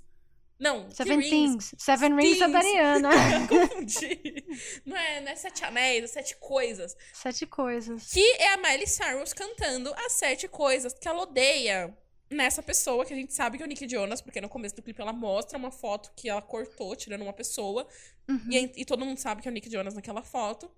Não, 0.58 0.88
Seven 0.90 1.18
Rings? 1.18 1.30
Things, 1.30 1.74
Seven 1.78 2.14
Rings 2.14 2.38
Things. 2.38 2.52
Dariana. 2.52 3.10
Confundi. 3.48 4.44
Não 4.86 4.96
é, 4.96 5.20
não 5.20 5.32
é 5.32 5.34
sete 5.34 5.64
anéis, 5.64 6.04
é 6.04 6.06
sete 6.06 6.36
coisas. 6.36 6.96
Sete 7.12 7.44
coisas. 7.44 8.12
Que 8.12 8.24
é 8.38 8.54
a 8.54 8.56
Miley 8.56 8.86
Cyrus 8.86 9.32
cantando 9.32 9.92
as 10.06 10.12
sete 10.12 10.46
coisas 10.46 10.94
que 10.94 11.08
ela 11.08 11.22
odeia 11.22 11.96
nessa 12.34 12.62
pessoa, 12.62 13.04
que 13.06 13.12
a 13.12 13.16
gente 13.16 13.32
sabe 13.32 13.56
que 13.56 13.62
é 13.62 13.66
o 13.66 13.68
Nick 13.68 13.88
Jonas, 13.88 14.20
porque 14.20 14.40
no 14.40 14.48
começo 14.48 14.74
do 14.76 14.82
clipe 14.82 15.00
ela 15.00 15.12
mostra 15.12 15.56
uma 15.58 15.70
foto 15.70 16.10
que 16.16 16.28
ela 16.28 16.42
cortou, 16.42 16.94
tirando 16.96 17.22
uma 17.22 17.32
pessoa, 17.32 17.86
Uhum. 18.28 18.40
e, 18.50 18.72
e 18.76 18.84
todo 18.84 19.04
mundo 19.04 19.18
sabe 19.18 19.40
que 19.42 19.48
é 19.48 19.50
o 19.50 19.54
Nick 19.54 19.70
Jonas 19.70 19.94
naquela 19.94 20.22
foto. 20.22 20.70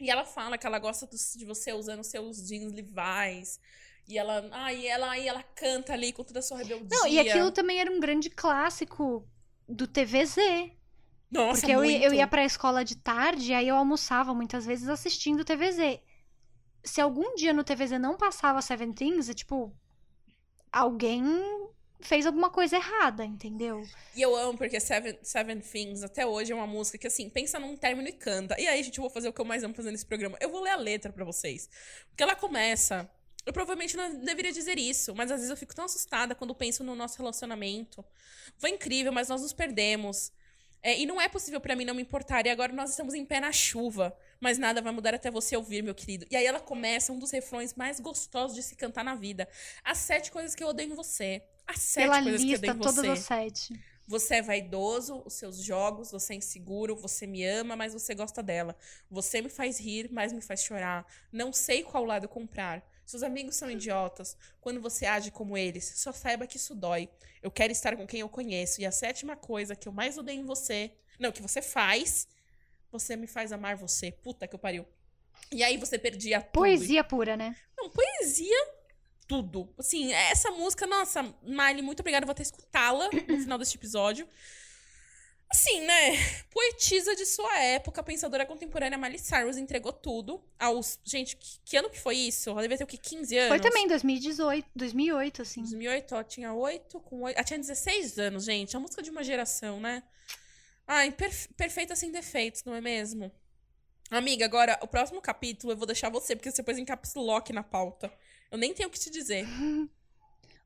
E 0.00 0.10
ela 0.10 0.24
fala 0.24 0.56
que 0.56 0.66
ela 0.66 0.78
gosta 0.78 1.06
dos- 1.06 1.34
de 1.36 1.44
você 1.44 1.72
usando 1.72 2.04
seus 2.04 2.46
jeans 2.46 2.72
Levi's. 2.72 3.58
E 4.06 4.16
ela, 4.16 4.48
ah, 4.52 4.72
e 4.72 4.86
ela, 4.86 5.18
e 5.18 5.28
ela 5.28 5.42
canta 5.42 5.92
ali 5.92 6.12
com 6.12 6.24
toda 6.24 6.38
a 6.38 6.42
sua 6.42 6.58
rebeldia. 6.58 6.88
Não, 6.90 7.06
e 7.06 7.18
aquilo 7.18 7.50
também 7.50 7.78
era 7.80 7.90
um 7.90 8.00
grande 8.00 8.30
clássico 8.30 9.28
do 9.68 9.86
TVZ. 9.86 10.36
Nossa, 11.30 11.60
Porque 11.60 11.74
eu, 11.74 11.84
ia- 11.84 11.96
eu 11.98 12.00
muito. 12.04 12.14
ia 12.14 12.26
pra 12.26 12.44
escola 12.44 12.82
de 12.84 12.96
tarde, 12.96 13.52
aí 13.52 13.68
eu 13.68 13.76
almoçava 13.76 14.32
muitas 14.32 14.64
vezes 14.64 14.88
assistindo 14.88 15.44
TVZ. 15.44 16.00
Se 16.82 17.00
algum 17.02 17.34
dia 17.34 17.52
no 17.52 17.62
TVZ 17.64 17.98
não 18.00 18.16
passava 18.16 18.62
Seven 18.62 18.92
Things, 18.92 19.28
é 19.28 19.34
tipo. 19.34 19.76
Alguém 20.72 21.22
fez 22.00 22.26
alguma 22.26 22.50
coisa 22.50 22.76
errada, 22.76 23.24
entendeu? 23.24 23.86
E 24.14 24.22
eu 24.22 24.34
amo, 24.36 24.56
porque 24.56 24.78
Seven, 24.78 25.18
Seven 25.22 25.60
Things 25.60 26.02
até 26.02 26.26
hoje 26.26 26.52
é 26.52 26.54
uma 26.54 26.66
música 26.66 26.98
que, 26.98 27.06
assim, 27.06 27.28
pensa 27.28 27.58
num 27.58 27.76
término 27.76 28.08
e 28.08 28.12
canta. 28.12 28.58
E 28.60 28.66
aí, 28.66 28.82
gente, 28.82 28.98
eu 28.98 29.02
vou 29.02 29.10
fazer 29.10 29.28
o 29.28 29.32
que 29.32 29.40
eu 29.40 29.44
mais 29.44 29.64
amo 29.64 29.74
fazer 29.74 29.90
nesse 29.90 30.06
programa. 30.06 30.38
Eu 30.40 30.50
vou 30.50 30.62
ler 30.62 30.70
a 30.70 30.76
letra 30.76 31.12
pra 31.12 31.24
vocês. 31.24 31.68
Porque 32.08 32.22
ela 32.22 32.36
começa. 32.36 33.10
Eu 33.44 33.52
provavelmente 33.52 33.96
não 33.96 34.14
deveria 34.20 34.52
dizer 34.52 34.78
isso, 34.78 35.14
mas 35.14 35.30
às 35.30 35.38
vezes 35.38 35.50
eu 35.50 35.56
fico 35.56 35.74
tão 35.74 35.86
assustada 35.86 36.34
quando 36.34 36.54
penso 36.54 36.84
no 36.84 36.94
nosso 36.94 37.16
relacionamento. 37.16 38.04
Foi 38.58 38.70
incrível, 38.70 39.12
mas 39.12 39.28
nós 39.28 39.42
nos 39.42 39.52
perdemos. 39.52 40.30
É, 40.82 40.98
e 40.98 41.06
não 41.06 41.20
é 41.20 41.28
possível 41.28 41.60
pra 41.60 41.74
mim 41.74 41.84
não 41.84 41.94
me 41.94 42.02
importar. 42.02 42.46
E 42.46 42.50
agora 42.50 42.72
nós 42.72 42.90
estamos 42.90 43.14
em 43.14 43.24
pé 43.24 43.40
na 43.40 43.52
chuva. 43.52 44.16
Mas 44.40 44.58
nada 44.58 44.80
vai 44.80 44.92
mudar 44.92 45.14
até 45.14 45.30
você 45.30 45.56
ouvir, 45.56 45.82
meu 45.82 45.94
querido. 45.94 46.26
E 46.30 46.36
aí 46.36 46.46
ela 46.46 46.60
começa 46.60 47.12
um 47.12 47.18
dos 47.18 47.30
refrões 47.30 47.74
mais 47.74 47.98
gostosos 47.98 48.54
de 48.56 48.62
se 48.62 48.76
cantar 48.76 49.04
na 49.04 49.14
vida. 49.14 49.48
As 49.84 49.98
sete 49.98 50.30
coisas 50.30 50.54
que 50.54 50.62
eu 50.62 50.68
odeio 50.68 50.92
em 50.92 50.94
você. 50.94 51.42
As 51.66 51.80
sete 51.80 52.04
Pela 52.04 52.22
coisas 52.22 52.44
que 52.44 52.52
eu 52.52 52.58
odeio 52.58 52.72
lista, 52.72 52.76
em 52.76 52.78
todas 52.78 53.04
você. 53.04 53.08
as 53.08 53.18
sete. 53.18 53.80
Você 54.06 54.36
é 54.36 54.42
vaidoso, 54.42 55.22
os 55.26 55.34
seus 55.34 55.62
jogos, 55.62 56.10
você 56.10 56.32
é 56.32 56.36
inseguro, 56.36 56.96
você 56.96 57.26
me 57.26 57.44
ama, 57.44 57.76
mas 57.76 57.92
você 57.92 58.14
gosta 58.14 58.42
dela. 58.42 58.74
Você 59.10 59.42
me 59.42 59.50
faz 59.50 59.78
rir, 59.78 60.08
mas 60.10 60.32
me 60.32 60.40
faz 60.40 60.62
chorar. 60.62 61.06
Não 61.30 61.52
sei 61.52 61.82
qual 61.82 62.04
lado 62.06 62.26
comprar. 62.26 62.82
Seus 63.08 63.22
amigos 63.22 63.56
são 63.56 63.70
idiotas. 63.70 64.36
Quando 64.60 64.82
você 64.82 65.06
age 65.06 65.30
como 65.30 65.56
eles, 65.56 65.94
só 65.96 66.12
saiba 66.12 66.46
que 66.46 66.58
isso 66.58 66.74
dói. 66.74 67.08
Eu 67.42 67.50
quero 67.50 67.72
estar 67.72 67.96
com 67.96 68.06
quem 68.06 68.20
eu 68.20 68.28
conheço. 68.28 68.82
E 68.82 68.84
a 68.84 68.92
sétima 68.92 69.34
coisa 69.34 69.74
que 69.74 69.88
eu 69.88 69.92
mais 69.92 70.18
odeio 70.18 70.42
em 70.42 70.44
você. 70.44 70.92
Não, 71.18 71.32
que 71.32 71.40
você 71.40 71.62
faz. 71.62 72.28
Você 72.92 73.16
me 73.16 73.26
faz 73.26 73.50
amar 73.50 73.76
você. 73.76 74.12
Puta 74.12 74.46
que 74.46 74.54
eu 74.54 74.58
pariu. 74.58 74.86
E 75.50 75.62
aí 75.62 75.78
você 75.78 75.98
perdia 75.98 76.42
tudo. 76.42 76.52
Poesia 76.52 77.02
pura, 77.02 77.34
né? 77.34 77.56
Não, 77.74 77.88
poesia, 77.88 78.68
tudo. 79.26 79.72
Assim, 79.78 80.12
essa 80.12 80.50
música, 80.50 80.86
nossa, 80.86 81.22
Miley, 81.42 81.80
muito 81.80 82.00
obrigada, 82.00 82.24
eu 82.24 82.26
vou 82.26 82.32
até 82.32 82.42
escutá-la 82.42 83.08
no 83.26 83.40
final 83.40 83.56
deste 83.56 83.78
episódio. 83.78 84.28
Assim, 85.50 85.80
né? 85.80 86.12
Poetisa 86.50 87.16
de 87.16 87.24
sua 87.24 87.58
época, 87.58 88.02
pensadora 88.02 88.44
contemporânea 88.44 88.98
Miley 88.98 89.18
Cyrus 89.18 89.56
entregou 89.56 89.92
tudo 89.92 90.42
aos. 90.58 90.98
Gente, 91.02 91.36
que, 91.36 91.58
que 91.64 91.76
ano 91.76 91.88
que 91.88 91.98
foi 91.98 92.16
isso? 92.16 92.50
Ela 92.50 92.60
devia 92.62 92.76
ter 92.76 92.84
o 92.84 92.86
quê? 92.86 92.98
15 92.98 93.36
anos? 93.38 93.48
Foi 93.48 93.60
também 93.60 93.88
2018, 93.88 94.68
2008, 94.76 95.42
assim. 95.42 95.62
2008, 95.62 96.14
ela 96.14 96.24
tinha 96.24 96.52
8, 96.52 97.00
com 97.00 97.22
8. 97.22 97.36
Ela 97.36 97.44
tinha 97.44 97.58
16 97.58 98.18
anos, 98.18 98.44
gente. 98.44 98.76
A 98.76 98.80
música 98.80 99.02
de 99.02 99.10
uma 99.10 99.24
geração, 99.24 99.80
né? 99.80 100.02
Ai, 100.86 101.10
perfe- 101.12 101.48
perfeita 101.54 101.96
sem 101.96 102.10
defeitos, 102.12 102.62
não 102.64 102.74
é 102.74 102.80
mesmo? 102.80 103.32
Amiga, 104.10 104.44
agora, 104.44 104.78
o 104.82 104.86
próximo 104.86 105.20
capítulo 105.20 105.72
eu 105.72 105.76
vou 105.76 105.86
deixar 105.86 106.10
você, 106.10 106.34
porque 106.36 106.50
você 106.50 106.62
pôs 106.62 106.76
em 106.78 106.84
caps 106.84 107.14
lock 107.14 107.52
na 107.52 107.62
pauta. 107.62 108.12
Eu 108.50 108.56
nem 108.58 108.72
tenho 108.74 108.88
o 108.88 108.92
que 108.92 108.98
te 108.98 109.10
dizer. 109.10 109.46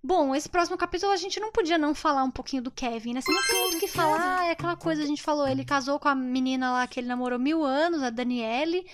Bom, 0.04 0.34
esse 0.34 0.48
próximo 0.48 0.76
capítulo 0.76 1.12
a 1.12 1.16
gente 1.16 1.38
não 1.38 1.52
podia 1.52 1.78
não 1.78 1.94
falar 1.94 2.24
um 2.24 2.30
pouquinho 2.30 2.62
do 2.62 2.70
Kevin, 2.72 3.14
né? 3.14 3.20
Você 3.20 3.32
não 3.32 3.42
tem 3.46 3.60
muito 3.62 3.76
o 3.76 3.80
que 3.80 3.88
falar, 3.88 4.46
é 4.46 4.50
aquela 4.50 4.76
coisa, 4.76 5.02
a 5.02 5.06
gente 5.06 5.22
falou, 5.22 5.46
ele 5.46 5.64
casou 5.64 5.98
com 6.00 6.08
a 6.08 6.14
menina 6.14 6.72
lá 6.72 6.86
que 6.88 6.98
ele 6.98 7.06
namorou 7.06 7.38
mil 7.38 7.64
anos, 7.64 8.02
a 8.02 8.10
Daniele. 8.10 8.84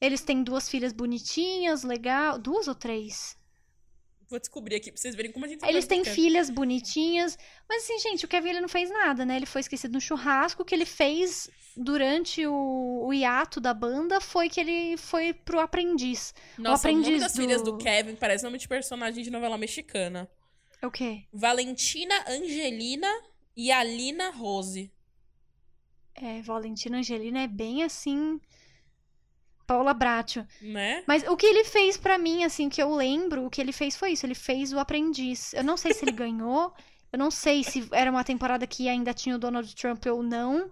Eles 0.00 0.22
têm 0.22 0.42
duas 0.42 0.68
filhas 0.68 0.92
bonitinhas, 0.92 1.82
legal. 1.82 2.38
Duas 2.38 2.66
ou 2.68 2.74
três? 2.74 3.36
Vou 4.28 4.40
descobrir 4.40 4.74
aqui 4.76 4.90
pra 4.90 5.00
vocês 5.00 5.14
verem 5.14 5.30
como 5.30 5.44
a 5.44 5.48
gente 5.48 5.64
Eles 5.64 5.86
têm 5.86 6.04
filhas 6.04 6.50
bonitinhas. 6.50 7.38
Mas 7.68 7.84
assim, 7.84 7.98
gente, 8.00 8.24
o 8.24 8.28
Kevin 8.28 8.48
ele 8.50 8.60
não 8.60 8.68
fez 8.68 8.90
nada, 8.90 9.24
né? 9.24 9.36
Ele 9.36 9.46
foi 9.46 9.60
esquecido 9.60 9.92
no 9.92 10.00
churrasco. 10.00 10.62
O 10.62 10.64
que 10.64 10.74
ele 10.74 10.84
fez 10.84 11.48
durante 11.76 12.44
o, 12.46 13.06
o 13.06 13.12
hiato 13.14 13.60
da 13.60 13.72
banda 13.72 14.20
foi 14.20 14.48
que 14.48 14.58
ele 14.58 14.96
foi 14.96 15.32
pro 15.32 15.60
aprendiz. 15.60 16.34
Nossa, 16.58 16.88
o 16.88 16.92
nome 16.92 17.02
aprendiz 17.04 17.22
das 17.22 17.32
do- 17.34 17.40
filhas 17.40 17.62
do 17.62 17.76
Kevin 17.78 18.16
parece 18.16 18.42
nome 18.42 18.58
de 18.58 18.66
personagem 18.66 19.22
de 19.22 19.30
novela 19.30 19.56
mexicana. 19.56 20.28
O 20.82 20.90
quê? 20.90 21.24
Valentina 21.32 22.14
Angelina 22.28 23.08
e 23.56 23.70
Alina 23.70 24.30
Rose. 24.30 24.92
É, 26.14 26.40
Valentina 26.42 26.98
Angelina 26.98 27.42
é 27.42 27.46
bem 27.46 27.82
assim. 27.82 28.40
Paula 29.66 29.92
Bracho. 29.92 30.46
Né? 30.60 31.02
Mas 31.06 31.22
o 31.24 31.36
que 31.36 31.46
ele 31.46 31.64
fez 31.64 31.96
pra 31.96 32.16
mim, 32.18 32.44
assim, 32.44 32.68
que 32.68 32.82
eu 32.82 32.94
lembro, 32.94 33.44
o 33.46 33.50
que 33.50 33.60
ele 33.60 33.72
fez 33.72 33.96
foi 33.96 34.12
isso. 34.12 34.24
Ele 34.24 34.34
fez 34.34 34.72
o 34.72 34.78
aprendiz. 34.78 35.52
Eu 35.52 35.64
não 35.64 35.76
sei 35.76 35.92
se 35.92 36.04
ele 36.04 36.12
ganhou. 36.16 36.72
Eu 37.12 37.18
não 37.18 37.30
sei 37.30 37.62
se 37.64 37.88
era 37.92 38.10
uma 38.10 38.24
temporada 38.24 38.66
que 38.66 38.88
ainda 38.88 39.12
tinha 39.14 39.36
o 39.36 39.38
Donald 39.38 39.74
Trump 39.74 40.04
ou 40.06 40.22
não. 40.22 40.70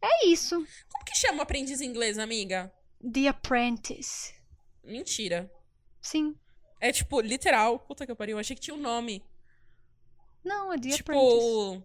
É 0.00 0.26
isso. 0.26 0.56
Como 0.90 1.04
que 1.04 1.16
chama 1.16 1.38
o 1.38 1.42
aprendiz 1.42 1.80
em 1.80 1.86
inglês, 1.86 2.18
amiga? 2.18 2.72
The 3.00 3.28
Apprentice. 3.28 4.34
Mentira. 4.84 5.50
Sim. 6.00 6.36
É 6.80 6.90
tipo, 6.92 7.20
literal. 7.20 7.78
Puta 7.78 8.04
que 8.04 8.10
eu 8.12 8.16
pariu. 8.16 8.36
Eu 8.36 8.40
achei 8.40 8.54
que 8.56 8.62
tinha 8.62 8.74
um 8.74 8.80
nome. 8.80 9.24
Não, 10.44 10.72
é 10.72 10.78
The 10.78 10.94
Apprentice. 10.94 10.96
tipo. 10.98 11.82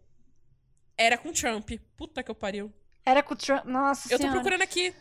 Era 0.97 1.17
com 1.17 1.31
Trump. 1.31 1.69
Puta 1.95 2.23
que 2.23 2.31
eu 2.31 2.35
pariu. 2.35 2.73
Era 3.05 3.21
com 3.21 3.35
o 3.35 3.37
Trump. 3.37 3.65
Nossa 3.65 4.07
Eu 4.07 4.17
tô 4.17 4.23
senhora. 4.23 4.39
procurando 4.39 4.63
aqui. 4.63 4.93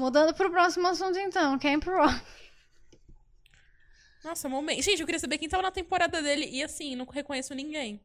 Mudando 0.00 0.32
pro 0.32 0.50
próximo 0.50 0.88
assunto, 0.88 1.18
então. 1.18 1.58
Camp 1.58 1.84
Rock. 1.84 2.22
Nossa, 4.24 4.48
momento. 4.48 4.80
Gente, 4.80 5.00
eu 5.00 5.06
queria 5.06 5.18
saber 5.18 5.36
quem 5.36 5.46
tava 5.46 5.62
na 5.62 5.70
temporada 5.70 6.22
dele. 6.22 6.48
E 6.50 6.62
assim, 6.62 6.96
não 6.96 7.04
reconheço 7.04 7.54
ninguém. 7.54 8.00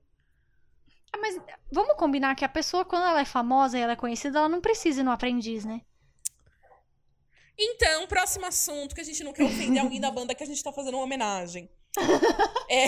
Ah, 1.14 1.18
mas 1.18 1.40
vamos 1.72 1.96
combinar 1.96 2.36
que 2.36 2.44
a 2.44 2.50
pessoa, 2.50 2.84
quando 2.84 3.06
ela 3.06 3.22
é 3.22 3.26
famosa 3.26 3.78
e 3.78 3.82
ela 3.82 3.94
é 3.94 3.96
conhecida, 3.96 4.40
ela 4.40 4.50
não 4.50 4.60
precisa 4.60 5.00
ir 5.00 5.04
no 5.06 5.12
aprendiz, 5.12 5.64
né? 5.64 5.80
Então, 7.58 8.06
próximo 8.08 8.46
assunto, 8.46 8.94
que 8.94 9.00
a 9.00 9.06
gente 9.06 9.24
não 9.24 9.32
quer 9.32 9.46
ofender 9.46 9.80
alguém 9.82 10.02
da 10.02 10.12
banda 10.12 10.36
que 10.36 10.44
a 10.44 10.48
gente 10.48 10.62
tá 10.62 10.74
fazendo 10.74 10.96
uma 10.96 11.04
homenagem. 11.06 11.70
É. 12.68 12.88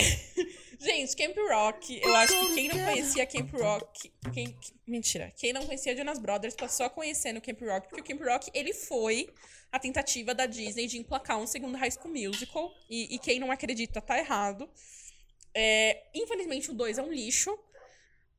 Gente, 0.80 1.16
Camp 1.16 1.36
Rock. 1.50 2.00
Eu 2.02 2.16
acho 2.16 2.40
que 2.40 2.54
quem 2.54 2.68
não 2.68 2.86
conhecia 2.86 3.26
Camp 3.26 3.52
Rock. 3.54 4.12
Quem, 4.34 4.48
que- 4.52 4.74
mentira. 4.86 5.34
Quem 5.36 5.52
não 5.52 5.66
conhecia 5.66 5.96
Jonas 5.96 6.20
Brothers 6.20 6.56
passou 6.56 6.86
a 6.86 6.90
conhecer 6.90 7.34
no 7.34 7.42
Camp 7.42 7.60
Rock, 7.62 7.90
porque 7.90 8.02
o 8.02 8.18
Camp 8.18 8.28
Rock, 8.28 8.52
ele 8.54 8.74
foi 8.74 9.30
a 9.72 9.80
tentativa 9.80 10.34
da 10.36 10.46
Disney 10.46 10.88
de 10.88 10.98
emplacar 10.98 11.38
um 11.40 11.48
segundo 11.48 11.78
High 11.78 11.92
School 11.92 12.14
Musical. 12.14 12.72
E, 12.90 13.16
e 13.16 13.20
quem 13.20 13.40
não 13.40 13.52
acredita 13.52 14.02
tá 14.02 14.18
errado. 14.18 14.70
É, 15.54 16.04
infelizmente 16.14 16.70
o 16.70 16.74
2 16.74 16.98
é 17.00 17.02
um 17.02 17.12
lixo. 17.12 17.58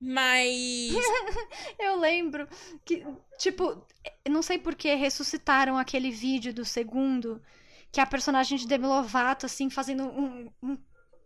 Mas. 0.00 0.92
Eu 1.78 1.96
lembro 1.98 2.48
que, 2.84 3.04
tipo, 3.36 3.84
não 4.28 4.42
sei 4.42 4.58
por 4.58 4.76
que 4.76 4.94
ressuscitaram 4.94 5.76
aquele 5.76 6.10
vídeo 6.12 6.54
do 6.54 6.64
segundo, 6.64 7.42
que 7.90 7.98
é 7.98 8.02
a 8.02 8.06
personagem 8.06 8.56
de 8.56 8.66
Demi 8.68 8.86
Lovato, 8.86 9.46
assim, 9.46 9.68
fazendo 9.68 10.04
um, 10.04 10.52
um 10.62 10.78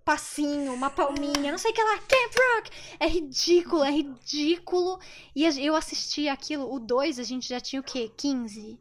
passinho, 0.05 0.75
uma 0.75 0.91
palminha, 0.91 1.51
não 1.51 1.59
sei 1.59 1.71
o 1.71 1.75
que 1.75 1.83
lá, 1.83 1.99
Camp 1.99 2.35
Rock! 2.57 2.71
É 3.01 3.07
ridículo, 3.07 3.85
é 3.85 3.91
ridículo. 3.91 4.99
E 5.35 5.45
eu 5.65 5.75
assisti 5.75 6.29
aquilo, 6.29 6.73
o 6.73 6.79
2 6.79 7.19
a 7.19 7.23
gente 7.23 7.49
já 7.49 7.61
tinha 7.61 7.81
o 7.81 7.85
quê? 7.85 8.11
15? 8.17 8.79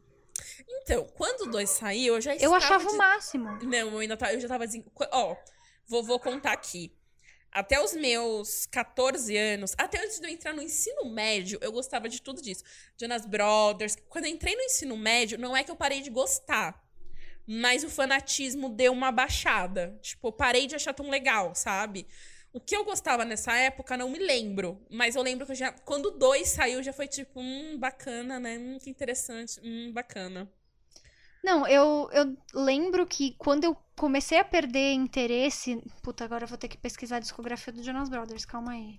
Então, 0.82 1.04
quando 1.14 1.42
o 1.42 1.50
2 1.50 1.68
saiu, 1.70 2.14
eu 2.14 2.20
já 2.20 2.34
Eu 2.36 2.54
achava 2.54 2.84
de... 2.84 2.92
o 2.92 2.96
máximo. 2.96 3.58
Não, 3.62 3.90
eu 3.92 3.98
ainda 3.98 4.16
tava, 4.16 4.32
eu 4.32 4.40
já 4.40 4.48
tava. 4.48 4.64
Ó, 5.12 5.36
vou, 5.86 6.02
vou 6.02 6.18
contar 6.18 6.52
aqui. 6.52 6.92
Até 7.52 7.78
os 7.82 7.92
meus 7.92 8.64
14 8.66 9.36
anos, 9.36 9.74
até 9.76 10.02
antes 10.02 10.18
de 10.18 10.26
eu 10.26 10.30
entrar 10.30 10.54
no 10.54 10.62
ensino 10.62 11.04
médio, 11.10 11.58
eu 11.60 11.70
gostava 11.70 12.08
de 12.08 12.20
tudo 12.20 12.40
disso. 12.40 12.64
Jonas 12.98 13.26
Brothers. 13.26 13.94
Quando 14.08 14.24
eu 14.24 14.30
entrei 14.30 14.56
no 14.56 14.62
ensino 14.62 14.96
médio, 14.96 15.38
não 15.38 15.54
é 15.54 15.62
que 15.62 15.70
eu 15.70 15.76
parei 15.76 16.00
de 16.00 16.08
gostar. 16.08 16.81
Mas 17.54 17.84
o 17.84 17.90
fanatismo 17.90 18.70
deu 18.70 18.92
uma 18.92 19.12
baixada. 19.12 19.98
Tipo, 20.00 20.28
eu 20.28 20.32
parei 20.32 20.66
de 20.66 20.74
achar 20.74 20.94
tão 20.94 21.10
legal, 21.10 21.54
sabe? 21.54 22.06
O 22.50 22.58
que 22.58 22.74
eu 22.74 22.82
gostava 22.82 23.26
nessa 23.26 23.52
época, 23.54 23.94
não 23.94 24.08
me 24.08 24.18
lembro. 24.18 24.82
Mas 24.90 25.16
eu 25.16 25.22
lembro 25.22 25.44
que 25.44 25.52
eu 25.52 25.56
já. 25.56 25.70
Quando 25.70 26.06
o 26.06 26.10
2 26.12 26.48
saiu, 26.48 26.82
já 26.82 26.94
foi 26.94 27.06
tipo, 27.06 27.38
hum, 27.38 27.76
bacana, 27.78 28.40
né? 28.40 28.56
Hum, 28.56 28.78
que 28.78 28.88
interessante. 28.88 29.60
Hum, 29.62 29.92
bacana. 29.92 30.50
Não, 31.44 31.68
eu, 31.68 32.08
eu 32.12 32.34
lembro 32.54 33.06
que 33.06 33.34
quando 33.36 33.64
eu 33.64 33.76
comecei 33.96 34.38
a 34.38 34.44
perder 34.44 34.94
interesse. 34.94 35.76
Puta, 36.02 36.24
agora 36.24 36.44
eu 36.44 36.48
vou 36.48 36.56
ter 36.56 36.68
que 36.68 36.78
pesquisar 36.78 37.16
a 37.16 37.20
discografia 37.20 37.70
do 37.70 37.82
Jonas 37.82 38.08
Brothers, 38.08 38.46
calma 38.46 38.72
aí. 38.72 38.98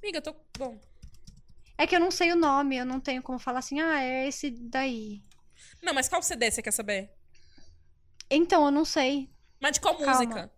Amiga, 0.00 0.18
eu 0.18 0.22
tô. 0.22 0.36
Bom. 0.56 0.78
É 1.76 1.88
que 1.88 1.96
eu 1.96 2.00
não 2.00 2.12
sei 2.12 2.30
o 2.32 2.36
nome, 2.36 2.76
eu 2.76 2.86
não 2.86 3.00
tenho 3.00 3.20
como 3.20 3.38
falar 3.40 3.58
assim, 3.58 3.80
ah, 3.80 4.00
é 4.00 4.28
esse 4.28 4.48
daí. 4.48 5.24
Não, 5.82 5.92
mas 5.92 6.08
qual 6.08 6.22
CD 6.22 6.50
você 6.50 6.62
quer 6.62 6.70
saber? 6.70 7.15
Então, 8.30 8.64
eu 8.66 8.70
não 8.70 8.84
sei. 8.84 9.30
Mas 9.60 9.72
de 9.72 9.80
qual 9.80 9.96
Calma. 9.96 10.12
música? 10.12 10.52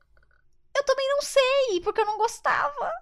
Eu 0.77 0.85
também 0.85 1.09
não 1.09 1.23
sei, 1.23 1.81
porque 1.83 2.01
eu 2.01 2.07
não 2.07 2.19
gostava. 2.19 2.93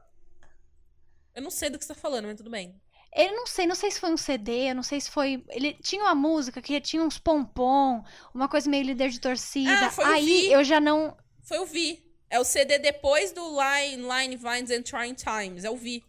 Eu 1.35 1.43
não 1.43 1.51
sei 1.51 1.69
do 1.69 1.79
que 1.79 1.85
você 1.85 1.95
tá 1.95 2.01
falando, 2.01 2.27
mas 2.27 2.37
tudo 2.37 2.51
bem. 2.51 2.81
Ele 3.13 3.33
não 3.33 3.47
sei, 3.47 3.67
não 3.67 3.75
sei 3.75 3.91
se 3.91 4.01
foi 4.01 4.11
um 4.11 4.17
CD, 4.17 4.71
eu 4.71 4.75
não 4.75 4.83
sei 4.83 5.01
se 5.01 5.11
foi. 5.11 5.45
Ele 5.49 5.75
tinha 5.75 6.03
uma 6.03 6.15
música 6.15 6.61
que 6.61 6.81
tinha 6.81 7.03
uns 7.03 7.19
pompom, 7.19 8.03
uma 8.35 8.49
coisa 8.49 8.69
meio 8.69 8.85
líder 8.85 9.11
de 9.11 9.21
torcida. 9.21 9.71
Ah, 9.71 10.13
Aí 10.13 10.53
eu 10.53 10.63
já 10.63 10.81
não. 10.81 11.17
Foi 11.43 11.59
o 11.59 11.67
Vi. 11.67 12.05
É 12.29 12.41
o 12.41 12.45
CD 12.45 12.79
depois 12.79 13.33
do 13.33 13.41
Line, 13.41 14.03
Line 14.03 14.37
Vines 14.37 14.71
and 14.71 14.83
Trying 14.83 15.15
Times. 15.15 15.65
É 15.65 15.71
o 15.71 15.77
Vi. 15.77 16.05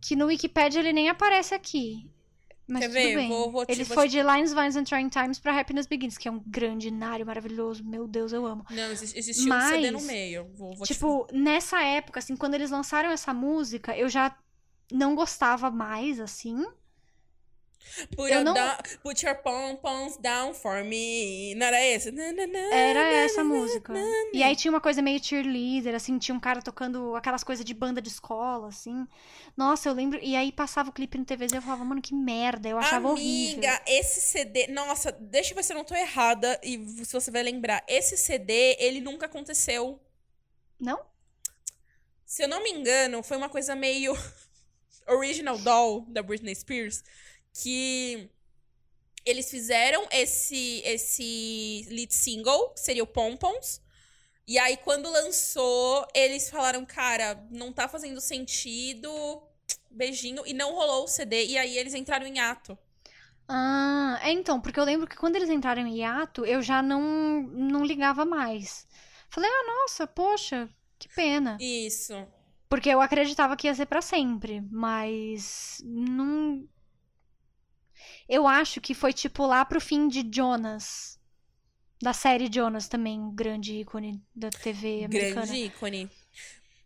Que 0.00 0.14
no 0.14 0.26
Wikipedia 0.26 0.80
ele 0.80 0.92
nem 0.92 1.08
aparece 1.08 1.54
aqui. 1.54 2.08
Mas 2.66 2.80
Quer 2.80 2.88
tudo 2.88 2.94
ver? 2.94 3.16
Bem. 3.16 3.28
Vou, 3.28 3.50
vou 3.50 3.64
ele 3.68 3.84
vou 3.84 3.94
foi 3.94 4.08
de 4.08 4.22
Lines, 4.22 4.52
Vines 4.52 4.76
and 4.76 4.84
Trying 4.84 5.08
Times 5.08 5.38
pra 5.38 5.58
Happiness 5.58 5.86
Begins, 5.86 6.16
que 6.16 6.28
é 6.28 6.30
um 6.30 6.42
grande 6.46 6.90
nário 6.90 7.26
maravilhoso. 7.26 7.84
Meu 7.84 8.06
Deus, 8.06 8.32
eu 8.32 8.46
amo. 8.46 8.64
Não, 8.70 8.92
existia 8.92 9.48
Mas, 9.48 9.72
um 9.72 9.74
CD 9.74 9.90
no 9.90 10.02
meio. 10.02 10.50
Vou, 10.54 10.74
vou 10.76 10.86
tipo, 10.86 11.26
te... 11.26 11.36
nessa 11.36 11.82
época, 11.82 12.20
assim, 12.20 12.36
quando 12.36 12.54
eles 12.54 12.70
lançaram 12.70 13.10
essa 13.10 13.34
música, 13.34 13.96
eu 13.96 14.08
já 14.08 14.36
não 14.92 15.14
gostava 15.14 15.70
mais, 15.70 16.20
assim. 16.20 16.64
Put, 18.16 18.32
eu 18.32 18.42
não... 18.42 18.54
down, 18.54 18.76
put 19.02 19.24
your 19.24 19.34
pom-poms 19.36 20.16
down 20.16 20.54
for 20.54 20.82
me. 20.82 21.54
Não 21.54 21.66
era 21.66 21.80
esse? 21.80 22.12
Era 22.72 23.12
essa 23.12 23.44
música. 23.44 23.92
E 24.32 24.42
aí 24.42 24.56
tinha 24.56 24.72
uma 24.72 24.80
coisa 24.80 25.02
meio 25.02 25.22
cheerleader, 25.22 25.94
assim, 25.94 26.18
tinha 26.18 26.34
um 26.34 26.40
cara 26.40 26.62
tocando 26.62 27.14
aquelas 27.14 27.44
coisas 27.44 27.64
de 27.64 27.74
banda 27.74 28.00
de 28.00 28.08
escola, 28.08 28.68
assim. 28.68 29.06
Nossa, 29.56 29.88
eu 29.88 29.92
lembro. 29.92 30.18
E 30.22 30.34
aí 30.34 30.50
passava 30.50 30.88
o 30.90 30.92
clipe 30.92 31.18
no 31.18 31.24
TVZ 31.24 31.52
e 31.52 31.56
eu 31.56 31.62
falava, 31.62 31.84
mano, 31.84 32.00
que 32.00 32.14
merda. 32.14 32.68
Eu 32.68 32.78
achava 32.78 33.10
Amiga, 33.10 33.12
horrível. 33.12 33.68
Amiga, 33.70 33.82
esse 33.86 34.20
CD. 34.20 34.66
Nossa, 34.68 35.12
deixa 35.12 35.52
eu 35.52 35.56
ver 35.56 35.62
se 35.62 35.72
eu 35.72 35.76
não 35.76 35.84
tô 35.84 35.94
errada 35.94 36.58
e 36.62 37.04
se 37.04 37.12
você 37.12 37.30
vai 37.30 37.42
lembrar. 37.42 37.84
Esse 37.86 38.16
CD, 38.16 38.76
ele 38.78 39.00
nunca 39.00 39.26
aconteceu. 39.26 40.00
Não? 40.80 40.98
Se 42.24 42.42
eu 42.42 42.48
não 42.48 42.62
me 42.62 42.70
engano, 42.70 43.22
foi 43.22 43.36
uma 43.36 43.48
coisa 43.48 43.76
meio. 43.76 44.16
Original 45.08 45.58
Doll 45.58 46.06
da 46.08 46.22
Britney 46.22 46.54
Spears 46.54 47.02
que 47.52 48.30
eles 49.24 49.50
fizeram 49.50 50.06
esse 50.10 50.82
esse 50.84 51.86
lead 51.88 52.12
single, 52.12 52.70
que 52.70 52.80
seria 52.80 53.02
o 53.02 53.06
Pompons. 53.06 53.80
E 54.46 54.58
aí, 54.58 54.76
quando 54.76 55.10
lançou, 55.10 56.06
eles 56.14 56.50
falaram, 56.50 56.84
cara, 56.84 57.46
não 57.50 57.72
tá 57.72 57.88
fazendo 57.88 58.20
sentido, 58.20 59.10
beijinho, 59.90 60.42
e 60.46 60.52
não 60.52 60.74
rolou 60.74 61.04
o 61.04 61.08
CD, 61.08 61.46
e 61.46 61.56
aí 61.56 61.78
eles 61.78 61.94
entraram 61.94 62.26
em 62.26 62.40
ato. 62.40 62.76
Ah, 63.48 64.18
é 64.22 64.30
então, 64.30 64.60
porque 64.60 64.80
eu 64.80 64.84
lembro 64.84 65.06
que 65.06 65.16
quando 65.16 65.36
eles 65.36 65.48
entraram 65.48 65.86
em 65.86 66.04
ato, 66.04 66.44
eu 66.44 66.62
já 66.62 66.82
não, 66.82 67.42
não 67.42 67.84
ligava 67.84 68.24
mais. 68.24 68.86
Falei, 69.28 69.48
ah, 69.50 69.64
nossa, 69.66 70.06
poxa, 70.06 70.68
que 70.98 71.08
pena. 71.08 71.56
Isso. 71.60 72.14
Porque 72.68 72.88
eu 72.88 73.00
acreditava 73.00 73.56
que 73.56 73.66
ia 73.66 73.74
ser 73.74 73.86
para 73.86 74.02
sempre, 74.02 74.60
mas 74.70 75.82
não 75.84 76.66
eu 78.32 78.48
acho 78.48 78.80
que 78.80 78.94
foi 78.94 79.12
tipo 79.12 79.46
lá 79.46 79.62
pro 79.62 79.78
fim 79.78 80.08
de 80.08 80.26
Jonas. 80.34 81.20
Da 82.00 82.14
série 82.14 82.50
Jonas 82.52 82.88
também, 82.88 83.30
grande 83.34 83.80
ícone 83.80 84.24
da 84.34 84.48
TV 84.48 85.04
americana. 85.04 85.46
Grande 85.46 85.64
ícone. 85.66 86.10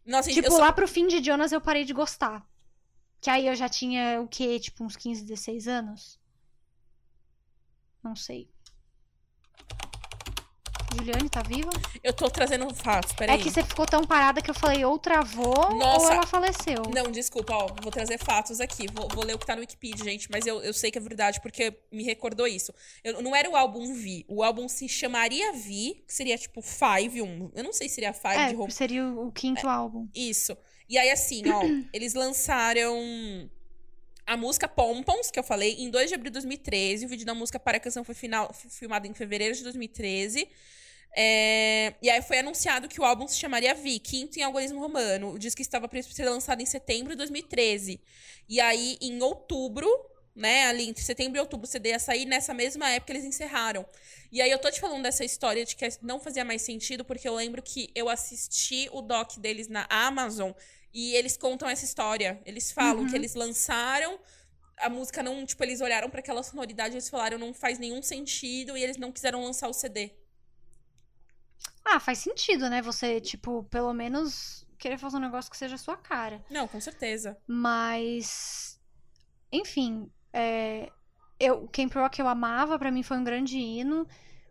Nossa, 0.04 0.30
tipo, 0.30 0.50
só... 0.50 0.58
lá 0.58 0.72
pro 0.72 0.88
fim 0.88 1.06
de 1.06 1.22
Jonas 1.22 1.52
eu 1.52 1.60
parei 1.60 1.84
de 1.84 1.92
gostar. 1.92 2.44
Que 3.20 3.30
aí 3.30 3.46
eu 3.46 3.54
já 3.54 3.68
tinha 3.68 4.20
o 4.20 4.26
quê? 4.26 4.58
Tipo, 4.58 4.82
uns 4.82 4.96
15, 4.96 5.24
16 5.24 5.68
anos? 5.68 6.18
Não 8.02 8.16
sei. 8.16 8.50
Juliane 10.96 11.28
tá 11.28 11.42
viva? 11.42 11.70
Eu 12.02 12.12
tô 12.12 12.30
trazendo 12.30 12.72
fatos, 12.74 13.12
peraí. 13.12 13.38
É 13.38 13.42
que 13.42 13.50
você 13.50 13.62
ficou 13.62 13.86
tão 13.86 14.04
parada 14.04 14.40
que 14.40 14.50
eu 14.50 14.54
falei 14.54 14.84
ou 14.84 14.98
travou 14.98 15.74
Nossa. 15.74 16.06
ou 16.06 16.12
ela 16.12 16.26
faleceu. 16.26 16.82
Não, 16.94 17.10
desculpa, 17.10 17.54
ó, 17.54 17.66
vou 17.82 17.92
trazer 17.92 18.18
fatos 18.18 18.60
aqui. 18.60 18.86
Vou, 18.92 19.08
vou 19.08 19.24
ler 19.24 19.34
o 19.34 19.38
que 19.38 19.46
tá 19.46 19.54
no 19.54 19.60
Wikipedia, 19.60 20.04
gente, 20.04 20.30
mas 20.30 20.46
eu, 20.46 20.62
eu 20.62 20.72
sei 20.72 20.90
que 20.90 20.98
é 20.98 21.00
verdade 21.00 21.40
porque 21.40 21.72
me 21.92 22.02
recordou 22.02 22.46
isso. 22.46 22.72
Eu, 23.04 23.22
não 23.22 23.34
era 23.34 23.48
o 23.48 23.56
álbum 23.56 23.94
Vi, 23.94 24.24
o 24.28 24.42
álbum 24.42 24.68
se 24.68 24.88
chamaria 24.88 25.52
Vi, 25.52 26.02
que 26.06 26.12
seria 26.12 26.38
tipo 26.38 26.62
Five, 26.62 27.22
um. 27.22 27.50
Eu 27.54 27.64
não 27.64 27.72
sei 27.72 27.88
se 27.88 27.96
seria 27.96 28.12
Five 28.12 28.36
é, 28.36 28.48
de 28.48 28.54
roupa. 28.54 28.72
Seria 28.72 29.06
o 29.06 29.30
quinto 29.30 29.66
é, 29.66 29.70
álbum. 29.70 30.08
Isso. 30.14 30.56
E 30.88 30.96
aí, 30.98 31.10
assim, 31.10 31.42
ó, 31.50 31.62
eles 31.92 32.14
lançaram 32.14 32.96
a 34.26 34.36
música 34.36 34.66
Pompons, 34.66 35.30
que 35.30 35.38
eu 35.38 35.44
falei, 35.44 35.76
em 35.78 35.88
2 35.88 36.08
de 36.08 36.14
abril 36.14 36.30
de 36.30 36.34
2013. 36.34 37.06
O 37.06 37.08
vídeo 37.08 37.24
da 37.24 37.34
música 37.34 37.60
para 37.60 37.76
a 37.76 37.80
canção 37.80 38.02
foi, 38.02 38.14
final, 38.14 38.52
foi 38.52 38.70
filmado 38.70 39.06
em 39.06 39.14
fevereiro 39.14 39.54
de 39.54 39.62
2013. 39.62 40.48
É, 41.14 41.94
e 42.02 42.10
aí 42.10 42.20
foi 42.22 42.38
anunciado 42.38 42.88
que 42.88 43.00
o 43.00 43.04
álbum 43.04 43.26
se 43.26 43.38
chamaria 43.38 43.74
Vi, 43.74 43.98
quinto 43.98 44.38
em 44.38 44.42
algoritmo 44.42 44.80
romano. 44.80 45.32
O 45.32 45.38
disco 45.38 45.60
estava 45.62 45.88
previsto 45.88 46.14
para 46.14 46.24
ser 46.24 46.30
lançado 46.30 46.60
em 46.60 46.66
setembro 46.66 47.10
de 47.10 47.16
2013. 47.16 48.00
E 48.48 48.60
aí, 48.60 48.98
em 49.00 49.20
outubro, 49.22 49.88
né, 50.34 50.66
ali 50.66 50.88
entre 50.88 51.02
setembro 51.02 51.38
e 51.38 51.40
outubro, 51.40 51.66
o 51.66 51.70
CD 51.70 51.90
ia 51.90 51.98
sair, 51.98 52.26
nessa 52.26 52.52
mesma 52.52 52.90
época 52.90 53.12
eles 53.12 53.24
encerraram. 53.24 53.86
E 54.30 54.42
aí 54.42 54.50
eu 54.50 54.58
tô 54.58 54.70
te 54.70 54.78
falando 54.80 55.02
dessa 55.02 55.24
história 55.24 55.64
de 55.64 55.74
que 55.74 55.88
não 56.02 56.20
fazia 56.20 56.44
mais 56.44 56.62
sentido, 56.62 57.04
porque 57.04 57.26
eu 57.26 57.34
lembro 57.34 57.62
que 57.62 57.90
eu 57.94 58.08
assisti 58.08 58.88
o 58.92 59.00
doc 59.00 59.38
deles 59.38 59.68
na 59.68 59.86
Amazon 59.88 60.52
e 60.92 61.14
eles 61.14 61.36
contam 61.36 61.68
essa 61.68 61.84
história. 61.84 62.40
Eles 62.44 62.70
falam 62.70 63.02
uhum. 63.02 63.08
que 63.08 63.16
eles 63.16 63.34
lançaram 63.34 64.18
a 64.78 64.90
música 64.90 65.22
não, 65.22 65.44
tipo, 65.46 65.62
eles 65.64 65.80
olharam 65.80 66.10
para 66.10 66.20
aquela 66.20 66.42
sonoridade 66.42 66.94
e 66.94 66.96
eles 66.96 67.08
falaram 67.08 67.38
não 67.38 67.54
faz 67.54 67.78
nenhum 67.78 68.02
sentido 68.02 68.76
e 68.76 68.82
eles 68.82 68.96
não 68.96 69.10
quiseram 69.10 69.42
lançar 69.42 69.68
o 69.68 69.72
CD. 69.72 70.12
Ah, 71.84 72.00
faz 72.00 72.18
sentido, 72.18 72.68
né? 72.68 72.82
Você, 72.82 73.20
tipo, 73.20 73.64
pelo 73.64 73.92
menos 73.92 74.66
querer 74.78 74.98
fazer 74.98 75.16
um 75.16 75.20
negócio 75.20 75.50
que 75.50 75.56
seja 75.56 75.76
a 75.76 75.78
sua 75.78 75.96
cara. 75.96 76.44
Não, 76.50 76.66
com 76.66 76.80
certeza. 76.80 77.36
Mas. 77.46 78.80
Enfim, 79.52 80.10
é, 80.32 80.90
eu, 81.38 81.68
Camp 81.68 81.94
Rock 81.94 82.20
eu 82.20 82.28
amava, 82.28 82.78
para 82.78 82.90
mim 82.90 83.02
foi 83.02 83.18
um 83.18 83.24
grande 83.24 83.58
hino. 83.58 84.06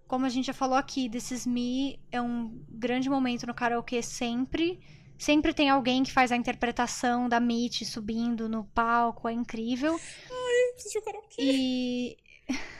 Como 0.08 0.26
a 0.26 0.30
gente 0.30 0.46
já 0.46 0.54
falou 0.54 0.78
aqui, 0.78 1.10
This 1.10 1.32
Is 1.32 1.46
Me 1.46 2.00
é 2.12 2.22
um 2.22 2.64
grande 2.70 3.10
momento 3.10 3.48
no 3.48 3.54
karaokê 3.54 4.02
sempre. 4.02 4.80
Sempre 5.18 5.54
tem 5.54 5.70
alguém 5.70 6.04
que 6.04 6.12
faz 6.12 6.32
a 6.32 6.36
interpretação 6.36 7.28
da 7.28 7.40
Mitch 7.40 7.84
subindo 7.84 8.48
no 8.48 8.66
palco, 8.66 9.28
é 9.28 9.34
incrível. 9.34 9.94
Ai, 9.94 10.74
preciso 10.74 10.94
de 10.94 11.00
um 11.00 11.04
karaokê. 11.04 11.42
E. 11.42 12.18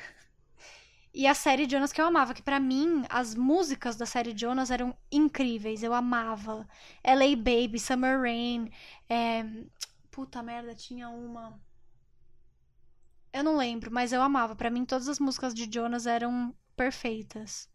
E 1.18 1.26
a 1.28 1.34
série 1.34 1.66
Jonas 1.70 1.94
que 1.94 2.02
eu 2.02 2.06
amava, 2.06 2.34
que 2.34 2.42
para 2.42 2.60
mim 2.60 3.06
as 3.10 3.36
músicas 3.36 3.96
da 3.96 4.06
série 4.06 4.38
Jonas 4.38 4.70
eram 4.70 4.94
incríveis, 5.10 5.82
eu 5.82 5.94
amava. 5.94 6.68
LA 7.02 7.38
Baby, 7.38 7.80
Summer 7.80 8.20
Rain, 8.20 8.70
é... 9.08 9.46
puta 10.12 10.44
merda, 10.44 10.76
tinha 10.76 11.08
uma. 11.08 11.58
Eu 13.32 13.46
não 13.46 13.56
lembro, 13.56 13.90
mas 13.94 14.12
eu 14.12 14.22
amava. 14.22 14.58
Para 14.58 14.70
mim 14.70 14.84
todas 14.84 15.08
as 15.08 15.18
músicas 15.18 15.54
de 15.54 15.74
Jonas 15.74 16.06
eram 16.06 16.54
perfeitas. 16.76 17.70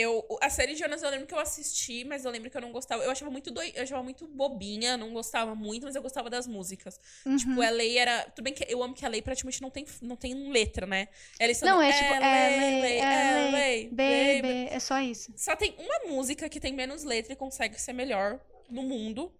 Eu, 0.00 0.24
a 0.40 0.48
série 0.48 0.76
Jonas 0.76 1.02
eu 1.02 1.10
lembro 1.10 1.26
que 1.26 1.34
eu 1.34 1.38
assisti, 1.38 2.04
mas 2.04 2.24
eu 2.24 2.30
lembro 2.30 2.50
que 2.50 2.56
eu 2.56 2.60
não 2.60 2.70
gostava. 2.72 3.02
Eu 3.02 3.10
achava 3.10 3.30
muito 3.30 3.50
doi, 3.50 3.72
eu 3.74 3.82
achava 3.82 4.02
muito 4.02 4.26
bobinha, 4.28 4.96
não 4.96 5.12
gostava 5.12 5.54
muito, 5.54 5.84
mas 5.86 5.96
eu 5.96 6.02
gostava 6.02 6.30
das 6.30 6.46
músicas. 6.46 7.00
Uhum. 7.26 7.36
Tipo, 7.36 7.62
a 7.62 7.70
Lei 7.70 7.98
era. 7.98 8.22
Tudo 8.30 8.44
bem 8.44 8.52
que 8.54 8.64
eu 8.68 8.82
amo 8.82 8.94
que 8.94 9.04
a 9.04 9.08
Lei 9.08 9.20
praticamente 9.22 9.60
não 9.60 9.70
tem, 9.70 9.84
não 10.00 10.16
tem 10.16 10.50
letra, 10.52 10.86
né? 10.86 11.08
Ela 11.38 11.50
está 11.52 11.66
Não, 11.66 11.82
é 11.82 11.92
tipo, 11.92 12.12
é 12.14 12.18
Lei, 12.20 12.98
é 12.98 13.32
Lei, 13.32 13.50
lei, 13.50 13.88
baby. 13.88 14.42
baby, 14.42 14.68
é 14.70 14.78
só 14.78 15.00
isso. 15.00 15.32
Só 15.36 15.56
tem 15.56 15.74
uma 15.78 16.10
música 16.14 16.48
que 16.48 16.60
tem 16.60 16.72
menos 16.72 17.02
letra 17.04 17.32
e 17.32 17.36
consegue 17.36 17.80
ser 17.80 17.92
melhor 17.92 18.40
no 18.70 18.82
mundo. 18.82 19.34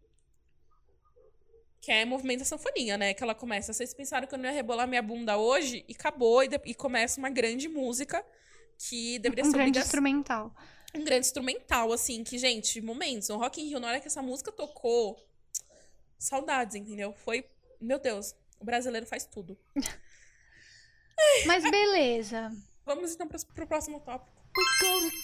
Que 1.81 1.93
é 1.93 2.05
Movimento 2.05 2.41
da 2.41 2.45
Sanfoninha, 2.45 2.99
né? 2.99 3.15
Que 3.15 3.23
ela 3.23 3.35
começa. 3.35 3.73
Vocês 3.73 3.95
pensaram 3.95 4.27
que 4.27 4.35
eu 4.35 4.39
não 4.39 4.47
ia 4.47 4.51
rebolar 4.53 4.87
minha 4.89 5.01
bunda 5.01 5.39
hoje? 5.39 5.85
E 5.89 5.93
acabou. 5.95 6.43
E, 6.43 6.49
de- 6.49 6.61
e 6.65 6.75
começa 6.75 7.19
uma 7.21 7.31
grande 7.31 7.69
música 7.69 8.25
que 8.79 9.19
deveria 9.19 9.45
Um 9.45 9.47
ser 9.47 9.53
grande 9.53 9.71
obrigação 9.71 9.87
instrumental. 9.87 10.55
um 10.95 11.05
grande 11.05 11.27
instrumental, 11.27 11.93
assim, 11.93 12.23
que, 12.23 12.39
gente, 12.39 12.81
momentos. 12.81 13.29
No 13.29 13.37
Rock 13.37 13.61
in 13.61 13.69
Rio, 13.69 13.81
na 13.81 13.89
hora 13.89 14.01
que 14.01 14.07
essa 14.07 14.23
música 14.23 14.53
tocou, 14.53 15.19
saudades, 16.19 16.77
entendeu? 16.77 17.13
Foi, 17.13 17.45
meu 17.81 17.99
Deus, 17.99 18.35
o 18.61 18.65
brasileiro 18.65 19.07
faz 19.07 19.27
tudo. 19.27 19.59
Mas 21.47 21.69
beleza. 21.69 22.53
Vamos 22.87 23.13
então 23.13 23.27
pro, 23.27 23.39
pro 23.55 23.67
próximo 23.67 24.01
tópico. 24.01 24.39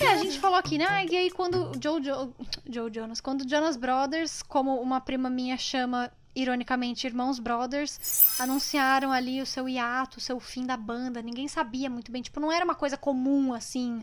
É, 0.01 0.09
a 0.09 0.17
gente 0.19 0.39
falou 0.39 0.59
aqui, 0.59 0.77
né? 0.77 1.07
E 1.07 1.17
aí 1.17 1.31
quando 1.31 1.71
o 1.71 1.83
Joe, 1.83 2.03
Joe, 2.03 2.33
Joe 2.69 2.91
Jonas, 2.93 3.21
quando 3.21 3.41
o 3.41 3.49
Jonas 3.49 3.77
Brothers, 3.77 4.43
como 4.43 4.81
uma 4.81 5.01
prima 5.01 5.31
minha 5.31 5.57
chama 5.57 6.13
ironicamente 6.35 7.07
Irmãos 7.07 7.39
Brothers, 7.39 8.39
anunciaram 8.41 9.13
ali 9.13 9.41
o 9.41 9.47
seu 9.47 9.69
hiato, 9.69 10.19
o 10.19 10.21
seu 10.21 10.41
fim 10.41 10.67
da 10.67 10.77
banda. 10.77 11.23
Ninguém 11.23 11.49
sabia 11.49 11.89
muito 11.89 12.11
bem, 12.11 12.23
tipo, 12.23 12.41
não 12.41 12.51
era 12.51 12.65
uma 12.65 12.75
coisa 12.75 12.97
comum 12.97 13.55
assim. 13.55 14.03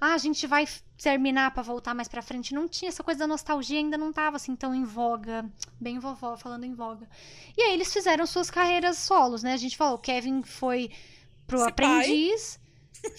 Ah, 0.00 0.12
a 0.12 0.18
gente 0.18 0.46
vai 0.46 0.68
terminar 0.98 1.52
pra 1.52 1.62
voltar 1.62 1.94
mais 1.94 2.06
pra 2.06 2.22
frente. 2.22 2.54
Não 2.54 2.68
tinha 2.68 2.90
essa 2.90 3.02
coisa 3.02 3.20
da 3.20 3.26
nostalgia, 3.26 3.78
ainda 3.78 3.96
não 3.96 4.12
tava 4.12 4.36
assim 4.36 4.54
tão 4.54 4.74
em 4.74 4.84
voga, 4.84 5.44
bem 5.80 5.98
vovó 5.98 6.36
falando 6.36 6.64
em 6.64 6.74
voga. 6.74 7.08
E 7.56 7.62
aí 7.62 7.72
eles 7.72 7.92
fizeram 7.92 8.26
suas 8.26 8.50
carreiras 8.50 8.98
solos, 8.98 9.42
né? 9.42 9.54
A 9.54 9.56
gente 9.56 9.76
falou, 9.76 9.94
o 9.94 9.98
Kevin 9.98 10.42
foi 10.42 10.90
pro 11.46 11.58
Ser 11.58 11.68
aprendiz, 11.68 12.60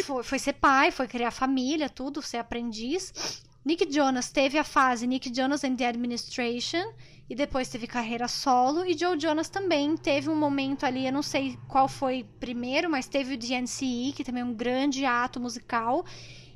foi, 0.03 0.23
foi 0.23 0.39
ser 0.39 0.53
pai, 0.53 0.91
foi 0.91 1.07
criar 1.07 1.31
família, 1.31 1.89
tudo, 1.89 2.21
ser 2.21 2.37
aprendiz. 2.37 3.41
Nick 3.68 3.86
Jonas 3.93 4.32
teve 4.32 4.57
a 4.57 4.63
fase 4.63 5.05
Nick 5.05 5.30
Jonas 5.36 5.61
and 5.65 5.76
the 5.76 5.86
Administration 5.86 6.93
e 7.30 7.36
depois 7.36 7.68
teve 7.68 7.86
carreira 7.86 8.26
solo 8.30 8.86
e 8.86 8.97
Joe 8.97 9.20
Jonas 9.20 9.49
também 9.49 9.97
teve 9.97 10.30
um 10.30 10.36
momento 10.36 10.86
ali, 10.86 11.05
eu 11.05 11.11
não 11.11 11.22
sei 11.22 11.57
qual 11.68 11.89
foi 11.89 12.24
primeiro, 12.39 12.89
mas 12.89 13.07
teve 13.09 13.34
o 13.34 13.38
DNCE, 13.38 14.13
que 14.15 14.24
também 14.24 14.41
é 14.41 14.45
um 14.45 14.53
grande 14.53 15.03
ato 15.03 15.38
musical, 15.38 16.05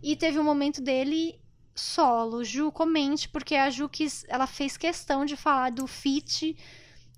e 0.02 0.16
teve 0.16 0.40
um 0.40 0.44
momento 0.46 0.82
dele 0.82 1.38
solo. 1.76 2.46
Ju, 2.46 2.72
comente, 2.72 3.28
porque 3.28 3.56
a 3.56 3.70
Ju 3.70 3.90
quis, 3.90 4.24
ela 4.30 4.48
fez 4.48 4.78
questão 4.78 5.26
de 5.26 5.36
falar 5.36 5.70
do 5.72 5.86
feat 5.88 6.56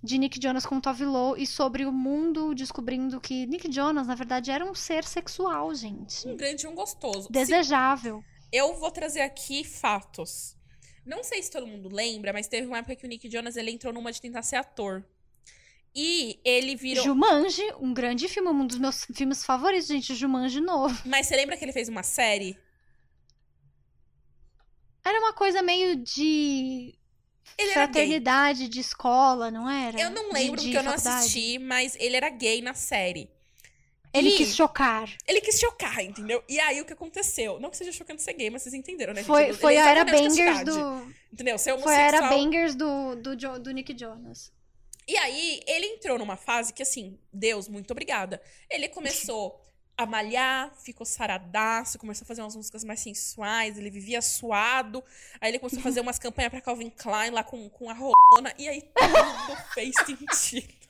de 0.03 0.17
Nick 0.17 0.39
Jonas 0.41 0.65
com 0.65 0.81
Tove 0.81 1.05
Lo 1.05 1.35
e 1.37 1.45
sobre 1.45 1.85
o 1.85 1.91
mundo 1.91 2.55
descobrindo 2.55 3.21
que 3.21 3.45
Nick 3.45 3.71
Jonas, 3.71 4.07
na 4.07 4.15
verdade, 4.15 4.49
era 4.49 4.65
um 4.65 4.73
ser 4.73 5.03
sexual, 5.03 5.73
gente. 5.75 6.27
Um 6.27 6.35
grande 6.35 6.65
um 6.65 6.73
gostoso. 6.73 7.27
Se- 7.27 7.31
Desejável. 7.31 8.23
Eu 8.53 8.75
vou 8.75 8.91
trazer 8.91 9.21
aqui 9.21 9.63
fatos. 9.63 10.55
Não 11.03 11.23
sei 11.23 11.41
se 11.41 11.49
todo 11.49 11.65
mundo 11.67 11.89
lembra, 11.91 12.31
mas 12.31 12.47
teve 12.47 12.67
uma 12.67 12.77
época 12.77 12.95
que 12.95 13.05
o 13.05 13.09
Nick 13.09 13.27
Jonas 13.29 13.57
ele 13.57 13.71
entrou 13.71 13.91
numa 13.91 14.11
de 14.11 14.21
tentar 14.21 14.43
ser 14.43 14.57
ator. 14.57 15.03
E 15.95 16.39
ele 16.45 16.75
virou. 16.75 17.03
Jumanji, 17.03 17.63
um 17.79 17.93
grande 17.93 18.27
filme, 18.27 18.49
um 18.49 18.65
dos 18.65 18.77
meus 18.77 19.05
filmes 19.13 19.43
favoritos, 19.43 19.87
gente, 19.87 20.13
Jumanji 20.15 20.61
novo. 20.61 20.95
Mas 21.05 21.27
você 21.27 21.35
lembra 21.35 21.57
que 21.57 21.65
ele 21.65 21.73
fez 21.73 21.89
uma 21.89 22.03
série? 22.03 22.55
Era 25.05 25.19
uma 25.19 25.33
coisa 25.33 25.61
meio 25.61 25.95
de 25.97 26.95
Ele 27.57 27.71
fraternidade 27.73 28.67
de 28.69 28.79
escola, 28.79 29.51
não 29.51 29.69
era? 29.69 29.99
Eu 29.99 30.09
não 30.09 30.29
De- 30.29 30.33
lembro 30.33 30.57
de 30.61 30.65
porque 30.67 30.77
eu 30.77 30.83
não 30.83 30.91
faculdade. 30.93 31.17
assisti, 31.25 31.59
mas 31.59 31.95
ele 31.99 32.15
era 32.15 32.29
gay 32.29 32.61
na 32.61 32.73
série. 32.73 33.29
Ele 34.13 34.29
E 34.29 34.37
quis 34.37 34.55
chocar. 34.55 35.09
Ele 35.27 35.41
quis 35.41 35.59
chocar, 35.59 35.99
entendeu? 36.03 36.43
E 36.47 36.59
aí 36.59 36.79
o 36.81 36.85
que 36.85 36.93
aconteceu? 36.93 37.59
Não 37.59 37.69
que 37.71 37.77
seja 37.77 37.91
chocante 37.91 38.21
ser 38.21 38.33
gay, 38.33 38.49
mas 38.49 38.61
vocês 38.61 38.73
entenderam, 38.75 39.11
né? 39.13 39.21
gente? 39.21 39.27
Foi, 39.27 39.43
Ele- 39.45 39.53
foi 39.53 39.77
a 39.77 39.89
era 39.89 40.05
bangers 40.05 40.63
do. 40.63 41.13
Entendeu? 41.31 41.57
Ser 41.57 41.77
Foi 41.79 41.95
a 41.95 41.99
era 41.99 42.17
homossexual. 42.17 42.29
bangers 42.45 42.75
do, 42.75 43.15
do, 43.15 43.35
Jo- 43.35 43.57
do 43.59 43.71
Nick 43.71 43.97
Jonas. 43.97 44.51
E 45.07 45.17
aí, 45.17 45.61
ele 45.67 45.85
entrou 45.87 46.17
numa 46.19 46.37
fase 46.37 46.71
que, 46.71 46.83
assim, 46.83 47.17
Deus, 47.33 47.67
muito 47.67 47.91
obrigada. 47.91 48.39
Ele 48.69 48.87
começou 48.87 49.59
a 49.97 50.05
malhar, 50.05 50.71
ficou 50.83 51.05
saradaço, 51.05 51.97
começou 51.99 52.23
a 52.23 52.27
fazer 52.27 52.41
umas 52.41 52.55
músicas 52.55 52.83
mais 52.83 52.99
sensuais, 52.99 53.77
ele 53.77 53.89
vivia 53.89 54.21
suado. 54.21 55.03
Aí 55.41 55.49
ele 55.51 55.59
começou 55.59 55.79
a 55.79 55.83
fazer 55.83 55.99
umas 56.01 56.17
campanhas 56.19 56.51
pra 56.51 56.61
Calvin 56.61 56.89
Klein 56.89 57.31
lá 57.31 57.43
com, 57.43 57.67
com 57.69 57.89
a 57.89 57.93
rolona. 57.93 58.53
E 58.57 58.67
aí 58.69 58.81
tudo 58.81 59.57
fez 59.73 59.93
sentido. 60.05 60.82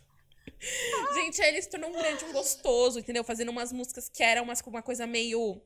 Gente, 1.14 1.41
aí 1.41 1.50
ele 1.50 1.62
se 1.62 1.70
tornou 1.70 1.89
um 1.89 1.94
grande, 1.94 2.26
um 2.26 2.32
gostoso, 2.32 3.00
entendeu? 3.00 3.24
Fazendo 3.24 3.50
umas 3.50 3.72
músicas 3.72 4.10
que 4.10 4.24
eram 4.24 4.44
umas, 4.44 4.62
uma 4.62 4.82
coisa 4.82 5.06
meio. 5.06 5.62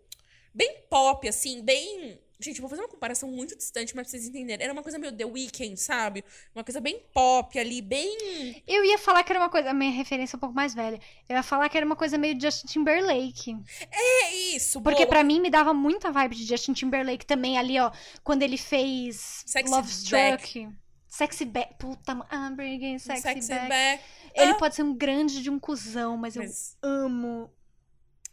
bem 0.53 0.83
pop, 0.89 1.27
assim, 1.27 1.61
bem. 1.61 2.19
Gente, 2.39 2.57
eu 2.57 2.61
vou 2.61 2.69
fazer 2.69 2.83
uma 2.83 2.87
comparação 2.87 3.27
muito 3.31 3.57
distante, 3.57 3.95
mas 3.95 4.05
pra 4.05 4.11
vocês 4.11 4.27
entenderem. 4.27 4.63
Era 4.63 4.71
uma 4.71 4.83
coisa 4.83 4.99
meio 4.99 5.11
The 5.11 5.25
Weeknd, 5.25 5.75
sabe? 5.75 6.23
Uma 6.53 6.63
coisa 6.63 6.79
bem 6.79 7.01
pop 7.11 7.57
ali, 7.57 7.81
bem. 7.81 8.61
Eu 8.67 8.85
ia 8.85 8.99
falar 8.99 9.23
que 9.23 9.31
era 9.31 9.39
uma 9.39 9.49
coisa. 9.49 9.71
A 9.71 9.73
minha 9.73 9.91
referência 9.91 10.35
é 10.35 10.37
um 10.37 10.39
pouco 10.39 10.53
mais 10.53 10.75
velha. 10.75 10.99
Eu 11.27 11.35
ia 11.35 11.41
falar 11.41 11.67
que 11.67 11.75
era 11.75 11.85
uma 11.85 11.95
coisa 11.95 12.15
meio 12.15 12.39
Justin 12.39 12.67
Timberlake. 12.67 13.57
É 13.91 14.35
isso, 14.55 14.79
Porque 14.81 15.05
boa. 15.05 15.09
pra 15.09 15.23
mim 15.23 15.41
me 15.41 15.49
dava 15.49 15.73
muita 15.73 16.11
vibe 16.11 16.35
de 16.35 16.45
Justin 16.45 16.73
Timberlake 16.73 17.25
também 17.25 17.57
ali, 17.57 17.79
ó. 17.79 17.91
Quando 18.23 18.43
ele 18.43 18.57
fez 18.57 19.43
Sexy 19.47 19.71
Love. 19.71 19.89
Struck. 19.89 20.69
Sexy 21.07 21.45
Back. 21.45 21.73
Puta, 21.79 22.11
I'm 22.31 22.55
bringing 22.55 22.99
sexy, 22.99 23.23
Sexy 23.23 23.49
back. 23.49 23.69
Back. 23.69 24.03
Ele 24.37 24.51
Ah. 24.51 24.55
pode 24.57 24.75
ser 24.75 24.83
um 24.83 24.95
grande 24.95 25.41
de 25.41 25.49
um 25.49 25.59
cuzão, 25.59 26.15
mas, 26.17 26.35
Mas 26.35 26.77
eu 26.83 26.89
amo. 26.89 27.51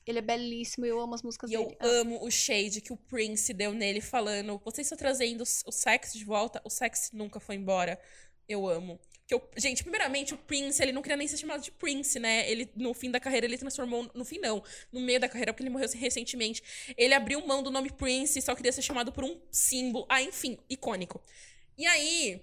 Ele 0.07 0.19
é 0.19 0.23
belíssimo, 0.23 0.85
eu 0.85 1.01
amo 1.01 1.15
as 1.15 1.23
músicas 1.23 1.51
e 1.51 1.55
eu 1.55 1.65
dele. 1.65 1.79
amo 1.81 2.23
o 2.23 2.31
shade 2.31 2.83
que 2.83 2.93
o 2.93 2.97
Prince 2.97 3.53
deu 3.55 3.73
nele 3.73 4.01
falando: 4.03 4.61
vocês 4.65 4.87
estão 4.87 4.99
trazendo 4.99 5.43
o 5.43 5.73
sexo 5.73 6.19
de 6.19 6.25
volta, 6.25 6.61
o 6.65 6.69
sexo 6.71 7.17
nunca 7.17 7.41
foi 7.41 7.55
embora. 7.57 7.99
Eu 8.47 8.69
amo. 8.69 9.01
Que 9.27 9.33
eu, 9.33 9.43
gente, 9.57 9.83
primeiramente, 9.83 10.35
o 10.35 10.37
Prince, 10.37 10.83
ele 10.83 10.93
não 10.93 11.01
queria 11.01 11.17
nem 11.17 11.27
ser 11.27 11.39
chamado 11.39 11.63
de 11.63 11.71
Prince, 11.71 12.19
né? 12.19 12.47
Ele, 12.51 12.71
no 12.77 12.93
fim 12.93 13.11
da 13.11 13.19
carreira, 13.19 13.47
ele 13.47 13.57
transformou. 13.57 14.11
No 14.15 14.23
fim, 14.23 14.39
não. 14.39 14.63
No 14.93 15.01
meio 15.01 15.19
da 15.19 15.27
carreira, 15.31 15.51
porque 15.55 15.63
ele 15.63 15.71
morreu 15.71 15.89
recentemente. 15.95 16.63
Ele 16.99 17.15
abriu 17.15 17.41
mão 17.47 17.63
do 17.63 17.71
nome 17.71 17.91
Prince 17.91 18.39
e 18.39 18.43
só 18.43 18.55
queria 18.55 18.71
ser 18.73 18.83
chamado 18.83 19.11
por 19.11 19.25
um 19.25 19.41
símbolo. 19.51 20.05
Ah, 20.11 20.21
enfim, 20.21 20.59
icônico. 20.69 21.23
E 21.79 21.87
aí. 21.87 22.43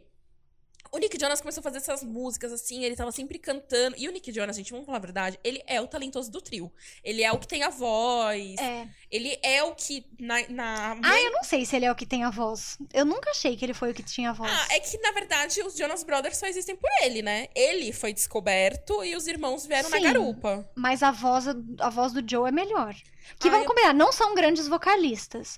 O 0.93 0.97
Nick 0.97 1.17
Jonas 1.17 1.39
começou 1.39 1.61
a 1.61 1.63
fazer 1.63 1.77
essas 1.77 2.03
músicas 2.03 2.51
assim, 2.51 2.83
ele 2.83 2.97
tava 2.97 3.13
sempre 3.13 3.39
cantando. 3.39 3.95
E 3.97 4.09
o 4.09 4.11
Nick 4.11 4.29
Jonas, 4.33 4.57
gente, 4.57 4.71
vamos 4.71 4.85
falar 4.85 4.97
a 4.97 5.01
verdade, 5.01 5.39
ele 5.41 5.63
é 5.65 5.79
o 5.79 5.87
talentoso 5.87 6.29
do 6.29 6.41
trio. 6.41 6.69
Ele 7.01 7.23
é 7.23 7.31
o 7.31 7.39
que 7.39 7.47
tem 7.47 7.63
a 7.63 7.69
voz. 7.69 8.59
É. 8.59 8.87
Ele 9.09 9.39
é 9.41 9.63
o 9.63 9.73
que 9.73 10.05
na, 10.19 10.35
na 10.49 10.97
Ah, 11.01 11.21
eu 11.21 11.31
não 11.31 11.43
sei 11.45 11.65
se 11.65 11.77
ele 11.77 11.85
é 11.85 11.91
o 11.91 11.95
que 11.95 12.05
tem 12.05 12.25
a 12.25 12.29
voz. 12.29 12.77
Eu 12.93 13.05
nunca 13.05 13.29
achei 13.31 13.55
que 13.55 13.63
ele 13.63 13.73
foi 13.73 13.91
o 13.91 13.93
que 13.93 14.03
tinha 14.03 14.31
a 14.31 14.33
voz. 14.33 14.51
Ah, 14.51 14.67
é 14.75 14.79
que 14.81 14.97
na 14.97 15.11
verdade 15.13 15.61
os 15.63 15.77
Jonas 15.77 16.03
Brothers 16.03 16.35
só 16.37 16.45
existem 16.45 16.75
por 16.75 16.89
ele, 17.03 17.21
né? 17.21 17.47
Ele 17.55 17.93
foi 17.93 18.11
descoberto 18.11 19.01
e 19.03 19.15
os 19.15 19.27
irmãos 19.27 19.65
vieram 19.65 19.89
na 19.89 19.95
Sim. 19.97 20.03
garupa. 20.03 20.69
Mas 20.75 21.01
a 21.01 21.11
voz, 21.11 21.45
a 21.79 21.89
voz 21.89 22.11
do 22.11 22.21
Joe 22.29 22.49
é 22.49 22.51
melhor. 22.51 22.93
Que 23.39 23.47
Ah, 23.47 23.51
vamos 23.51 23.63
eu- 23.65 23.69
combinar, 23.69 23.93
não 23.93 24.11
são 24.11 24.35
grandes 24.35 24.67
vocalistas. 24.67 25.57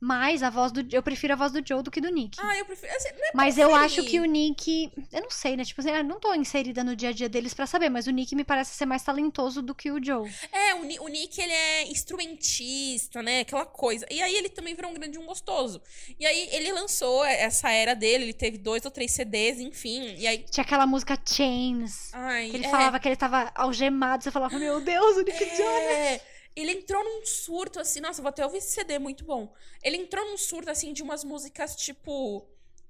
Mas 0.00 0.42
a 0.44 0.50
voz 0.50 0.70
do. 0.70 0.86
Eu 0.94 1.02
prefiro 1.02 1.32
a 1.32 1.36
voz 1.36 1.50
do 1.50 1.62
Joe 1.66 1.82
do 1.82 1.90
que 1.90 2.00
do 2.00 2.08
Nick. 2.08 2.38
Ah, 2.40 2.56
eu 2.56 2.64
prefiro. 2.64 2.94
Assim, 2.94 3.08
é 3.08 3.30
Mas 3.34 3.58
eu 3.58 3.74
acho 3.74 4.04
que 4.04 4.20
o 4.20 4.24
Nick. 4.24 4.92
Eu 5.12 5.22
não 5.22 5.30
sei, 5.30 5.56
né? 5.56 5.64
Tipo 5.64 5.80
assim, 5.80 5.90
eu 5.90 6.04
não 6.04 6.20
tô 6.20 6.32
inserida 6.34 6.84
no 6.84 6.94
dia 6.94 7.08
a 7.08 7.12
dia 7.12 7.28
deles 7.28 7.52
pra 7.52 7.66
saber, 7.66 7.88
mas 7.88 8.06
o 8.06 8.10
Nick 8.10 8.34
me 8.36 8.44
parece 8.44 8.74
ser 8.74 8.86
mais 8.86 9.02
talentoso 9.02 9.60
do 9.60 9.74
que 9.74 9.90
o 9.90 10.02
Joe. 10.02 10.30
É, 10.52 10.74
o, 10.74 11.04
o 11.04 11.08
Nick, 11.08 11.40
ele 11.40 11.52
é 11.52 11.90
instrumentista, 11.90 13.22
né? 13.22 13.40
Aquela 13.40 13.66
coisa. 13.66 14.06
E 14.08 14.22
aí 14.22 14.34
ele 14.36 14.48
também 14.48 14.74
virou 14.74 14.90
um 14.90 14.94
grande 14.94 15.18
um 15.18 15.26
gostoso. 15.26 15.82
E 16.18 16.24
aí 16.24 16.48
ele 16.52 16.72
lançou 16.72 17.24
essa 17.24 17.70
era 17.70 17.94
dele, 17.94 18.24
ele 18.24 18.32
teve 18.32 18.56
dois 18.56 18.84
ou 18.84 18.90
três 18.90 19.10
CDs, 19.10 19.58
enfim. 19.58 20.14
E 20.16 20.26
aí. 20.26 20.44
Tinha 20.50 20.62
aquela 20.62 20.86
música 20.86 21.18
Chains. 21.26 22.10
Ai, 22.12 22.50
Que 22.50 22.56
ele 22.56 22.66
é. 22.66 22.70
falava 22.70 23.00
que 23.00 23.08
ele 23.08 23.16
tava 23.16 23.50
algemado. 23.54 24.22
Você 24.22 24.30
falava, 24.30 24.56
meu 24.58 24.80
Deus, 24.80 25.16
o 25.16 25.22
Nick 25.22 25.56
Jonas. 25.56 26.20
Ele 26.60 26.72
entrou 26.72 27.04
num 27.04 27.24
surto, 27.24 27.78
assim, 27.78 28.00
nossa, 28.00 28.20
vou 28.20 28.28
até 28.30 28.44
ouvir 28.44 28.58
esse 28.58 28.72
CD, 28.72 28.98
muito 28.98 29.24
bom. 29.24 29.52
Ele 29.82 29.96
entrou 29.96 30.24
num 30.28 30.36
surto, 30.36 30.70
assim, 30.70 30.92
de 30.92 31.02
umas 31.02 31.22
músicas, 31.22 31.76
tipo, 31.76 32.48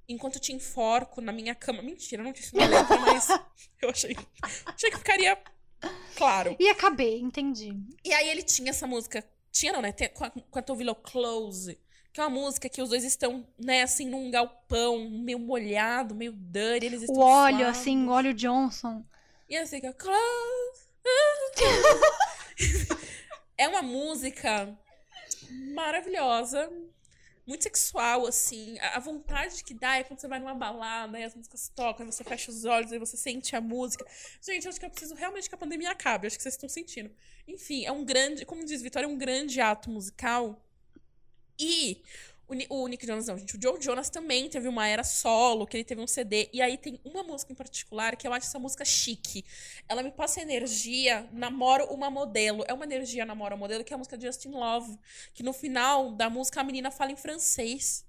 Enquanto 0.09 0.41
Te 0.41 0.55
Enforco 0.55 1.21
na 1.21 1.33
Minha 1.33 1.55
Cama. 1.55 1.83
Mentira, 1.83 2.23
não 2.23 2.33
disse 2.33 2.57
letra, 2.57 2.97
mas 2.97 3.29
eu 3.83 3.91
achei, 3.91 4.17
achei 4.65 4.91
que 4.91 4.97
ficaria 4.97 5.37
claro. 6.17 6.57
E 6.59 6.67
acabei, 6.71 7.21
entendi. 7.21 7.79
E 8.03 8.13
aí 8.15 8.31
ele 8.31 8.43
tinha 8.43 8.71
essa 8.71 8.87
música, 8.87 9.23
tinha 9.53 9.71
não, 9.71 9.83
né, 9.83 9.93
tem, 9.93 10.09
com 10.09 10.25
a, 10.25 10.31
com 10.31 10.59
a 10.59 10.63
Tovilo 10.63 10.95
Close, 10.95 11.79
que 12.11 12.21
é 12.21 12.25
uma 12.25 12.31
música 12.31 12.71
que 12.71 12.81
os 12.81 12.89
dois 12.89 13.05
estão, 13.05 13.47
né, 13.59 13.83
assim, 13.83 14.09
num 14.09 14.31
galpão, 14.31 15.11
meio 15.11 15.39
molhado, 15.39 16.15
meio 16.15 16.33
dirty, 16.33 16.87
eles 16.87 17.03
estão 17.03 17.17
O 17.17 17.21
óleo, 17.21 17.59
suados. 17.59 17.79
assim, 17.79 18.07
o 18.07 18.11
óleo 18.11 18.33
Johnson. 18.33 19.05
E 19.47 19.59
assim, 19.59 19.81
close. 19.93 20.89
é 23.59 23.69
uma 23.69 23.83
música 23.83 24.75
maravilhosa. 25.75 26.71
muito 27.47 27.65
sexual, 27.65 28.27
assim. 28.27 28.79
A, 28.79 29.01
vontade 29.01 29.65
que 29.65 29.75
dá 29.75 29.97
é 29.97 30.05
quando 30.05 30.21
você 30.21 30.29
vai 30.29 30.39
numa 30.39 30.55
balada 30.55 31.19
e 31.19 31.25
as 31.25 31.35
músicas 31.35 31.71
tocam, 31.75 32.07
e 32.07 32.13
você 32.13 32.23
fecha 32.23 32.51
os 32.51 32.65
olhos 32.65 32.93
e 32.93 32.99
você 32.99 33.17
sente 33.17 33.57
a 33.57 33.61
música. 33.61 34.07
Gente, 34.41 34.69
acho 34.69 34.79
que 34.79 34.87
eu 34.87 34.91
preciso 34.91 35.15
realmente 35.15 35.49
que 35.49 35.55
a 35.55 35.59
pandemia 35.59 35.91
acabe. 35.91 36.27
Acho 36.27 36.37
que 36.37 36.43
vocês 36.43 36.55
estão 36.55 36.69
sentindo. 36.69 37.11
Enfim, 37.47 37.85
é 37.85 37.93
um 37.93 38.05
grande, 38.05 38.45
como 38.45 38.65
diz 38.65 38.83
Vitória, 38.83 39.07
é 39.07 39.09
um 39.09 39.19
grande 39.19 39.61
ato 39.61 39.91
musical. 39.91 40.63
E 41.59 42.03
o, 42.49 42.83
o 42.83 42.89
Nick 42.89 43.07
Jonas, 43.07 43.27
não, 43.27 43.37
gente. 43.37 43.57
O 43.57 43.63
Joe 43.63 43.81
Jonas 43.81 44.09
também 44.09 44.49
teve 44.49 44.67
uma 44.69 44.87
era 44.87 45.05
solo, 45.05 45.67
que 45.67 45.77
ele 45.77 45.85
teve 45.85 46.01
um 46.01 46.07
CD. 46.07 46.49
E 46.53 46.63
aí 46.63 46.79
tem 46.79 46.99
uma 47.05 47.23
música 47.23 47.53
em 47.53 47.55
particular 47.55 48.17
que 48.17 48.27
eu 48.27 48.33
acho 48.33 48.47
essa 48.47 48.59
música 48.59 48.85
chique. 48.85 49.45
Ela 49.87 50.03
me 50.03 50.11
passa 50.11 50.41
energia, 50.41 51.29
namoro 51.33 51.85
uma 51.93 52.11
modelo. 52.11 52.65
É 52.67 52.73
uma 52.73 52.85
energia, 52.85 53.27
namoro 53.27 53.55
uma 53.55 53.61
modelo, 53.61 53.85
que 53.85 53.93
é 53.93 53.97
a 53.97 53.99
música 53.99 54.17
de 54.17 54.27
Justin 54.27 54.51
Love. 54.51 54.99
Que 55.35 55.43
no 55.43 55.53
final 55.53 56.13
da 56.13 56.31
música 56.31 56.61
a 56.61 56.65
menina 56.65 56.91
fala 56.91 57.13
em 57.13 57.17
francês. 57.17 58.05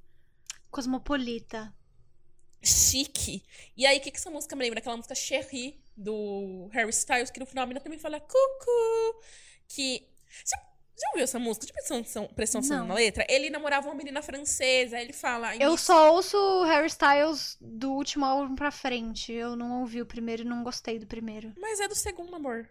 Cosmopolita. 0.72 1.74
Chique. 2.62 3.44
E 3.76 3.86
aí, 3.86 3.98
o 3.98 4.02
que, 4.02 4.12
que 4.12 4.18
essa 4.18 4.30
música 4.30 4.56
me 4.56 4.64
lembra? 4.64 4.80
Aquela 4.80 4.98
música 4.98 5.16
Cherry, 5.16 5.82
do 5.96 6.70
Harry 6.72 6.90
Styles, 6.90 7.30
que 7.30 7.40
no 7.40 7.46
final 7.46 7.64
a 7.64 7.68
menina 7.68 7.82
também 7.82 8.00
fala 8.00 8.20
cucu. 8.20 9.22
Que. 9.68 10.08
Já, 10.46 10.68
já 11.00 11.08
ouviu 11.10 11.24
essa 11.24 11.39
música? 11.39 11.66
Já 11.68 11.74
prestou 11.74 11.97
atenção, 11.97 12.28
prestou 12.36 12.60
atenção 12.60 12.78
Não. 12.80 12.88
na 12.88 12.93
letra? 12.93 13.26
Ele 13.30 13.50
namorava 13.50 13.88
uma 13.88 13.95
menina 13.95 14.22
francesa, 14.22 15.00
ele 15.00 15.14
fala. 15.14 15.56
Eu 15.56 15.74
"Isso- 15.76 15.86
só 15.86 16.14
ouço 16.14 16.38
Harry 16.66 16.88
Styles 16.88 17.58
do 17.62 17.91
último 17.93 18.26
álbum 18.26 18.56
pra 18.56 18.72
frente. 18.72 19.32
Eu 19.32 19.56
não 19.56 19.82
ouvi 19.82 20.02
o 20.02 20.06
primeiro 20.06 20.41
e 20.43 20.45
não 20.45 20.64
gostei 20.64 21.00
do 21.00 21.08
primeiro. 21.08 21.54
Mas 21.58 21.80
é 21.80 21.88
do 21.88 21.95
segundo, 21.95 22.36
amor. 22.36 22.70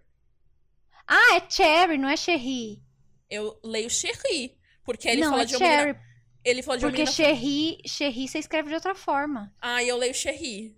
Ah, 1.07 1.37
é 1.37 1.51
Cherry, 1.51 1.97
não 1.99 2.09
é 2.09 2.17
Cherry. 2.17 2.83
Eu 3.31 3.59
leio 3.65 3.89
Cherry. 3.91 4.57
Porque 4.85 5.09
ele 5.09 5.23
não, 5.23 5.31
fala 5.31 5.43
é 5.43 5.47
de 5.47 5.57
uma 5.57 5.69
menina. 5.69 6.01
Ele 6.45 6.63
fala 6.63 6.79
de 6.79 6.85
uma 6.85 6.91
Porque 6.91 7.03
menina. 7.05 7.17
Cherry, 7.17 7.79
Cherry 7.87 8.29
você 8.29 8.39
escreve 8.39 8.69
de 8.69 8.75
outra 8.75 8.95
forma. 8.95 9.53
Ah, 9.61 9.83
eu 9.83 9.97
leio 9.97 10.15
Cherry. 10.15 10.77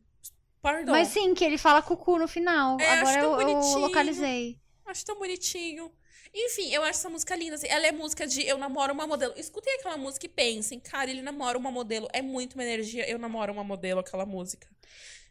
Pardon. 0.63 0.93
Mas 0.93 1.09
sim, 1.09 1.33
que 1.35 1.45
ele 1.45 1.57
fala 1.59 1.81
cucu 1.83 2.19
no 2.19 2.29
final. 2.29 2.79
É, 2.81 2.99
Agora 2.99 3.21
eu, 3.21 3.41
eu 3.41 3.79
localizei. 3.79 4.59
Acho 4.87 5.05
tão 5.05 5.19
bonitinho. 5.19 5.91
Enfim, 6.35 6.73
eu 6.73 6.83
acho 6.83 7.01
essa 7.01 7.09
música 7.09 7.35
linda. 7.35 7.57
assim. 7.57 7.67
Ela 7.69 7.87
é 7.87 7.93
música 7.93 8.27
de 8.27 8.43
Eu 8.43 8.57
Namoro 8.57 8.93
Uma 8.93 9.07
Modelo. 9.07 9.35
Escutem 9.37 9.75
aquela 9.75 9.97
música 9.97 10.27
e 10.27 10.29
pensem, 10.29 10.79
cara, 10.79 11.11
ele 11.11 11.23
namora 11.23 11.59
uma 11.59 11.71
modelo. 11.71 12.09
É 12.13 12.23
muito 12.23 12.55
uma 12.55 12.63
energia. 12.63 13.09
Eu 13.09 13.19
namoro 13.19 13.53
uma 13.53 13.65
modelo, 13.65 14.01
aquela 14.01 14.25
música. 14.25 14.69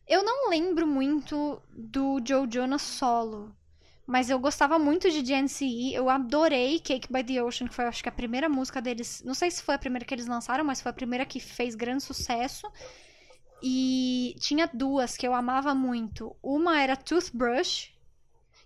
Eu 0.07 0.23
não 0.23 0.49
lembro 0.49 0.85
muito 0.87 1.61
do 1.71 2.19
Joe 2.25 2.47
Jonas 2.51 2.81
solo. 2.81 3.55
Mas 4.05 4.27
eu 4.27 4.39
gostava 4.39 4.79
muito 4.79 5.09
de 5.11 5.21
GNCE. 5.21 5.93
Eu 5.93 6.09
adorei 6.09 6.79
Cake 6.79 7.13
by 7.13 7.23
the 7.23 7.43
Ocean, 7.43 7.67
que 7.67 7.75
foi, 7.75 7.85
acho 7.85 8.01
que, 8.01 8.09
a 8.09 8.11
primeira 8.11 8.49
música 8.49 8.81
deles. 8.81 9.21
Não 9.23 9.35
sei 9.35 9.51
se 9.51 9.61
foi 9.61 9.75
a 9.75 9.77
primeira 9.77 10.03
que 10.03 10.13
eles 10.13 10.25
lançaram, 10.25 10.63
mas 10.65 10.81
foi 10.81 10.89
a 10.89 10.93
primeira 10.93 11.27
que 11.27 11.39
fez 11.39 11.75
grande 11.75 12.03
sucesso. 12.03 12.67
E 13.61 14.35
tinha 14.39 14.67
duas 14.73 15.15
que 15.15 15.27
eu 15.27 15.33
amava 15.35 15.75
muito. 15.75 16.35
Uma 16.41 16.81
era 16.81 16.95
Toothbrush, 16.95 17.93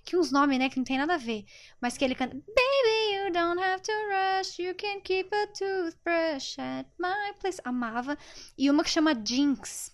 que 0.04 0.18
uns 0.18 0.32
nomes, 0.32 0.60
né, 0.60 0.70
que 0.70 0.78
não 0.78 0.84
tem 0.84 0.98
nada 0.98 1.16
a 1.16 1.18
ver. 1.18 1.46
Mas 1.80 1.98
que 1.98 2.04
ele 2.04 2.16
canta 2.16 2.36
Baby, 2.36 3.16
you 3.16 3.32
don't 3.32 3.62
have 3.62 3.82
to 3.82 3.92
rush, 3.92 4.60
you 4.60 4.76
can 4.76 5.00
keep 5.02 5.34
a 5.34 5.48
toothbrush 5.48 6.60
at 6.60 6.88
my 7.00 7.34
place. 7.40 7.60
Amava. 7.64 8.18
E 8.58 8.70
uma 8.70 8.84
que 8.84 8.90
chama 8.90 9.14
Jinx. 9.16 9.92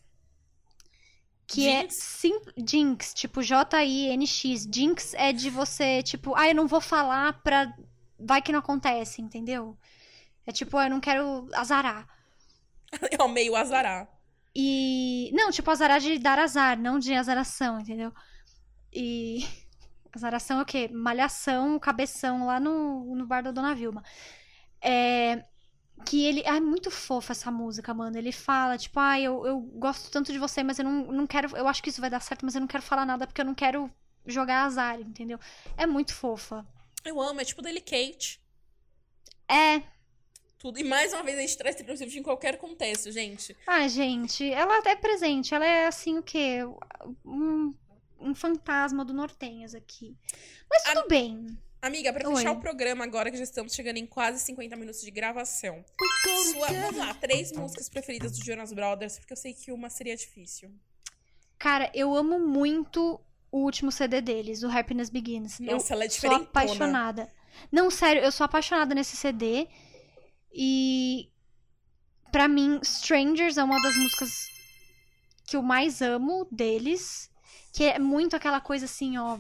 Que 1.48 1.68
é 1.68 1.82
Jinx? 1.82 1.96
sim, 1.96 2.40
Jinx, 2.58 3.14
tipo 3.14 3.42
J-I-N-X. 3.42 4.68
Jinx 4.72 5.14
é 5.14 5.32
de 5.32 5.50
você, 5.50 6.04
tipo, 6.04 6.36
ah, 6.36 6.48
eu 6.48 6.56
não 6.56 6.68
vou 6.68 6.82
falar 6.82 7.42
pra. 7.42 7.74
Vai 8.20 8.42
que 8.42 8.52
não 8.52 8.60
acontece, 8.60 9.22
entendeu? 9.22 9.78
É 10.46 10.52
tipo, 10.52 10.78
ah, 10.78 10.86
eu 10.86 10.90
não 10.90 11.00
quero 11.00 11.48
azarar. 11.54 12.08
Eu 13.12 13.22
amei 13.26 13.50
o 13.50 13.56
Azará. 13.56 14.08
E. 14.56 15.32
Não, 15.34 15.52
tipo, 15.52 15.70
azarar 15.70 16.00
de 16.00 16.18
dar 16.18 16.40
azar, 16.40 16.78
não 16.78 16.98
de 17.00 17.14
azaração, 17.14 17.80
entendeu? 17.80 18.12
E. 18.92 19.46
Azaração 20.14 20.60
é 20.60 20.62
o 20.64 20.66
quê? 20.66 20.90
Malhação, 20.92 21.80
cabeção 21.80 22.46
lá 22.46 22.60
no, 22.60 23.16
no 23.16 23.26
bar 23.26 23.42
da 23.42 23.52
Dona 23.52 23.76
Vilma. 23.76 24.04
É. 24.82 25.44
Que 26.06 26.26
ele. 26.26 26.44
Ah, 26.46 26.58
é 26.58 26.62
muito 26.62 26.90
fofa 26.90 27.34
essa 27.34 27.52
música, 27.52 27.94
mano. 27.94 28.18
Ele 28.18 28.32
fala, 28.32 28.78
tipo, 28.78 29.00
ah, 29.00 29.20
eu, 29.20 29.46
eu 29.46 29.60
gosto 29.60 30.10
tanto 30.10 30.32
de 30.32 30.40
você, 30.40 30.64
mas 30.64 30.80
eu 30.80 30.86
não, 30.86 31.12
não 31.12 31.28
quero. 31.28 31.56
Eu 31.58 31.68
acho 31.68 31.84
que 31.84 31.90
isso 31.90 32.02
vai 32.02 32.10
dar 32.10 32.22
certo, 32.22 32.46
mas 32.46 32.56
eu 32.56 32.62
não 32.62 32.68
quero 32.68 32.84
falar 32.84 33.06
nada 33.06 33.28
porque 33.28 33.42
eu 33.42 33.46
não 33.46 33.56
quero 33.56 33.92
jogar 34.26 34.64
azar, 34.64 35.00
entendeu? 35.00 35.40
É 35.78 35.86
muito 35.86 36.14
fofa. 36.14 36.66
Eu 37.04 37.22
amo, 37.22 37.42
é 37.42 37.46
tipo 37.46 37.62
Delicate. 37.62 38.42
É. 39.48 39.82
Tudo. 40.60 40.78
E 40.78 40.84
mais 40.84 41.14
uma 41.14 41.24
vez 41.24 41.38
a 41.38 41.42
gente 41.42 41.58
traz 41.58 41.76
Swift 41.78 42.20
em 42.20 42.24
qualquer 42.24 42.58
contexto, 42.58 43.10
gente. 43.12 43.56
Ah, 43.66 43.88
gente, 43.88 44.52
ela 44.52 44.82
é 44.86 44.96
presente. 44.96 45.56
Ela 45.56 45.66
é 45.66 45.88
assim, 45.88 46.18
o 46.18 46.24
quê? 46.24 46.60
Um, 47.26 47.74
um 48.20 48.36
fantasma 48.36 49.04
do 49.04 49.14
Nortenhas 49.14 49.74
aqui. 49.74 50.18
Mas 50.70 50.84
tudo 50.84 51.08
bem. 51.08 51.58
Amiga, 51.82 52.12
pra 52.12 52.28
Oi. 52.28 52.36
fechar 52.36 52.52
o 52.52 52.60
programa 52.60 53.06
agora, 53.06 53.32
que 53.32 53.38
já 53.38 53.44
estamos 53.44 53.74
chegando 53.74 53.98
em 53.98 54.06
quase 54.06 54.40
50 54.44 54.76
minutos 54.76 55.02
de 55.02 55.10
gravação. 55.12 55.84
Sua, 56.52 56.68
vamos 56.68 56.98
lá, 56.98 57.14
três 57.14 57.54
músicas 57.54 57.88
preferidas 57.88 58.38
do 58.38 58.44
Jonas 58.44 58.74
Brothers, 58.74 59.18
porque 59.18 59.32
eu 59.32 59.38
sei 59.38 59.54
que 59.54 59.72
uma 59.72 59.90
seria 59.90 60.16
difícil. 60.16 60.70
Cara, 61.58 61.90
eu 61.94 62.14
amo 62.14 62.40
muito 62.40 63.20
o 63.52 63.60
último 63.60 63.92
CD 63.92 64.22
deles, 64.22 64.62
o 64.62 64.70
Happiness 64.70 65.10
Begins. 65.10 65.60
Nossa, 65.60 65.94
eu 65.94 65.96
ela 65.96 66.06
é 66.06 66.10
sou 66.10 66.16
diferentona. 66.16 66.44
apaixonada. 66.50 67.34
Não, 67.72 67.90
sério, 67.90 68.22
eu 68.22 68.32
sou 68.32 68.44
apaixonada 68.44 68.94
nesse 68.94 69.16
CD. 69.16 69.68
E 70.54 71.30
pra 72.32 72.48
mim, 72.48 72.80
Strangers 72.84 73.58
é 73.58 73.64
uma 73.64 73.82
das 73.82 73.96
músicas 73.96 74.30
que 75.46 75.56
eu 75.56 75.62
mais 75.62 76.02
amo 76.02 76.48
deles, 76.52 77.30
que 77.80 77.86
é 77.86 77.98
muito 77.98 78.36
aquela 78.36 78.60
coisa 78.60 78.84
assim, 78.84 79.18
ó, 79.18 79.40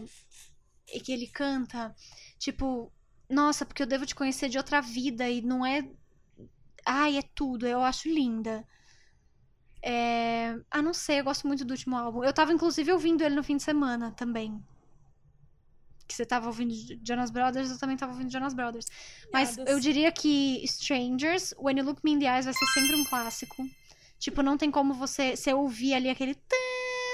e 0.93 1.01
que 1.01 1.11
ele 1.11 1.27
canta, 1.27 1.93
tipo, 2.37 2.89
nossa, 3.29 3.65
porque 3.65 3.83
eu 3.83 3.85
devo 3.85 4.05
te 4.05 4.15
conhecer 4.15 4.47
de 4.47 4.57
outra 4.57 4.79
vida 4.79 5.29
e 5.29 5.41
não 5.41 5.65
é 5.65 5.85
Ai, 6.85 7.17
é 7.17 7.21
tudo, 7.35 7.67
eu 7.67 7.83
acho 7.83 8.07
linda. 8.07 8.65
É... 9.83 10.57
Ah, 10.71 10.81
não 10.81 10.93
sei, 10.93 11.19
eu 11.19 11.25
gosto 11.25 11.45
muito 11.47 11.65
do 11.65 11.71
último 11.71 11.97
álbum. 11.97 12.23
Eu 12.23 12.31
tava, 12.31 12.53
inclusive, 12.53 12.93
ouvindo 12.93 13.21
ele 13.25 13.35
no 13.35 13.43
fim 13.43 13.57
de 13.57 13.63
semana 13.63 14.11
também. 14.11 14.57
Que 16.07 16.15
você 16.15 16.25
tava 16.25 16.47
ouvindo 16.47 16.73
Jonas 17.05 17.31
Brothers, 17.31 17.71
eu 17.71 17.77
também 17.77 17.97
tava 17.97 18.13
ouvindo 18.13 18.31
Jonas 18.31 18.53
Brothers. 18.53 18.85
Mas 19.33 19.57
eu 19.57 19.81
diria 19.81 20.13
que 20.13 20.63
Strangers, 20.63 21.53
When 21.59 21.77
You 21.77 21.83
Look 21.83 21.99
Me 22.05 22.13
in 22.13 22.19
the 22.19 22.33
Eyes 22.33 22.45
vai 22.45 22.53
ser 22.53 22.65
sempre 22.67 22.95
um 22.95 23.03
clássico. 23.03 23.69
Tipo, 24.17 24.41
não 24.41 24.57
tem 24.57 24.71
como 24.71 24.93
você, 24.93 25.35
você 25.35 25.53
ouvir 25.53 25.93
ali 25.93 26.09
aquele 26.09 26.35
tã 26.35 26.55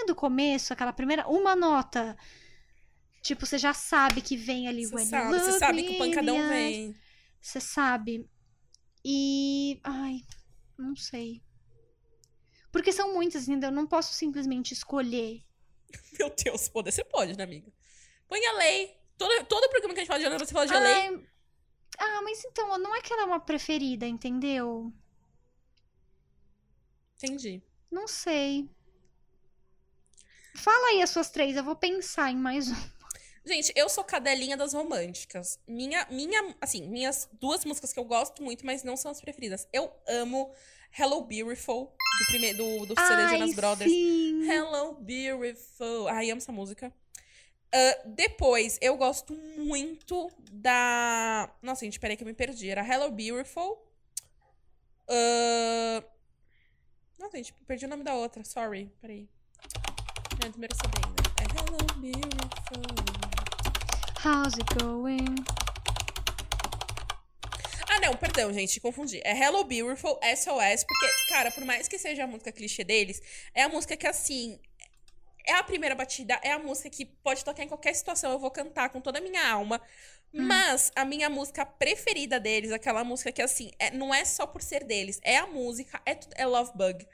do 0.06 0.16
começo, 0.16 0.74
aquela 0.74 0.94
primeira, 0.94 1.28
uma 1.28 1.56
nota. 1.56 2.18
Tipo, 3.22 3.46
você 3.46 3.58
já 3.58 3.74
sabe 3.74 4.22
que 4.22 4.38
vem 4.38 4.68
ali 4.68 4.86
Você 4.86 4.96
When 4.96 5.06
sabe, 5.06 5.40
você 5.40 5.52
sabe 5.60 5.84
que 5.84 5.96
o 5.96 5.98
pancadão 5.98 6.38
Eyes. 6.38 6.50
vem. 6.50 6.96
Você 7.42 7.60
sabe. 7.60 8.30
E. 9.04 9.80
Ai, 9.84 10.22
não 10.78 10.96
sei. 10.96 11.42
Porque 12.72 12.92
são 12.92 13.14
muitas, 13.14 13.48
entendeu? 13.48 13.70
Eu 13.70 13.76
não 13.76 13.88
posso 13.88 14.14
simplesmente 14.14 14.74
escolher. 14.74 15.44
Meu 16.20 16.30
Deus, 16.30 16.68
poder 16.70 16.92
você 16.92 17.04
pode, 17.04 17.38
né, 17.38 17.44
amiga? 17.44 17.72
Põe 18.28 18.46
a 18.46 18.54
lei. 18.54 18.98
Todo, 19.18 19.46
todo 19.46 19.70
programa 19.70 19.94
que 19.94 20.02
a 20.02 20.04
gente 20.04 20.08
fala 20.08 20.20
de 20.20 20.26
Jonas, 20.26 20.42
você 20.42 20.54
fala 20.54 20.68
de 20.68 20.74
lei. 20.74 21.26
Ai, 21.98 22.18
ah, 22.18 22.22
mas 22.22 22.44
então, 22.44 22.78
não 22.78 22.96
é 22.96 23.02
que 23.02 23.14
ela 23.14 23.24
é 23.24 23.26
uma 23.26 23.40
preferida, 23.40 24.06
entendeu? 24.06 24.92
Entendi. 27.16 27.64
Não 27.90 28.08
sei. 28.08 28.70
Fala 30.56 30.88
aí 30.90 31.02
as 31.02 31.10
suas 31.10 31.30
três, 31.30 31.56
eu 31.56 31.64
vou 31.64 31.76
pensar 31.76 32.32
em 32.32 32.36
mais 32.36 32.70
um. 32.70 32.76
Gente, 33.46 33.72
eu 33.76 33.88
sou 33.88 34.04
cadelinha 34.04 34.58
das 34.58 34.74
românticas. 34.74 35.60
Minha, 35.68 36.08
minha, 36.10 36.56
assim, 36.60 36.88
minhas 36.88 37.30
duas 37.40 37.64
músicas 37.64 37.94
que 37.94 38.00
eu 38.00 38.04
gosto 38.06 38.42
muito, 38.42 38.66
mas 38.66 38.84
não 38.84 38.98
são 38.98 39.12
as 39.12 39.22
preferidas. 39.22 39.68
Eu 39.72 39.92
amo 40.08 40.52
Hello 40.98 41.22
Beautiful, 41.24 41.86
do, 42.20 42.26
primeiro, 42.28 42.58
do, 42.58 42.86
do 42.88 43.00
CD 43.00 43.28
Jonas 43.28 43.54
Brothers. 43.54 43.92
sim. 43.92 44.50
Hello 44.50 44.96
Beautiful. 44.96 46.08
Ai, 46.08 46.32
amo 46.32 46.40
essa 46.40 46.52
música. 46.52 46.92
Ah, 47.72 48.02
depois, 48.06 48.80
eu 48.82 48.98
gosto 48.98 49.34
muito 49.58 50.32
da. 50.52 51.54
Nossa, 51.62 51.86
gente, 51.86 52.00
peraí 52.00 52.16
que 52.18 52.24
eu 52.24 52.28
me 52.28 52.34
perdi. 52.34 52.70
Era 52.70 52.82
Hello 52.82 53.12
Beautiful. 53.12 53.78
Ah, 55.08 56.04
Nossa, 57.20 57.38
gente, 57.38 57.54
perdi 57.68 57.86
o 57.86 57.90
nome 57.90 58.04
da 58.04 58.16
outra. 58.16 58.44
Sorry, 58.44 58.92
peraí. 59.02 59.30
Do 60.46 60.52
primeiro 60.52 60.76
ainda. 60.84 61.24
É 61.42 61.46
Hello 61.58 61.78
Beautiful. 61.98 62.84
How's 64.24 64.54
it 64.54 64.76
going? 64.76 65.44
Ah, 67.90 68.00
não, 68.00 68.16
perdão, 68.16 68.54
gente, 68.54 68.80
confundi. 68.80 69.20
É 69.24 69.36
Hello 69.36 69.64
Beautiful, 69.64 70.20
SOS, 70.22 70.84
porque, 70.84 71.08
cara, 71.30 71.50
por 71.50 71.66
mais 71.66 71.88
que 71.88 71.98
seja 71.98 72.26
a 72.26 72.28
música 72.28 72.52
clichê 72.52 72.84
deles, 72.84 73.20
é 73.56 73.64
a 73.64 73.70
música 73.70 73.98
que, 73.98 74.06
assim, 74.06 74.60
é 75.48 75.54
a 75.54 75.64
primeira 75.64 75.96
batida, 75.96 76.40
é 76.44 76.52
a 76.52 76.60
música 76.60 76.92
que 76.92 77.06
pode 77.06 77.44
tocar 77.44 77.64
em 77.64 77.68
qualquer 77.68 77.96
situação, 77.96 78.32
eu 78.32 78.38
vou 78.38 78.52
cantar 78.52 78.90
com 78.90 79.02
toda 79.02 79.18
a 79.18 79.22
minha 79.22 79.50
alma. 79.50 79.82
Mas 80.32 80.92
a 80.96 81.06
minha 81.06 81.28
música 81.28 81.66
preferida 81.66 82.40
deles, 82.40 82.72
aquela 82.72 83.04
música 83.04 83.32
que 83.32 83.42
assim, 83.42 83.72
é, 83.80 83.90
não 83.90 84.14
é 84.14 84.24
só 84.24 84.46
por 84.46 84.62
ser 84.62 84.84
deles, 84.84 85.20
é 85.24 85.38
a 85.38 85.48
música, 85.48 86.00
é, 86.06 86.20
é 86.36 86.46
Love 86.46 86.72
Bug. 86.76 87.08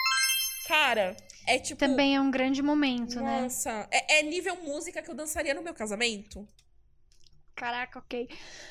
Cara, 0.72 1.18
é 1.46 1.60
tipo. 1.60 1.78
Também 1.78 2.16
é 2.16 2.22
um 2.22 2.32
grande 2.32 2.62
momento, 2.62 3.20
né? 3.20 3.42
Nossa, 3.42 3.90
é, 3.92 4.20
é 4.20 4.24
nível 4.24 4.56
música 4.64 5.02
que 5.02 5.12
eu 5.12 5.14
dançaria 5.14 5.54
no 5.54 5.62
meu 5.62 5.74
casamento. 5.74 6.48
Caraca, 7.54 8.00
ok. 8.00 8.30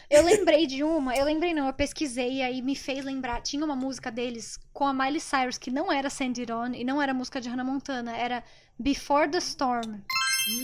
Eu 0.08 0.24
lembrei 0.24 0.66
de 0.66 0.82
uma, 0.82 1.14
eu 1.14 1.26
lembrei 1.26 1.52
não, 1.52 1.66
eu 1.66 1.74
pesquisei 1.74 2.36
e 2.36 2.42
aí 2.42 2.62
me 2.62 2.74
fez 2.74 3.04
lembrar. 3.04 3.42
Tinha 3.42 3.62
uma 3.62 3.76
música 3.76 4.10
deles 4.10 4.58
com 4.72 4.86
a 4.86 4.94
Miley 4.94 5.20
Cyrus 5.20 5.58
que 5.58 5.70
não 5.70 5.92
era 5.92 6.08
Send 6.08 6.40
It 6.40 6.50
On 6.50 6.72
e 6.72 6.84
não 6.84 7.02
era 7.02 7.12
música 7.12 7.38
de 7.38 7.50
Hannah 7.50 7.64
Montana, 7.64 8.16
era 8.16 8.42
Before 8.78 9.30
the 9.30 9.36
Storm. 9.36 10.00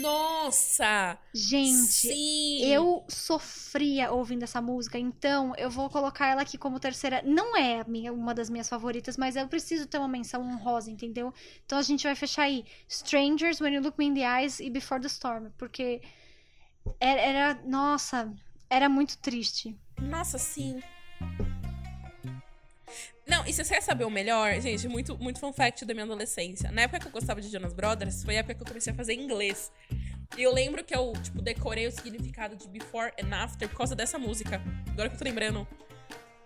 Nossa! 0.01 1.19
Gente, 1.35 1.75
Sim! 1.93 2.61
eu 2.65 3.05
sofria 3.09 4.11
ouvindo 4.11 4.43
essa 4.43 4.61
música, 4.61 4.99
então 4.99 5.55
eu 5.57 5.71
vou 5.71 5.89
colocar 5.91 6.27
ela 6.27 6.43
aqui 6.43 6.57
como 6.59 6.81
terceira. 6.81 7.23
Não 7.25 7.57
é 7.57 7.85
minha- 7.87 8.13
uma 8.13 8.35
das 8.35 8.49
minhas 8.51 8.69
favoritas, 8.69 9.17
mas 9.17 9.37
eu 9.37 9.47
preciso 9.49 9.87
ter 9.87 9.99
uma 9.99 10.09
menção 10.09 10.43
honrosa, 10.43 10.91
entendeu? 10.91 11.33
Então 11.65 11.79
a 11.79 11.83
gente 11.83 12.05
vai 12.05 12.15
fechar 12.15 12.43
aí 12.43 12.65
Strangers, 12.89 13.61
When 13.61 13.75
You 13.75 13.83
Look 13.83 13.99
Me 13.99 14.07
in 14.07 14.15
the 14.15 14.41
Eyes 14.43 14.61
e 14.61 14.71
Before 14.71 15.01
the 15.01 15.09
Storm, 15.09 15.51
porque 15.59 16.01
era, 17.01 17.21
era 17.21 17.61
nossa, 17.65 18.33
era 18.71 18.89
muito 18.89 19.19
triste. 19.19 19.77
Nossa, 20.01 20.39
sim. 20.39 20.81
Não, 23.27 23.45
e 23.45 23.53
se 23.53 23.65
você 23.65 23.75
quer 23.75 23.81
saber 23.81 24.05
o 24.05 24.11
melhor, 24.11 24.61
gente, 24.61 24.87
muito, 24.87 25.19
muito 25.19 25.41
fun 25.41 25.53
fact 25.53 25.85
da 25.85 25.93
minha 25.93 26.05
adolescência. 26.05 26.71
Na 26.71 26.83
época 26.83 27.01
que 27.01 27.09
eu 27.09 27.13
gostava 27.13 27.41
de 27.41 27.49
Jonas 27.49 27.73
Brothers, 27.73 28.23
foi 28.23 28.37
a 28.37 28.39
época 28.39 28.55
que 28.55 28.63
eu 28.63 28.67
comecei 28.67 28.93
a 28.93 28.97
fazer 28.97 29.15
inglês. 29.15 29.73
E 30.37 30.43
eu 30.43 30.55
lembro 30.55 30.85
que 30.85 30.95
eu, 30.95 31.13
tipo, 31.23 31.43
decorei 31.43 31.89
o 31.89 31.91
significado 31.91 32.55
de 32.55 32.69
before 32.69 33.13
and 33.21 33.35
after 33.35 33.69
por 33.69 33.79
causa 33.79 33.97
dessa 33.97 34.19
música. 34.19 34.63
Agora 34.93 35.09
que 35.09 35.17
eu 35.17 35.19
tô 35.19 35.25
lembrando. 35.25 35.67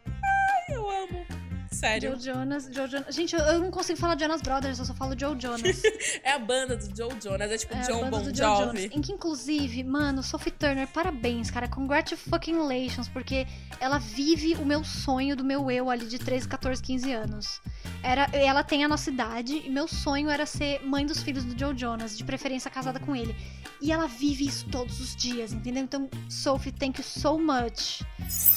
Ai, 0.07 0.75
eu 0.75 0.89
amo. 0.89 1.50
Sério. 1.71 2.11
Joe 2.11 2.35
Jonas, 2.35 2.69
Joe 2.73 2.89
Jonas. 2.89 3.15
Gente, 3.15 3.35
eu, 3.35 3.41
eu 3.43 3.61
não 3.61 3.71
consigo 3.71 3.99
falar 3.99 4.19
Jonas 4.19 4.43
Brothers, 4.43 4.79
eu 4.79 4.85
só 4.85 4.93
falo 4.93 5.19
Joe 5.19 5.37
Jonas. 5.41 5.83
É 6.23 6.33
a 6.33 6.39
banda 6.39 6.77
do 6.77 6.97
Joe 6.97 7.11
Jonas, 7.23 7.51
é 7.51 7.57
tipo 7.59 7.75
É 7.75 7.79
a 7.79 7.83
John 7.83 8.01
banda 8.01 8.11
Bon 8.11 8.23
do 8.23 8.37
Joe 8.37 8.47
Jonas. 8.47 8.67
Jovi. 8.67 8.91
Em 8.93 9.01
que, 9.01 9.13
inclusive, 9.13 9.85
mano, 9.85 10.23
Sophie 10.23 10.51
Turner, 10.51 10.87
parabéns, 10.89 11.51
cara. 11.51 11.69
Congratulations, 11.69 13.09
porque 13.09 13.47
ela 13.79 13.99
vive 13.99 14.55
o 14.55 14.67
meu 14.67 14.83
sonho 14.85 15.37
do 15.37 15.45
meu 15.45 15.71
eu 15.71 15.89
ali 15.89 16.07
de 16.07 16.19
13, 16.19 16.49
14, 16.49 16.83
15 16.83 17.13
anos. 17.13 17.61
Era, 18.03 18.29
ela 18.33 18.63
tem 18.65 18.85
a 18.85 18.89
nossa 18.89 19.11
idade 19.11 19.63
e 19.65 19.71
meu 19.71 19.87
sonho 19.87 20.29
era 20.29 20.47
ser 20.47 20.85
mãe 20.85 21.07
dos 21.07 21.23
filhos 21.23 21.45
do 21.45 21.59
Joe 21.59 21.77
Jonas, 21.77 22.17
de 22.17 22.25
preferência 22.25 22.71
casada 22.71 22.99
com 22.99 23.15
ele. 23.15 23.35
E 23.81 23.93
ela 23.93 24.07
vive 24.07 24.47
isso 24.47 24.67
todos 24.71 25.01
os 25.01 25.15
dias, 25.17 25.53
entendeu? 25.53 25.85
Então, 25.85 26.09
Sophie, 26.29 26.73
thank 26.73 27.01
you 27.01 27.05
so 27.05 27.39
much. 27.39 28.03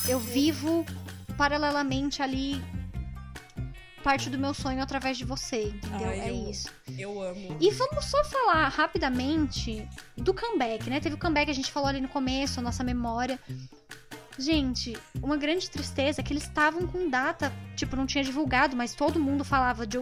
Eu 0.07 0.19
vivo 0.19 0.85
paralelamente 1.37 2.21
ali 2.21 2.61
parte 4.03 4.29
do 4.29 4.37
meu 4.37 4.53
sonho 4.53 4.81
através 4.83 5.17
de 5.17 5.25
você, 5.25 5.63
entendeu? 5.69 6.07
Ai, 6.09 6.19
é 6.19 6.29
eu- 6.29 6.49
isso. 6.49 6.69
Eu 6.97 7.21
amo. 7.21 7.57
E 7.59 7.71
vamos 7.71 8.05
só 8.05 8.23
falar 8.25 8.67
rapidamente 8.67 9.87
do 10.17 10.33
comeback, 10.33 10.89
né? 10.89 10.99
Teve 10.99 11.15
o 11.15 11.17
comeback, 11.17 11.49
a 11.49 11.53
gente 11.55 11.71
falou 11.71 11.89
ali 11.89 12.01
no 12.01 12.09
começo, 12.09 12.59
a 12.59 12.63
nossa 12.63 12.83
memória. 12.83 13.39
Gente, 14.37 14.97
uma 15.21 15.37
grande 15.37 15.69
tristeza 15.69 16.19
é 16.21 16.23
que 16.23 16.33
eles 16.33 16.43
estavam 16.43 16.87
com 16.87 17.07
data, 17.09 17.51
tipo, 17.75 17.95
não 17.95 18.05
tinha 18.07 18.23
divulgado, 18.23 18.75
mas 18.75 18.95
todo 18.95 19.19
mundo 19.19 19.43
falava 19.43 19.85
de. 19.85 19.97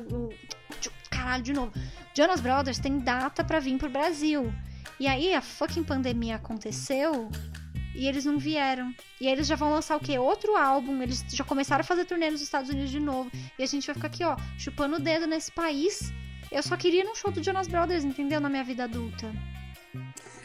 de- 0.80 0.90
caralho, 1.10 1.44
de 1.44 1.54
novo. 1.54 1.72
Jonas 2.14 2.40
Brothers 2.40 2.80
tem 2.80 2.98
data 2.98 3.44
pra 3.44 3.60
vir 3.60 3.78
pro 3.78 3.90
Brasil. 3.90 4.52
E 5.00 5.08
aí 5.08 5.34
a 5.34 5.42
fucking 5.42 5.84
pandemia 5.84 6.36
aconteceu 6.38 7.30
e 7.96 8.08
eles 8.08 8.26
não 8.26 8.38
vieram. 8.38 8.94
E 9.20 9.28
aí 9.28 9.34
eles 9.34 9.48
já 9.48 9.56
vão 9.56 9.72
lançar 9.72 9.96
o 9.98 10.00
quê? 10.00 10.18
Outro 10.18 10.56
álbum, 10.56 11.02
eles 11.02 11.24
já 11.30 11.44
começaram 11.44 11.82
a 11.82 11.84
fazer 11.84 12.06
turnê 12.06 12.30
nos 12.32 12.42
Estados 12.42 12.70
Unidos 12.70 12.92
de 12.92 13.00
novo. 13.00 13.32
E 13.58 13.64
a 13.64 13.66
gente 13.66 13.86
vai 13.86 13.96
ficar 13.96 14.08
aqui, 14.08 14.24
ó, 14.24 14.36
chupando 14.58 14.96
o 14.96 15.00
dedo 15.00 15.28
nesse 15.28 15.52
país. 15.52 16.12
Eu 16.52 16.62
só 16.64 16.76
queria 16.76 17.02
ir 17.02 17.04
num 17.06 17.16
show 17.16 17.32
do 17.32 17.42
Jonas 17.44 17.68
Brothers, 17.68 18.04
entendeu? 18.04 18.40
Na 18.42 18.50
minha 18.50 18.64
vida 18.64 18.84
adulta. 18.84 19.34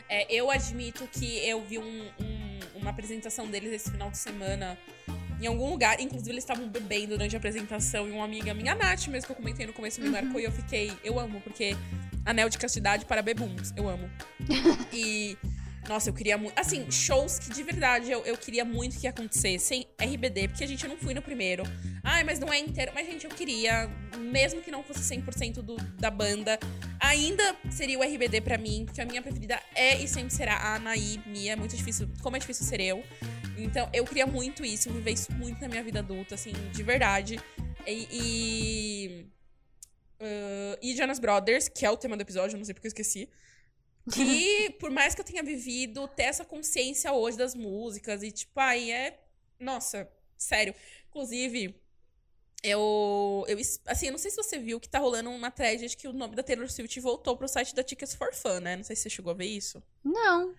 É, 0.09 0.33
eu 0.33 0.51
admito 0.51 1.07
que 1.13 1.25
eu 1.47 1.65
vi 1.65 1.79
um- 1.79 1.83
um- 2.21 2.61
uma 2.81 2.91
apresentação 2.91 3.47
deles 3.49 3.73
esse 3.73 3.91
final 3.91 4.11
de 4.11 4.19
semana 4.19 4.79
em 5.41 5.47
algum 5.47 5.69
lugar. 5.69 5.99
Inclusive, 6.01 6.31
eles 6.31 6.45
estavam 6.45 6.69
bebendo 6.69 7.09
durante 7.09 7.35
a 7.35 7.39
apresentação 7.39 8.09
e 8.09 8.13
uma 8.13 8.25
amiga 8.25 8.55
minha, 8.55 8.73
a 8.73 8.75
Nath, 8.77 9.09
mesmo 9.09 9.27
que 9.27 9.33
eu 9.33 9.37
comentei 9.37 9.67
no 9.67 9.73
começo, 9.73 10.01
me 10.01 10.09
marcou 10.09 10.41
e 10.41 10.45
eu 10.45 10.53
fiquei. 10.53 10.93
Eu 11.03 11.19
amo, 11.19 11.41
porque 11.41 11.77
anel 12.25 12.49
de 12.49 12.57
castidade 12.59 13.05
para 13.05 13.21
bebuns. 13.21 13.73
Eu 13.77 13.89
amo. 13.89 14.09
e. 14.93 15.37
Nossa, 15.89 16.11
eu 16.11 16.15
queria 16.15 16.37
muito. 16.37 16.59
Assim, 16.59 16.91
shows 16.91 17.39
que 17.39 17.51
de 17.51 17.63
verdade 17.63 18.11
eu, 18.11 18.25
eu 18.25 18.37
queria 18.37 18.65
muito 18.65 18.99
que 18.99 19.07
acontecessem. 19.07 19.87
RBD, 19.99 20.49
porque 20.49 20.65
a 20.65 20.67
gente 20.67 20.87
não 20.87 20.97
fui 20.97 21.15
no 21.15 21.23
primeiro. 21.23 21.63
Ai, 22.03 22.25
mas 22.25 22.39
não 22.39 22.53
é 22.53 22.59
inteiro. 22.59 22.93
Mas, 22.95 23.07
gente, 23.07 23.25
eu 23.25 23.31
queria, 23.31 23.89
mesmo 24.19 24.61
que 24.61 24.71
não 24.71 24.83
fosse 24.83 25.01
100% 25.01 25.63
do, 25.63 25.77
da 25.99 26.11
banda, 26.11 26.59
ainda 26.99 27.57
seria 27.71 27.99
o 27.99 28.03
RBD 28.03 28.41
pra 28.41 28.59
mim, 28.59 28.85
porque 28.85 29.01
a 29.01 29.07
minha 29.07 29.23
preferida 29.23 29.61
é 29.75 30.01
e 30.01 30.09
sempre 30.09 30.35
será 30.35 30.57
a 30.57 30.75
Anaí, 30.75 31.21
Mia. 31.27 31.53
É 31.53 31.57
muito 31.57 31.77
difícil. 31.77 32.09
Como 32.21 32.37
é 32.37 32.39
difícil 32.39 32.67
ser 32.67 32.81
eu. 32.81 33.03
Então, 33.57 33.89
eu 33.93 34.05
queria 34.05 34.27
muito 34.27 34.65
isso, 34.65 34.91
viver 34.91 35.13
isso 35.13 35.33
muito 35.33 35.61
na 35.61 35.69
minha 35.69 35.83
vida 35.83 36.01
adulta, 36.01 36.35
assim, 36.35 36.53
de 36.73 36.83
verdade. 36.83 37.41
E. 37.87 38.09
E, 38.11 39.27
ah, 40.21 40.79
e 40.83 40.97
Jonas 40.97 41.19
Brothers, 41.19 41.69
que 41.69 41.87
é 41.87 41.91
o 41.91 41.97
tema 41.97 42.17
do 42.17 42.23
episódio, 42.23 42.59
não 42.59 42.65
sei 42.65 42.75
porque 42.75 42.89
eu 42.89 42.91
esqueci. 42.91 43.29
Que, 44.13 44.71
por 44.79 44.91
mais 44.91 45.15
que 45.15 45.21
eu 45.21 45.25
tenha 45.25 45.43
vivido, 45.43 46.07
ter 46.09 46.25
essa 46.25 46.45
consciência 46.45 47.13
hoje 47.13 47.37
das 47.37 47.55
músicas 47.55 48.23
e, 48.23 48.31
tipo, 48.31 48.59
aí 48.61 48.91
é. 48.91 49.21
Nossa, 49.59 50.09
sério. 50.37 50.75
Inclusive, 51.09 51.75
eu, 52.63 53.45
eu. 53.49 53.59
Assim, 53.87 54.07
eu 54.07 54.13
não 54.13 54.19
sei 54.19 54.31
se 54.31 54.37
você 54.37 54.59
viu 54.59 54.81
que 54.81 54.89
tá 54.89 54.99
rolando 54.99 55.31
uma 55.31 55.51
thread 55.51 55.87
de 55.87 55.97
que 55.97 56.09
o 56.09 56.13
nome 56.13 56.35
da 56.35 56.43
Taylor 56.43 56.71
Swift 56.71 56.99
voltou 57.01 57.37
pro 57.37 57.49
site 57.49 57.75
da 57.75 57.83
Tickets 57.83 58.15
for 58.15 58.35
Fun, 58.35 58.61
né? 58.61 58.77
Não 58.77 58.85
sei 58.85 58.97
se 58.97 59.03
você 59.03 59.11
chegou 59.11 59.31
a 59.31 59.37
ver 59.37 59.47
isso. 59.47 59.83
Não. 60.03 60.55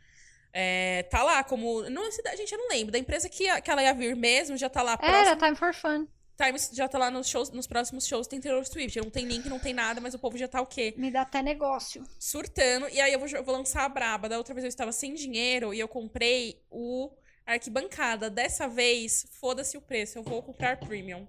É, 0.54 1.04
tá 1.04 1.24
lá 1.24 1.44
como. 1.44 1.90
Não, 1.90 2.10
gente, 2.12 2.52
eu 2.52 2.58
não 2.58 2.70
lembro. 2.70 2.92
Da 2.92 2.98
empresa 2.98 3.30
que, 3.30 3.62
que 3.62 3.72
ela 3.72 3.84
ia 3.84 3.94
vir 3.94 4.16
mesmo, 4.16 4.58
já 4.58 4.70
tá 4.70 4.82
lá. 4.82 4.98
Era 5.02 5.36
Próximo, 5.36 5.38
Time 5.38 5.56
for 5.56 5.74
Fun. 5.74 6.08
Times 6.38 6.70
já 6.72 6.88
tá 6.88 6.98
lá 7.00 7.10
nos, 7.10 7.28
shows, 7.28 7.50
nos 7.50 7.66
próximos 7.66 8.06
shows, 8.06 8.28
tem 8.28 8.40
Taylor 8.40 8.64
Swift. 8.66 9.00
Não 9.02 9.10
tem 9.10 9.26
link, 9.26 9.50
não 9.50 9.58
tem 9.60 9.74
nada, 9.74 10.00
mas 10.00 10.14
o 10.14 10.20
povo 10.20 10.38
já 10.38 10.48
tá 10.48 10.62
o 10.62 10.66
quê? 10.68 10.94
Me 10.96 11.10
dá 11.10 11.22
até 11.22 11.42
negócio. 11.42 12.04
surtando. 12.20 12.88
E 12.90 13.02
aí 13.02 13.12
eu 13.12 13.20
vou, 13.20 13.28
jo- 13.28 13.44
vou 13.44 13.56
lançar 13.58 13.84
a 13.86 13.90
braba. 13.90 14.30
Da 14.30 14.38
outra 14.38 14.54
vez 14.54 14.64
eu 14.64 14.70
estava 14.70 14.92
sem 14.92 15.14
dinheiro 15.16 15.74
e 15.74 15.80
eu 15.80 15.88
comprei 15.88 16.62
o 16.70 17.10
arquibancada. 17.46 18.30
Dessa 18.30 18.68
vez, 18.68 19.26
foda-se 19.40 19.78
o 19.78 19.82
preço, 19.82 20.20
eu 20.20 20.24
vou 20.24 20.44
comprar 20.44 20.78
premium. 20.78 21.28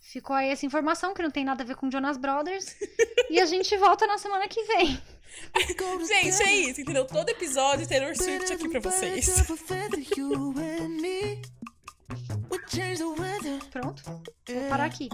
Ficou 0.00 0.36
aí 0.36 0.50
essa 0.50 0.66
informação 0.66 1.14
que 1.14 1.22
não 1.22 1.30
tem 1.30 1.44
nada 1.44 1.62
a 1.62 1.66
ver 1.66 1.74
com 1.76 1.90
Jonas 1.90 2.16
Brothers. 2.16 2.74
e 3.30 3.40
a 3.40 3.46
gente 3.46 3.76
volta 3.76 4.06
na 4.06 4.18
semana 4.18 4.46
que 4.48 4.62
vem. 4.64 4.98
Gente, 6.06 6.42
é 6.42 6.52
isso, 6.56 6.80
entendeu? 6.82 7.06
Todo 7.06 7.26
episódio 7.30 7.88
Taylor 7.88 8.14
Swift 8.14 8.52
aqui 8.52 8.68
pra 8.68 8.80
vocês. 8.80 9.26
Pronto? 13.70 14.02
Vou 14.04 14.68
parar 14.68 14.84
aqui. 14.84 15.08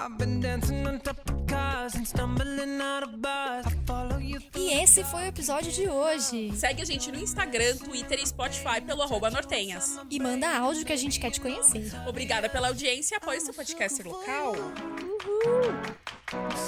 I've 0.00 0.16
been 0.16 0.40
dancing 0.40 0.86
on 0.86 0.98
top 1.00 1.18
of 1.30 1.46
cars 1.46 1.94
and 1.94 2.06
stumbling 2.06 2.80
out 2.80 3.02
of 3.04 3.20
bars. 3.20 3.66
I 3.66 3.70
follow 3.86 4.18
you 4.18 4.40
through 4.40 4.64
E 4.64 4.72
esse 4.82 5.04
foi 5.04 5.24
o 5.24 5.26
episódio 5.26 5.70
de 5.70 5.88
hoje. 5.88 6.50
Segue 6.56 6.82
a 6.82 6.84
gente 6.84 7.12
no 7.12 7.18
Instagram, 7.18 7.76
Twitter 7.76 8.18
e 8.18 8.26
Spotify 8.26 8.80
pelo 8.80 9.02
arroba 9.02 9.30
Nortenhas. 9.30 9.98
E 10.10 10.18
manda 10.18 10.48
áudio 10.58 10.84
que 10.86 10.92
a 10.92 10.96
gente 10.96 11.20
quer 11.20 11.30
te 11.30 11.40
conhecer. 11.40 11.92
Obrigada 12.08 12.48
pela 12.48 12.68
audiência 12.68 13.14
e 13.14 13.16
apoie 13.16 13.40
seu 13.40 13.52
podcast 13.52 14.02
local. 14.02 14.54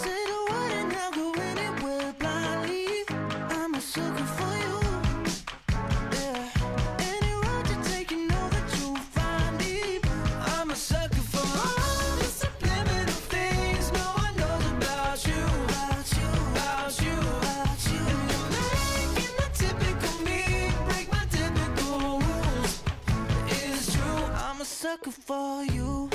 Say 0.02 0.24
Looking 24.94 25.12
for 25.12 25.64
you. 25.64 26.13